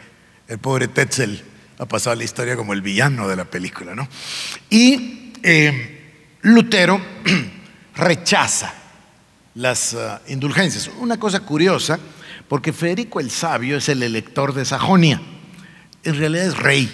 el 0.51 0.59
pobre 0.59 0.89
Tetzel 0.89 1.41
ha 1.79 1.87
pasado 1.87 2.13
a 2.13 2.17
la 2.17 2.25
historia 2.25 2.57
como 2.57 2.73
el 2.73 2.83
villano 2.83 3.29
de 3.29 3.37
la 3.37 3.45
película, 3.45 3.95
¿no? 3.95 4.07
Y 4.69 5.33
eh, 5.43 6.37
Lutero 6.43 7.01
rechaza 7.95 8.75
las 9.55 9.95
ah, 9.95 10.21
indulgencias. 10.27 10.91
Una 10.99 11.19
cosa 11.19 11.41
curiosa, 11.41 12.01
porque 12.49 12.73
Federico 12.73 13.21
el 13.21 13.31
Sabio 13.31 13.77
es 13.77 13.89
el 13.89 14.03
elector 14.03 14.53
de 14.53 14.65
Sajonia. 14.65 15.23
En 16.03 16.17
realidad 16.17 16.47
es 16.47 16.59
rey, 16.59 16.93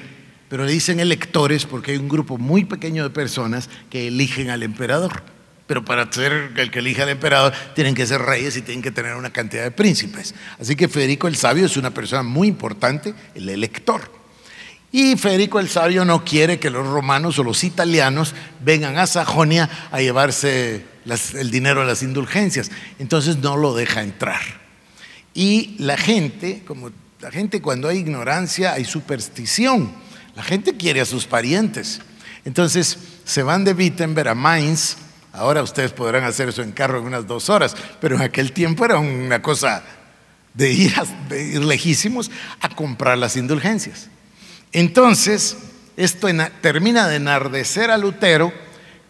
pero 0.51 0.66
le 0.66 0.73
dicen 0.73 1.01
electores 1.01 1.64
porque 1.64 1.92
hay 1.92 1.97
un 1.97 2.09
grupo 2.09 2.37
muy 2.37 2.66
pequeño 2.66 3.05
de 3.05 3.11
personas 3.11 3.71
que 3.88 4.09
eligen 4.09 4.51
al 4.51 4.62
emperador. 4.62 5.23
Pero 5.66 5.85
para 5.85 6.11
ser 6.12 6.52
el 6.57 6.70
que 6.70 6.79
elija 6.79 7.02
al 7.02 7.09
emperador 7.09 7.52
tienen 7.74 7.94
que 7.94 8.07
ser 8.07 8.22
reyes 8.22 8.57
y 8.57 8.62
tienen 8.62 8.83
que 8.83 8.92
tener 8.92 9.14
una 9.14 9.33
cantidad 9.33 9.64
de 9.64 9.70
príncipes. 9.70 10.35
Así 10.61 10.76
que 10.76 10.88
Federico 10.88 11.26
el 11.26 11.37
Sabio 11.37 11.66
es 11.66 11.76
una 11.76 11.90
persona 11.90 12.22
muy 12.22 12.48
importante, 12.48 13.14
el 13.35 13.48
elector. 13.48 14.11
Y 14.92 15.16
Federico 15.16 15.59
el 15.59 15.68
Sabio 15.68 16.05
no 16.05 16.24
quiere 16.24 16.59
que 16.61 16.70
los 16.70 16.87
romanos 16.87 17.38
o 17.38 17.44
los 17.44 17.64
italianos 17.64 18.35
vengan 18.64 18.96
a 18.96 19.07
Sajonia 19.07 19.68
a 19.90 20.00
llevarse 20.00 20.85
el 21.35 21.50
dinero 21.50 21.81
de 21.81 21.87
las 21.87 22.02
indulgencias. 22.02 22.70
Entonces 22.98 23.38
no 23.38 23.57
lo 23.57 23.74
deja 23.74 24.02
entrar. 24.02 24.40
Y 25.35 25.74
la 25.79 25.96
gente, 25.96 26.62
como 26.66 26.90
la 27.20 27.31
gente 27.31 27.61
cuando 27.61 27.88
hay 27.88 27.98
ignorancia 27.98 28.74
hay 28.74 28.85
superstición. 28.85 29.92
La 30.37 30.42
gente 30.42 30.76
quiere 30.76 31.00
a 31.00 31.07
sus 31.07 31.26
parientes. 31.26 32.00
Entonces 32.44 32.98
se 33.24 33.42
van 33.42 33.64
de 33.64 33.72
Wittenberg 33.72 34.29
a 34.29 34.35
Mainz 34.35 34.96
Ahora 35.37 35.62
ustedes 35.62 35.92
podrán 35.92 36.25
hacer 36.25 36.49
eso 36.49 36.62
en 36.62 36.72
carro 36.72 36.99
en 36.99 37.05
unas 37.05 37.27
dos 37.27 37.51
horas, 37.51 37.77
pero 38.01 38.16
en 38.16 38.22
aquel 38.22 38.53
tiempo 38.53 38.85
era 38.87 38.99
una 38.99 39.42
cosa 39.42 39.83
de 40.55 40.72
ir, 40.72 40.94
lejísimos 41.62 42.31
a 42.61 42.70
comprar 42.70 43.18
las 43.18 43.37
indulgencias. 43.37 44.09
Entonces, 44.72 45.59
esto 45.99 46.29
termina 46.62 47.07
de 47.07 47.16
enardecer 47.16 47.90
a 47.90 47.99
Lutero, 47.99 48.51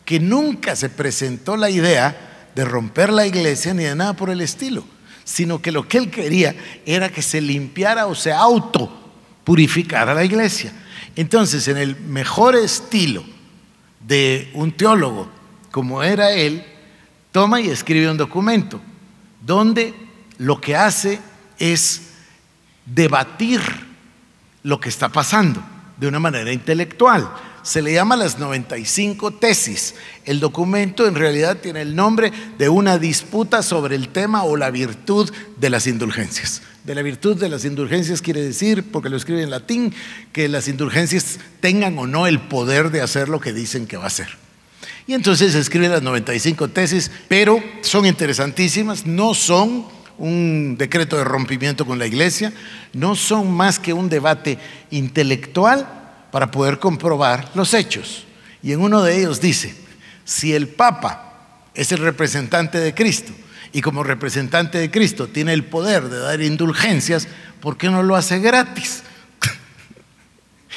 que 0.05 0.19
nunca 0.19 0.75
se 0.75 0.89
presentó 0.89 1.57
la 1.57 1.71
idea 1.71 2.49
de 2.55 2.65
romper 2.65 3.13
la 3.13 3.27
iglesia 3.27 3.73
ni 3.73 3.85
de 3.85 3.95
nada 3.95 4.15
por 4.15 4.31
el 4.31 4.41
estilo, 4.41 4.85
sino 5.25 5.63
que 5.63 5.71
lo 5.71 5.87
que 5.87 5.99
él 5.99 6.11
quería 6.11 6.57
era 6.85 7.09
que 7.09 7.23
se 7.23 7.41
limpiara 7.41 8.07
o 8.07 8.15
se 8.17 8.33
auto 8.33 9.13
purificara 9.45 10.15
la 10.15 10.25
iglesia. 10.25 10.73
Entonces, 11.15 11.69
en 11.69 11.77
el 11.77 11.95
mejor 12.01 12.57
estilo 12.57 13.25
de 14.01 14.51
un 14.55 14.73
teólogo 14.73 15.36
como 15.77 16.03
era 16.03 16.33
él, 16.33 16.65
toma 17.33 17.61
y 17.61 17.69
escribe 17.69 18.11
un 18.11 18.17
documento 18.17 18.81
donde 19.45 19.93
lo 20.39 20.59
que 20.59 20.75
hace 20.75 21.21
es 21.59 22.13
debatir 22.87 23.61
lo 24.63 24.81
que 24.81 24.89
está 24.89 25.11
pasando 25.11 25.63
de 25.99 26.09
una 26.09 26.19
manera 26.19 26.51
intelectual. 26.51 27.31
Se 27.63 27.83
le 27.83 27.93
llama 27.93 28.17
las 28.17 28.39
95 28.39 29.33
tesis. 29.33 29.95
El 30.25 30.41
documento 30.41 31.07
en 31.07 31.15
realidad 31.15 31.59
tiene 31.59 31.83
el 31.83 31.95
nombre 31.95 32.33
de 32.57 32.71
una 32.71 32.97
disputa 32.97 33.63
sobre 33.63 33.97
el 33.97 34.09
tema 34.09 34.45
o 34.45 34.57
la 34.57 34.71
virtud 34.71 35.31
de 35.59 35.69
las 35.69 35.87
indulgencias. 35.87 36.63
De 36.85 36.95
la 36.95 37.03
virtud 37.03 37.37
de 37.37 37.51
las 37.51 37.67
indulgencias 37.67 38.23
quiere 38.23 38.41
decir, 38.41 38.83
porque 38.91 39.11
lo 39.11 39.19
escribe 39.19 39.43
en 39.43 39.51
latín, 39.51 39.93
que 40.33 40.49
las 40.49 40.69
indulgencias 40.69 41.39
tengan 41.61 41.99
o 41.99 42.07
no 42.07 42.27
el 42.27 42.41
poder 42.41 42.91
de 42.91 43.03
hacer 43.03 43.29
lo 43.29 43.41
que 43.41 43.53
dicen 43.53 43.87
que 43.87 43.99
va 43.99 44.05
a 44.05 44.07
hacer. 44.07 44.46
Y 45.07 45.15
entonces 45.15 45.55
escribe 45.55 45.89
las 45.89 46.03
95 46.03 46.69
tesis, 46.69 47.11
pero 47.29 47.63
son 47.81 48.07
interesantísimas, 48.07 49.07
no 49.07 49.35
son 49.35 49.87
un 50.19 50.77
decreto 50.77 51.17
de 51.17 51.25
rompimiento 51.25 51.87
con 51.87 51.99
la 51.99 52.07
iglesia, 52.07 52.53
no 52.93 53.15
son 53.15 53.53
más 53.53 53.79
que 53.79 53.93
un 53.93 54.09
debate 54.09 54.59
intelectual 54.91 55.87
para 56.33 56.51
poder 56.51 56.79
comprobar 56.79 57.51
los 57.55 57.73
hechos. 57.73 58.25
Y 58.63 58.73
en 58.73 58.81
uno 58.81 59.03
de 59.03 59.19
ellos 59.19 59.41
dice, 59.41 59.77
si 60.25 60.55
el 60.55 60.67
Papa 60.69 61.35
es 61.75 61.93
el 61.93 61.99
representante 61.99 62.79
de 62.79 62.95
Cristo 62.95 63.33
y 63.73 63.83
como 63.83 64.03
representante 64.03 64.79
de 64.79 64.91
Cristo 64.91 65.29
tiene 65.29 65.53
el 65.53 65.65
poder 65.65 66.09
de 66.09 66.19
dar 66.19 66.41
indulgencias, 66.41 67.29
¿por 67.61 67.77
qué 67.77 67.91
no 67.91 68.03
lo 68.03 68.17
hace 68.17 68.41
gratis? 68.41 69.05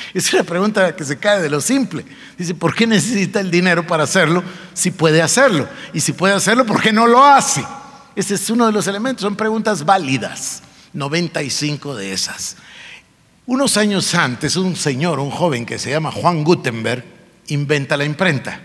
Es 0.13 0.33
la 0.33 0.43
pregunta 0.43 0.95
que 0.95 1.03
se 1.03 1.17
cae 1.17 1.41
de 1.41 1.49
lo 1.49 1.61
simple. 1.61 2.05
Dice, 2.37 2.53
¿por 2.53 2.75
qué 2.75 2.87
necesita 2.87 3.39
el 3.39 3.51
dinero 3.51 3.85
para 3.85 4.03
hacerlo 4.03 4.43
si 4.73 4.91
puede 4.91 5.21
hacerlo? 5.21 5.67
Y 5.93 5.99
si 5.99 6.13
puede 6.13 6.33
hacerlo, 6.33 6.65
¿por 6.65 6.81
qué 6.81 6.91
no 6.91 7.07
lo 7.07 7.23
hace? 7.25 7.63
Ese 8.15 8.35
es 8.35 8.49
uno 8.49 8.65
de 8.65 8.71
los 8.71 8.87
elementos, 8.87 9.21
son 9.21 9.35
preguntas 9.35 9.85
válidas, 9.85 10.63
95 10.93 11.95
de 11.95 12.13
esas. 12.13 12.57
Unos 13.45 13.77
años 13.77 14.13
antes, 14.15 14.55
un 14.55 14.75
señor, 14.75 15.19
un 15.19 15.31
joven 15.31 15.65
que 15.65 15.79
se 15.79 15.89
llama 15.89 16.11
Juan 16.11 16.43
Gutenberg, 16.43 17.03
inventa 17.47 17.97
la 17.97 18.05
imprenta. 18.05 18.59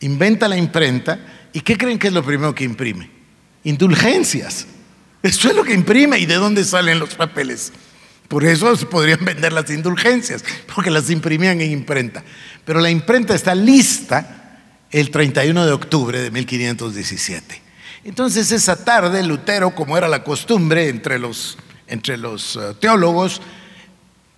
Inventa 0.00 0.46
la 0.46 0.56
imprenta 0.56 1.18
y 1.52 1.60
¿qué 1.60 1.76
creen 1.76 1.98
que 1.98 2.08
es 2.08 2.12
lo 2.12 2.22
primero 2.22 2.54
que 2.54 2.64
imprime? 2.64 3.10
Indulgencias. 3.64 4.66
Eso 5.22 5.48
es 5.48 5.56
lo 5.56 5.64
que 5.64 5.74
imprime 5.74 6.18
y 6.18 6.26
de 6.26 6.36
dónde 6.36 6.64
salen 6.64 7.00
los 7.00 7.14
papeles. 7.14 7.72
Por 8.28 8.44
eso 8.44 8.76
se 8.76 8.86
podrían 8.86 9.24
vender 9.24 9.52
las 9.52 9.70
indulgencias, 9.70 10.44
porque 10.74 10.90
las 10.90 11.10
imprimían 11.10 11.60
en 11.60 11.72
imprenta. 11.72 12.22
Pero 12.64 12.80
la 12.80 12.90
imprenta 12.90 13.34
está 13.34 13.54
lista 13.54 14.60
el 14.90 15.10
31 15.10 15.66
de 15.66 15.72
octubre 15.72 16.20
de 16.20 16.30
1517. 16.30 17.62
Entonces 18.04 18.52
esa 18.52 18.84
tarde 18.84 19.22
Lutero, 19.22 19.74
como 19.74 19.96
era 19.98 20.08
la 20.08 20.22
costumbre 20.22 20.88
entre 20.88 21.18
los, 21.18 21.58
entre 21.86 22.16
los 22.16 22.56
eh, 22.56 22.74
teólogos, 22.80 23.40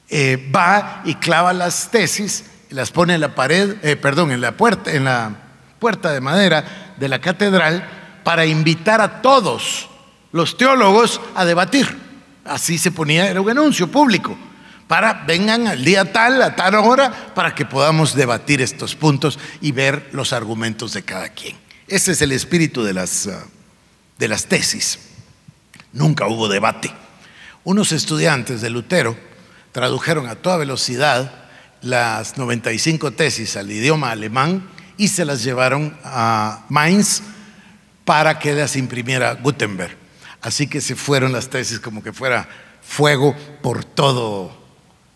eh, 0.08 0.50
va 0.54 1.02
y 1.04 1.14
clava 1.16 1.52
las 1.52 1.90
tesis, 1.90 2.46
las 2.70 2.90
pone 2.90 3.14
en 3.14 3.20
la 3.20 3.34
pared, 3.34 3.76
eh, 3.82 3.96
perdón, 3.96 4.32
en 4.32 4.40
la 4.40 4.56
puerta, 4.56 4.92
en 4.92 5.04
la 5.04 5.36
puerta 5.78 6.12
de 6.12 6.20
madera 6.20 6.94
de 6.98 7.08
la 7.08 7.20
catedral 7.20 7.88
para 8.24 8.46
invitar 8.46 9.00
a 9.00 9.22
todos 9.22 9.88
los 10.32 10.56
teólogos 10.56 11.20
a 11.34 11.44
debatir. 11.44 12.09
Así 12.50 12.78
se 12.78 12.90
ponía, 12.90 13.30
era 13.30 13.40
un 13.40 13.48
anuncio 13.48 13.86
público, 13.86 14.36
para 14.88 15.22
vengan 15.24 15.68
al 15.68 15.84
día 15.84 16.12
tal, 16.12 16.42
a 16.42 16.56
tal 16.56 16.74
hora, 16.74 17.32
para 17.32 17.54
que 17.54 17.64
podamos 17.64 18.16
debatir 18.16 18.60
estos 18.60 18.96
puntos 18.96 19.38
y 19.60 19.70
ver 19.70 20.08
los 20.10 20.32
argumentos 20.32 20.92
de 20.92 21.04
cada 21.04 21.28
quien. 21.28 21.56
Ese 21.86 22.10
es 22.10 22.22
el 22.22 22.32
espíritu 22.32 22.82
de 22.82 22.92
las, 22.92 23.28
ah, 23.28 23.44
de 24.18 24.26
las 24.26 24.46
tesis. 24.46 24.98
Nunca 25.92 26.26
hubo 26.26 26.48
debate. 26.48 26.92
Unos 27.62 27.92
estudiantes 27.92 28.60
de 28.62 28.70
Lutero 28.70 29.16
tradujeron 29.70 30.26
a 30.26 30.34
toda 30.34 30.56
velocidad 30.56 31.32
las 31.82 32.36
95 32.36 33.12
tesis 33.12 33.56
al 33.56 33.70
idioma 33.70 34.10
alemán 34.10 34.68
y 34.96 35.06
se 35.06 35.24
las 35.24 35.44
llevaron 35.44 35.96
a 36.02 36.64
Mainz 36.68 37.22
para 38.04 38.40
que 38.40 38.54
las 38.54 38.74
imprimiera 38.74 39.34
Gutenberg. 39.34 39.99
Así 40.42 40.66
que 40.66 40.80
se 40.80 40.96
fueron 40.96 41.32
las 41.32 41.50
tesis 41.50 41.80
como 41.80 42.02
que 42.02 42.12
fuera 42.12 42.48
fuego 42.82 43.36
por 43.62 43.84
todo, 43.84 44.56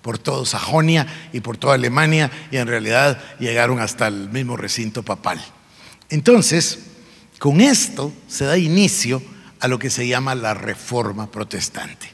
por 0.02 0.20
Sajonia 0.46 1.06
y 1.32 1.40
por 1.40 1.56
toda 1.56 1.74
Alemania 1.74 2.30
y 2.50 2.58
en 2.58 2.68
realidad 2.68 3.18
llegaron 3.38 3.80
hasta 3.80 4.06
el 4.06 4.28
mismo 4.28 4.56
recinto 4.56 5.02
papal. 5.02 5.42
Entonces, 6.10 6.78
con 7.38 7.62
esto 7.62 8.12
se 8.28 8.44
da 8.44 8.58
inicio 8.58 9.22
a 9.60 9.68
lo 9.68 9.78
que 9.78 9.88
se 9.88 10.06
llama 10.06 10.34
la 10.34 10.52
reforma 10.52 11.30
protestante. 11.30 12.12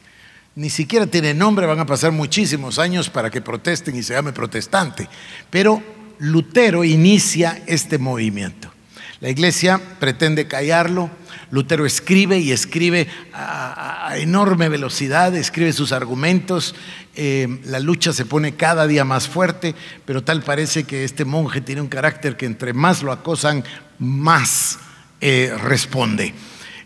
Ni 0.55 0.71
siquiera 0.71 1.07
tiene 1.07 1.35
nombre, 1.35 1.67
van 1.67 1.81
a 1.81 1.87
pasar 1.87 2.13
muchísimos 2.13 2.79
años 2.79 3.11
para 3.11 3.31
que 3.31 3.41
protesten 3.41 3.97
y 3.97 4.03
se 4.03 4.15
llame 4.15 4.33
protestante, 4.33 5.09
pero 5.51 5.83
Lutero 6.19 6.85
inicia 6.85 7.63
este 7.67 7.99
movimiento. 7.99 8.73
La 9.21 9.31
iglesia 9.31 9.81
pretende 9.99 10.47
callarlo, 10.47 11.11
Lutero 11.51 11.87
escribe 11.87 12.39
y 12.39 12.53
escribe 12.53 13.09
a, 13.33 14.15
enorme 14.17 14.69
velocidad, 14.69 15.35
escribe 15.35 15.73
sus 15.73 15.93
argumentos, 15.93 16.75
eh, 17.17 17.61
la 17.65 17.81
lucha 17.81 18.13
se 18.13 18.25
pone 18.25 18.55
cada 18.55 18.87
día 18.87 19.05
más 19.05 19.29
fuerte, 19.29 19.75
pero 20.05 20.23
tal 20.23 20.43
parece 20.43 20.85
que 20.85 21.05
este 21.05 21.25
monje 21.25 21.61
tiene 21.61 21.81
un 21.81 21.89
carácter 21.89 22.37
que 22.37 22.47
entre 22.47 22.73
más 22.73 23.03
lo 23.03 23.13
acosan, 23.13 23.65
más 23.99 24.79
eh, 25.21 25.53
responde. 25.63 26.35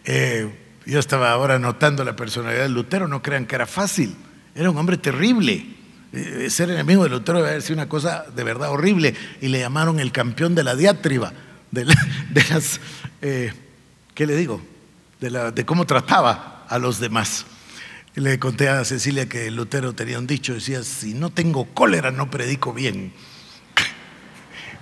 Eh, 0.04 0.48
yo 0.86 0.98
estaba 0.98 1.30
ahora 1.30 1.58
notando 1.58 2.04
la 2.04 2.16
personalidad 2.16 2.62
de 2.62 2.68
Lutero, 2.68 3.08
no 3.08 3.22
crean 3.22 3.46
que 3.46 3.54
era 3.54 3.66
fácil, 3.66 4.14
era 4.54 4.70
un 4.70 4.76
hombre 4.76 4.96
terrible. 4.96 5.66
ser 6.48 6.70
enemigo 6.70 7.04
de 7.04 7.10
Lutero 7.10 7.38
debe 7.38 7.50
haber 7.50 7.62
sido 7.62 7.74
una 7.74 7.88
cosa 7.88 8.24
de 8.34 8.44
verdad 8.44 8.70
horrible 8.70 9.14
y 9.40 9.48
le 9.48 9.60
llamaron 9.60 10.00
el 10.00 10.12
campeón 10.12 10.54
de 10.54 10.64
la 10.64 10.74
diatriba, 10.74 11.32
de, 11.70 11.84
las 11.84 12.80
¿qué 14.14 14.26
le 14.26 14.36
digo? 14.36 14.60
De, 15.20 15.64
cómo 15.64 15.86
trataba 15.86 16.64
a 16.68 16.78
los 16.78 17.00
demás. 17.00 17.46
Le 18.14 18.38
conté 18.38 18.68
a 18.68 18.84
Cecilia 18.84 19.28
que 19.28 19.50
Lutero 19.50 19.92
tenía 19.92 20.18
un 20.18 20.26
dicho, 20.26 20.54
decía, 20.54 20.82
si 20.82 21.14
no 21.14 21.30
tengo 21.30 21.66
cólera 21.74 22.10
no 22.10 22.30
predico 22.30 22.72
bien. 22.72 23.12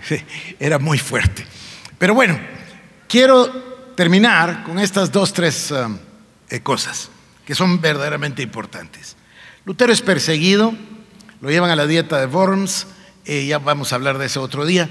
Era 0.61 0.79
muy 0.79 0.99
fuerte. 0.99 1.47
Pero 1.99 2.15
bueno, 2.15 2.39
quiero 3.09 3.49
terminar 3.97 4.65
con 4.65 4.79
estas 4.79 5.11
dos, 5.13 5.33
tres 5.33 5.71
um, 5.71 5.99
eh, 6.51 6.61
cosas 6.61 7.11
que 7.47 7.55
son 7.55 7.81
verdaderamente 7.81 8.43
importantes. 8.43 9.17
Lutero 9.65 9.93
es 9.93 10.03
perseguido, 10.03 10.75
lo 11.41 11.51
llevan 11.51 11.71
a 11.71 11.77
la 11.77 11.87
dieta 11.87 12.19
de 12.21 12.27
Worms, 12.27 12.87
eh, 13.25 13.47
ya 13.47 13.59
vamos 13.59 13.93
a 13.93 13.97
hablar 13.97 14.19
de 14.19 14.27
eso 14.27 14.43
otro 14.43 14.65
día, 14.65 14.89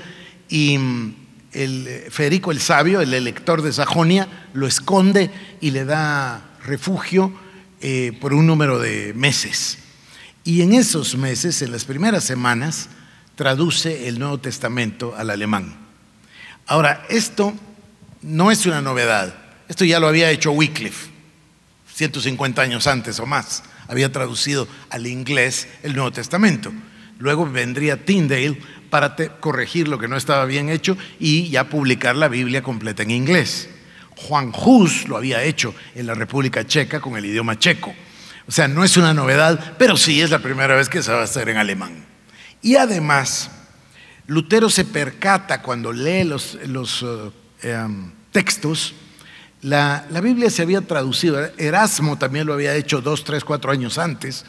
y 0.50 0.78
mm, 0.78 1.16
el, 1.54 1.88
eh, 1.88 2.08
Federico 2.10 2.52
el 2.52 2.60
Sabio, 2.60 3.02
el 3.02 3.14
elector 3.14 3.62
de 3.62 3.74
Sajonia, 3.74 4.28
lo 4.54 4.68
esconde 4.68 5.30
y 5.60 5.72
le 5.72 5.86
da 5.86 6.42
refugio 6.66 7.34
eh, 7.82 8.18
por 8.20 8.34
un 8.34 8.48
número 8.48 8.80
de 8.80 9.14
meses. 9.14 9.78
Y 10.44 10.62
en 10.62 10.74
esos 10.74 11.16
meses, 11.16 11.62
en 11.62 11.72
las 11.72 11.86
primeras 11.86 12.24
semanas, 12.24 12.90
traduce 13.36 14.08
el 14.08 14.20
Nuevo 14.20 14.40
Testamento 14.40 15.16
al 15.16 15.30
alemán. 15.30 15.76
Ahora, 16.68 17.06
esto 17.10 17.54
no 18.22 18.52
es 18.52 18.66
una 18.66 18.82
novedad. 18.82 19.36
Esto 19.68 19.86
ya 19.86 20.00
lo 20.00 20.08
había 20.08 20.32
hecho 20.32 20.52
Wycliffe, 20.52 21.10
150 21.94 22.62
años 22.62 22.88
antes 22.88 23.20
o 23.20 23.26
más. 23.26 23.64
Había 23.88 24.12
traducido 24.12 24.68
al 24.90 25.08
inglés 25.08 25.68
el 25.84 25.96
Nuevo 25.96 26.12
Testamento. 26.12 26.72
Luego 27.20 27.50
vendría 27.50 28.04
Tyndale 28.06 28.58
para 28.92 29.16
corregir 29.40 29.88
lo 29.88 29.98
que 29.98 30.08
no 30.08 30.18
estaba 30.18 30.46
bien 30.46 30.70
hecho 30.70 30.96
y 31.20 31.50
ya 31.50 31.70
publicar 31.70 32.16
la 32.16 32.28
Biblia 32.28 32.62
completa 32.62 33.02
en 33.02 33.10
inglés. 33.10 33.70
Juan 34.16 34.52
Hus 34.54 35.08
lo 35.08 35.18
había 35.18 35.42
hecho 35.42 35.74
en 35.96 36.06
la 36.06 36.14
República 36.14 36.68
Checa 36.68 37.00
con 37.00 37.18
el 37.18 37.26
idioma 37.26 37.58
checo. 37.58 37.96
O 38.48 38.52
sea, 38.52 38.68
no 38.68 38.84
es 38.84 38.98
una 38.98 39.14
novedad, 39.14 39.76
pero 39.80 39.96
sí 39.96 40.22
es 40.22 40.30
la 40.30 40.40
primera 40.40 40.76
vez 40.76 40.90
que 40.90 41.02
se 41.02 41.12
va 41.12 41.22
a 41.22 41.24
hacer 41.24 41.50
en 41.50 41.58
alemán. 41.58 42.06
Y 42.62 42.76
además, 42.76 43.50
Lutero 44.28 44.70
se 44.70 44.84
percata 44.86 45.62
cuando 45.62 45.94
lee 45.94 46.26
los, 46.26 46.56
uh, 47.02 47.32
em, 47.64 48.12
textos, 48.32 48.94
la, 49.62 50.06
Biblia 50.22 50.50
se 50.50 50.64
había 50.64 50.82
traducido, 50.82 51.40
Erasmo 51.58 52.18
también 52.18 52.46
lo 52.46 52.54
había 52.54 52.76
hecho 52.76 53.02
dos, 53.02 53.24
tres, 53.24 53.46
cuatro 53.46 53.72
años 53.72 53.98
antes, 53.98 54.44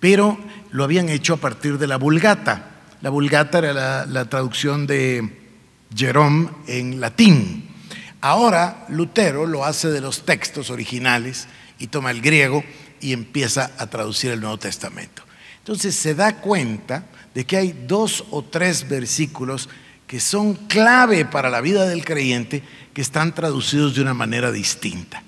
pero 0.00 0.38
lo 0.70 0.84
habían 0.84 1.10
hecho 1.10 1.34
a 1.34 1.36
partir 1.36 1.78
de 1.78 1.86
la 1.86 1.96
Vulgata. 1.96 2.71
La 3.02 3.10
Vulgata 3.10 3.58
era 3.58 4.06
la, 4.06 4.24
traducción 4.26 4.86
de 4.86 5.28
Jerome 5.92 6.48
en 6.68 7.00
latín. 7.00 7.68
Ahora 8.20 8.86
Lutero 8.90 9.44
lo 9.44 9.64
hace 9.64 9.88
de 9.88 10.00
los 10.00 10.24
textos 10.24 10.70
originales 10.70 11.48
y 11.80 11.88
toma 11.88 12.12
el 12.12 12.20
griego 12.20 12.62
y 13.00 13.12
empieza 13.12 13.72
a 13.76 13.88
traducir 13.88 14.30
el 14.30 14.40
Nuevo 14.40 14.58
Testamento. 14.58 15.24
Entonces 15.58 15.96
se 15.96 16.14
da 16.14 16.36
cuenta 16.36 17.06
de 17.34 17.44
que 17.44 17.56
hay 17.56 17.72
dos 17.88 18.24
o 18.30 18.44
tres 18.44 18.88
versículos 18.88 19.68
que 20.06 20.20
son 20.20 20.54
clave 20.54 21.24
para 21.24 21.50
la 21.50 21.60
vida 21.60 21.88
del 21.88 22.04
creyente 22.04 22.62
que 22.94 23.00
están 23.02 23.34
traducidos 23.34 23.96
de 23.96 24.02
una 24.02 24.14
manera 24.14 24.52
distinta. 24.52 25.24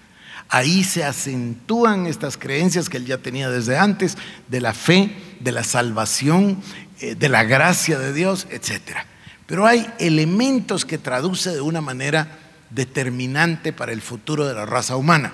Ahí 0.48 0.84
se 0.84 1.02
acentúan 1.02 2.06
estas 2.06 2.36
creencias 2.36 2.88
que 2.88 2.98
él 2.98 3.06
ya 3.06 3.18
tenía 3.18 3.50
desde 3.50 3.76
antes, 3.76 4.16
de 4.46 4.60
la 4.60 4.74
fe, 4.74 5.16
de 5.40 5.50
la 5.50 5.64
salvación, 5.64 6.62
de 7.00 7.28
la 7.28 7.44
gracia 7.44 7.98
de 7.98 8.12
Dios, 8.12 8.46
etc. 8.50 8.98
Pero 9.46 9.66
hay 9.66 9.86
elementos 9.98 10.84
que 10.84 10.98
traduce 10.98 11.50
de 11.50 11.60
una 11.60 11.80
manera 11.80 12.38
determinante 12.70 13.72
para 13.72 13.92
el 13.92 14.00
futuro 14.02 14.46
de 14.46 14.54
la 14.54 14.66
raza 14.66 14.96
humana. 14.96 15.32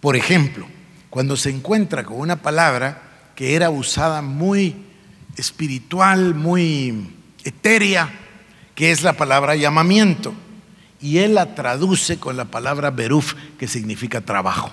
Por 0.00 0.16
ejemplo, 0.16 0.66
cuando 1.10 1.36
se 1.36 1.50
encuentra 1.50 2.04
con 2.04 2.18
una 2.18 2.36
palabra 2.36 3.02
que 3.34 3.54
era 3.54 3.70
usada 3.70 4.20
muy 4.20 4.76
espiritual, 5.36 6.34
muy 6.34 7.08
etérea, 7.44 8.10
que 8.74 8.90
es 8.90 9.02
la 9.02 9.14
palabra 9.14 9.56
llamamiento. 9.56 10.34
y 11.00 11.18
él 11.18 11.34
la 11.34 11.54
traduce 11.54 12.18
con 12.18 12.36
la 12.36 12.46
palabra 12.46 12.90
beruf, 12.90 13.34
que 13.56 13.68
significa 13.68 14.20
trabajo, 14.20 14.72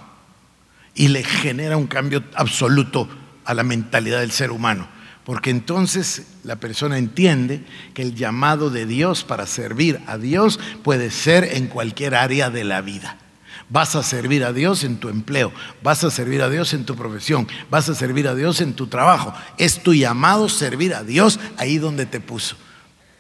y 0.96 1.10
le 1.10 1.24
genera 1.24 1.78
un 1.78 1.86
cambio 1.86 2.24
absoluto 2.34 3.08
a 3.46 3.54
la 3.54 3.62
mentalidad 3.62 4.22
del 4.22 4.32
ser 4.32 4.50
humano, 4.50 4.88
porque 5.26 5.50
entonces 5.50 6.22
la 6.44 6.58
persona 6.58 7.00
entiende 7.00 7.66
que 7.96 8.04
el 8.04 8.16
llamado 8.16 8.70
de 8.70 8.86
Dios 8.86 9.24
para 9.24 9.48
servir 9.48 10.00
a 10.06 10.18
Dios 10.18 10.60
puede 10.84 11.10
ser 11.10 11.56
en 11.56 11.68
cualquier 11.68 12.14
área 12.14 12.52
de 12.52 12.64
la 12.64 12.82
vida. 12.82 13.18
Vas 13.68 13.96
a 13.96 14.04
servir 14.04 14.44
a 14.44 14.54
Dios 14.54 14.84
en 14.84 14.98
tu 14.98 15.10
empleo, 15.10 15.52
vas 15.82 16.04
a 16.04 16.12
servir 16.12 16.44
a 16.44 16.50
Dios 16.50 16.76
en 16.76 16.86
tu 16.86 16.96
profesión, 16.96 17.48
vas 17.72 17.90
a 17.90 17.96
servir 17.96 18.28
a 18.28 18.36
Dios 18.36 18.62
en 18.62 18.76
tu 18.76 18.86
trabajo. 18.86 19.34
Es 19.58 19.82
tu 19.82 19.96
llamado 19.96 20.48
servir 20.48 20.94
a 20.94 21.04
Dios 21.04 21.40
ahí 21.58 21.80
donde 21.80 22.06
te 22.06 22.20
puso. 22.20 22.56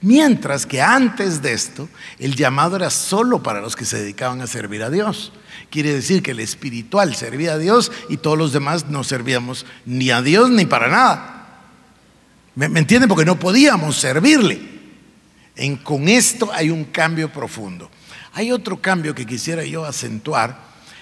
Mientras 0.01 0.67
que 0.67 0.83
antes 0.83 1.41
de 1.41 1.53
esto, 1.53 1.89
el 2.19 2.35
llamado 2.35 2.75
era 2.75 2.91
solo 2.91 3.41
para 3.41 3.61
los 3.61 3.75
que 3.75 3.85
se 3.85 3.97
dedicaban 3.97 4.41
a 4.41 4.47
servir 4.47 4.83
a 4.83 4.91
Dios. 4.91 5.31
Quiere 5.71 5.91
decir 5.91 6.21
que 6.21 6.31
el 6.31 6.39
espiritual 6.39 7.15
servía 7.15 7.53
a 7.53 7.57
Dios 7.57 7.91
y 8.07 8.17
todos 8.17 8.37
los 8.37 8.53
demás 8.53 8.85
no 8.87 9.03
servíamos 9.03 9.65
ni 9.87 10.11
a 10.11 10.21
Dios 10.21 10.51
ni 10.51 10.67
para 10.67 10.89
nada. 10.89 11.34
¿Me, 12.55 12.65
entienden? 12.65 13.09
Porque 13.09 13.25
no 13.25 13.37
podíamos 13.37 13.97
servirle. 13.97 14.61
En, 15.57 15.77
con 15.77 16.07
esto 16.07 16.51
hay 16.53 16.69
un 16.69 16.85
cambio 16.85 17.31
profundo. 17.31 17.89
Hay 18.33 18.51
otro 18.51 18.81
cambio 18.81 19.13
que 19.13 19.25
quisiera 19.25 19.63
yo 19.63 19.85
acentuar, 19.85 20.57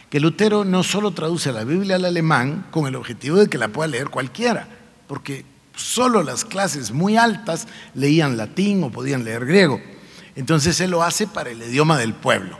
que 0.09 0.19
Lutero 0.19 0.63
no 0.65 0.83
solo 0.83 1.11
traduce 1.11 1.51
la 1.51 1.63
Biblia 1.63 1.95
al 1.95 2.05
alemán 2.05 2.67
con 2.69 2.87
el 2.87 2.95
objetivo 2.95 3.37
de 3.37 3.47
que 3.47 3.57
la 3.57 3.69
pueda 3.69 3.87
leer 3.87 4.09
cualquiera, 4.09 4.67
porque 5.07 5.45
solo 5.75 6.21
las 6.21 6.45
clases 6.45 6.91
muy 6.91 7.17
altas 7.17 7.67
leían 7.95 8.37
latín 8.37 8.83
o 8.83 8.91
podían 8.91 9.23
leer 9.23 9.45
griego. 9.45 9.81
Entonces 10.35 10.79
él 10.81 10.91
lo 10.91 11.03
hace 11.03 11.27
para 11.27 11.49
el 11.49 11.61
idioma 11.61 11.97
del 11.97 12.13
pueblo. 12.13 12.59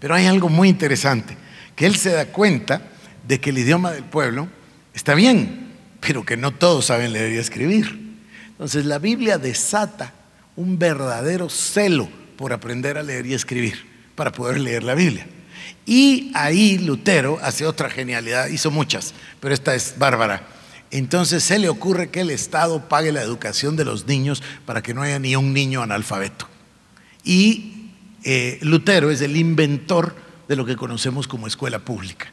Pero 0.00 0.14
hay 0.14 0.26
algo 0.26 0.48
muy 0.48 0.68
interesante, 0.68 1.36
que 1.76 1.86
él 1.86 1.96
se 1.96 2.12
da 2.12 2.26
cuenta 2.26 2.90
de 3.26 3.40
que 3.40 3.50
el 3.50 3.58
idioma 3.58 3.90
del 3.90 4.04
pueblo 4.04 4.48
está 4.92 5.14
bien, 5.14 5.72
pero 6.00 6.24
que 6.24 6.36
no 6.36 6.52
todos 6.52 6.86
saben 6.86 7.12
leer 7.12 7.32
y 7.32 7.38
escribir. 7.38 8.03
Entonces 8.54 8.84
la 8.84 8.98
Biblia 8.98 9.38
desata 9.38 10.12
un 10.56 10.78
verdadero 10.78 11.48
celo 11.48 12.08
por 12.36 12.52
aprender 12.52 12.96
a 12.98 13.02
leer 13.02 13.26
y 13.26 13.34
escribir 13.34 13.84
para 14.14 14.32
poder 14.32 14.60
leer 14.60 14.84
la 14.84 14.94
Biblia. 14.94 15.26
Y 15.86 16.30
ahí 16.34 16.78
Lutero 16.78 17.38
hace 17.42 17.66
otra 17.66 17.90
genialidad, 17.90 18.48
hizo 18.48 18.70
muchas, 18.70 19.12
pero 19.40 19.52
esta 19.52 19.74
es 19.74 19.94
bárbara. 19.98 20.46
Entonces 20.90 21.42
se 21.42 21.58
le 21.58 21.68
ocurre 21.68 22.10
que 22.10 22.20
el 22.20 22.30
Estado 22.30 22.88
pague 22.88 23.10
la 23.10 23.22
educación 23.22 23.76
de 23.76 23.84
los 23.84 24.06
niños 24.06 24.42
para 24.64 24.82
que 24.82 24.94
no 24.94 25.02
haya 25.02 25.18
ni 25.18 25.34
un 25.34 25.52
niño 25.52 25.82
analfabeto. 25.82 26.48
Y 27.24 27.90
eh, 28.22 28.58
Lutero 28.62 29.10
es 29.10 29.20
el 29.20 29.36
inventor 29.36 30.14
de 30.46 30.56
lo 30.56 30.64
que 30.64 30.76
conocemos 30.76 31.26
como 31.26 31.46
escuela 31.46 31.80
pública. 31.80 32.28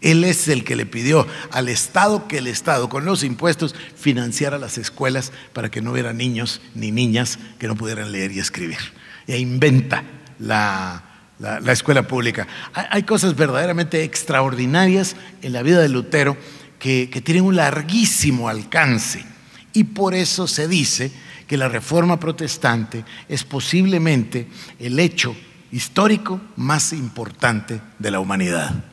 Él 0.00 0.22
es 0.22 0.46
el 0.48 0.64
que 0.64 0.76
le 0.76 0.86
pidió 0.86 1.26
al 1.50 1.68
Estado 1.68 2.28
que 2.28 2.38
el 2.38 2.46
Estado, 2.46 2.88
con 2.88 3.04
los 3.04 3.24
impuestos, 3.24 3.74
financiara 3.96 4.58
las 4.58 4.78
escuelas 4.78 5.32
para 5.52 5.70
que 5.70 5.82
no 5.82 5.92
hubiera 5.92 6.12
niños 6.12 6.60
ni 6.74 6.92
niñas 6.92 7.38
que 7.58 7.66
no 7.66 7.74
pudieran 7.74 8.12
leer 8.12 8.30
y 8.32 8.38
escribir. 8.38 8.78
E 9.26 9.38
inventa 9.38 10.04
la, 10.38 11.02
la, 11.38 11.72
escuela 11.72 12.06
pública. 12.06 12.46
Hay, 12.72 13.02
cosas 13.02 13.34
verdaderamente 13.34 14.04
extraordinarias 14.04 15.16
en 15.42 15.52
la 15.52 15.62
vida 15.62 15.80
de 15.80 15.88
Lutero 15.88 16.36
que, 16.78 17.10
que 17.10 17.20
tienen 17.20 17.44
un 17.44 17.56
larguísimo 17.56 18.48
alcance 18.48 19.24
y 19.72 19.84
por 19.84 20.14
eso 20.14 20.46
se 20.46 20.68
dice 20.68 21.10
que 21.46 21.56
la 21.56 21.68
reforma 21.68 22.20
protestante 22.20 23.04
es 23.28 23.42
posiblemente 23.42 24.48
el 24.78 24.98
hecho 24.98 25.34
histórico 25.72 26.40
más 26.56 26.92
importante 26.92 27.80
de 27.98 28.10
la 28.10 28.20
humanidad. 28.20 28.84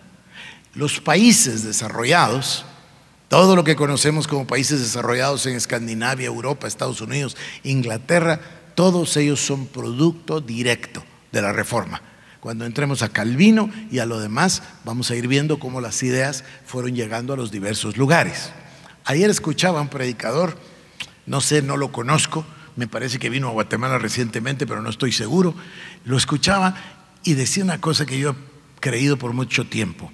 Los 0.76 0.99
países 0.99 1.63
desarrollados, 1.63 2.65
todo 3.30 3.55
lo 3.55 3.63
que 3.63 3.76
conocemos 3.76 4.28
como 4.28 4.45
países 4.45 4.80
desarrollados 4.80 5.45
en 5.45 5.55
Escandinavia, 5.55 6.28
Europa, 6.28 6.67
Estados 6.67 7.01
Unidos, 7.01 7.38
Inglaterra, 7.63 8.41
todos 8.76 9.15
ellos 9.17 9.39
son 9.39 9.67
producto 9.67 10.41
directo 10.41 11.03
de 11.32 11.41
la 11.41 11.53
reforma. 11.53 12.01
Cuando 12.41 12.65
entremos 12.65 13.01
a 13.01 13.09
Calvino 13.09 13.71
y 13.89 13.99
a 13.99 14.05
lo 14.05 14.19
demás, 14.19 14.61
vamos 14.84 15.09
a 15.09 15.15
ir 15.15 15.28
viendo 15.28 15.57
cómo 15.57 15.82
las 15.82 16.03
ideas 16.03 16.43
fueron 16.65 16.93
llegando 16.93 17.34
a 17.34 17.38
los 17.38 17.51
diversos 17.51 17.97
lugares. 17.97 18.51
Ayer 19.05 19.30
escuchaba 19.30 19.80
a 19.80 19.82
un 19.82 19.89
predicador, 19.89 20.57
no 21.26 21.41
sé, 21.41 21.61
no 21.61 21.78
lo 21.78 21.91
conozco, 21.91 22.45
me 22.76 22.88
parece 22.88 23.17
que 23.17 23.30
vino 23.30 23.47
a 23.47 23.51
Guatemala 23.51 23.97
recientemente, 23.97 24.67
pero 24.67 24.82
no 24.82 24.89
estoy 24.89 25.11
seguro. 25.11 25.55
Lo 26.03 26.17
escuchaba 26.17 26.76
y 27.23 27.34
decía 27.34 27.63
una 27.63 27.80
cosa 27.80 28.05
que 28.05 28.19
yo 28.19 28.32
he 28.32 28.80
creído 28.80 29.17
por 29.17 29.34
mucho 29.34 29.65
tiempo, 29.65 30.11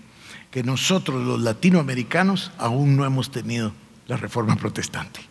que 0.52 0.64
nosotros 0.64 1.26
los 1.26 1.40
latinoamericanos 1.42 2.52
aún 2.58 2.98
no 2.98 3.06
hemos 3.06 3.32
tenido 3.32 3.74
la 4.08 4.18
reforma 4.18 4.58
protestante. 4.58 5.22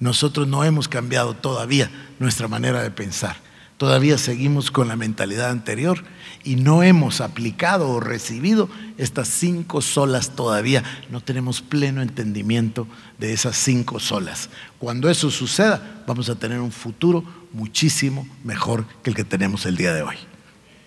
Nosotros 0.00 0.46
no 0.46 0.64
hemos 0.64 0.88
cambiado 0.88 1.34
todavía 1.34 1.90
nuestra 2.18 2.48
manera 2.48 2.82
de 2.82 2.90
pensar. 2.90 3.36
Todavía 3.78 4.16
seguimos 4.16 4.70
con 4.70 4.88
la 4.88 4.96
mentalidad 4.96 5.50
anterior 5.50 6.02
y 6.42 6.56
no 6.56 6.82
hemos 6.82 7.20
aplicado 7.20 7.90
o 7.90 8.00
recibido 8.00 8.70
estas 8.96 9.28
cinco 9.28 9.82
solas 9.82 10.34
todavía. 10.34 10.82
No 11.10 11.20
tenemos 11.20 11.60
pleno 11.60 12.00
entendimiento 12.00 12.88
de 13.18 13.32
esas 13.34 13.56
cinco 13.56 14.00
solas. 14.00 14.48
Cuando 14.78 15.10
eso 15.10 15.30
suceda, 15.30 16.02
vamos 16.06 16.30
a 16.30 16.36
tener 16.36 16.60
un 16.60 16.72
futuro 16.72 17.22
muchísimo 17.52 18.26
mejor 18.44 18.86
que 19.02 19.10
el 19.10 19.16
que 19.16 19.24
tenemos 19.24 19.66
el 19.66 19.76
día 19.76 19.92
de 19.92 20.02
hoy. 20.02 20.16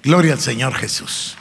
Gloria 0.01 0.33
al 0.33 0.39
Señor 0.39 0.73
Jesús. 0.73 1.35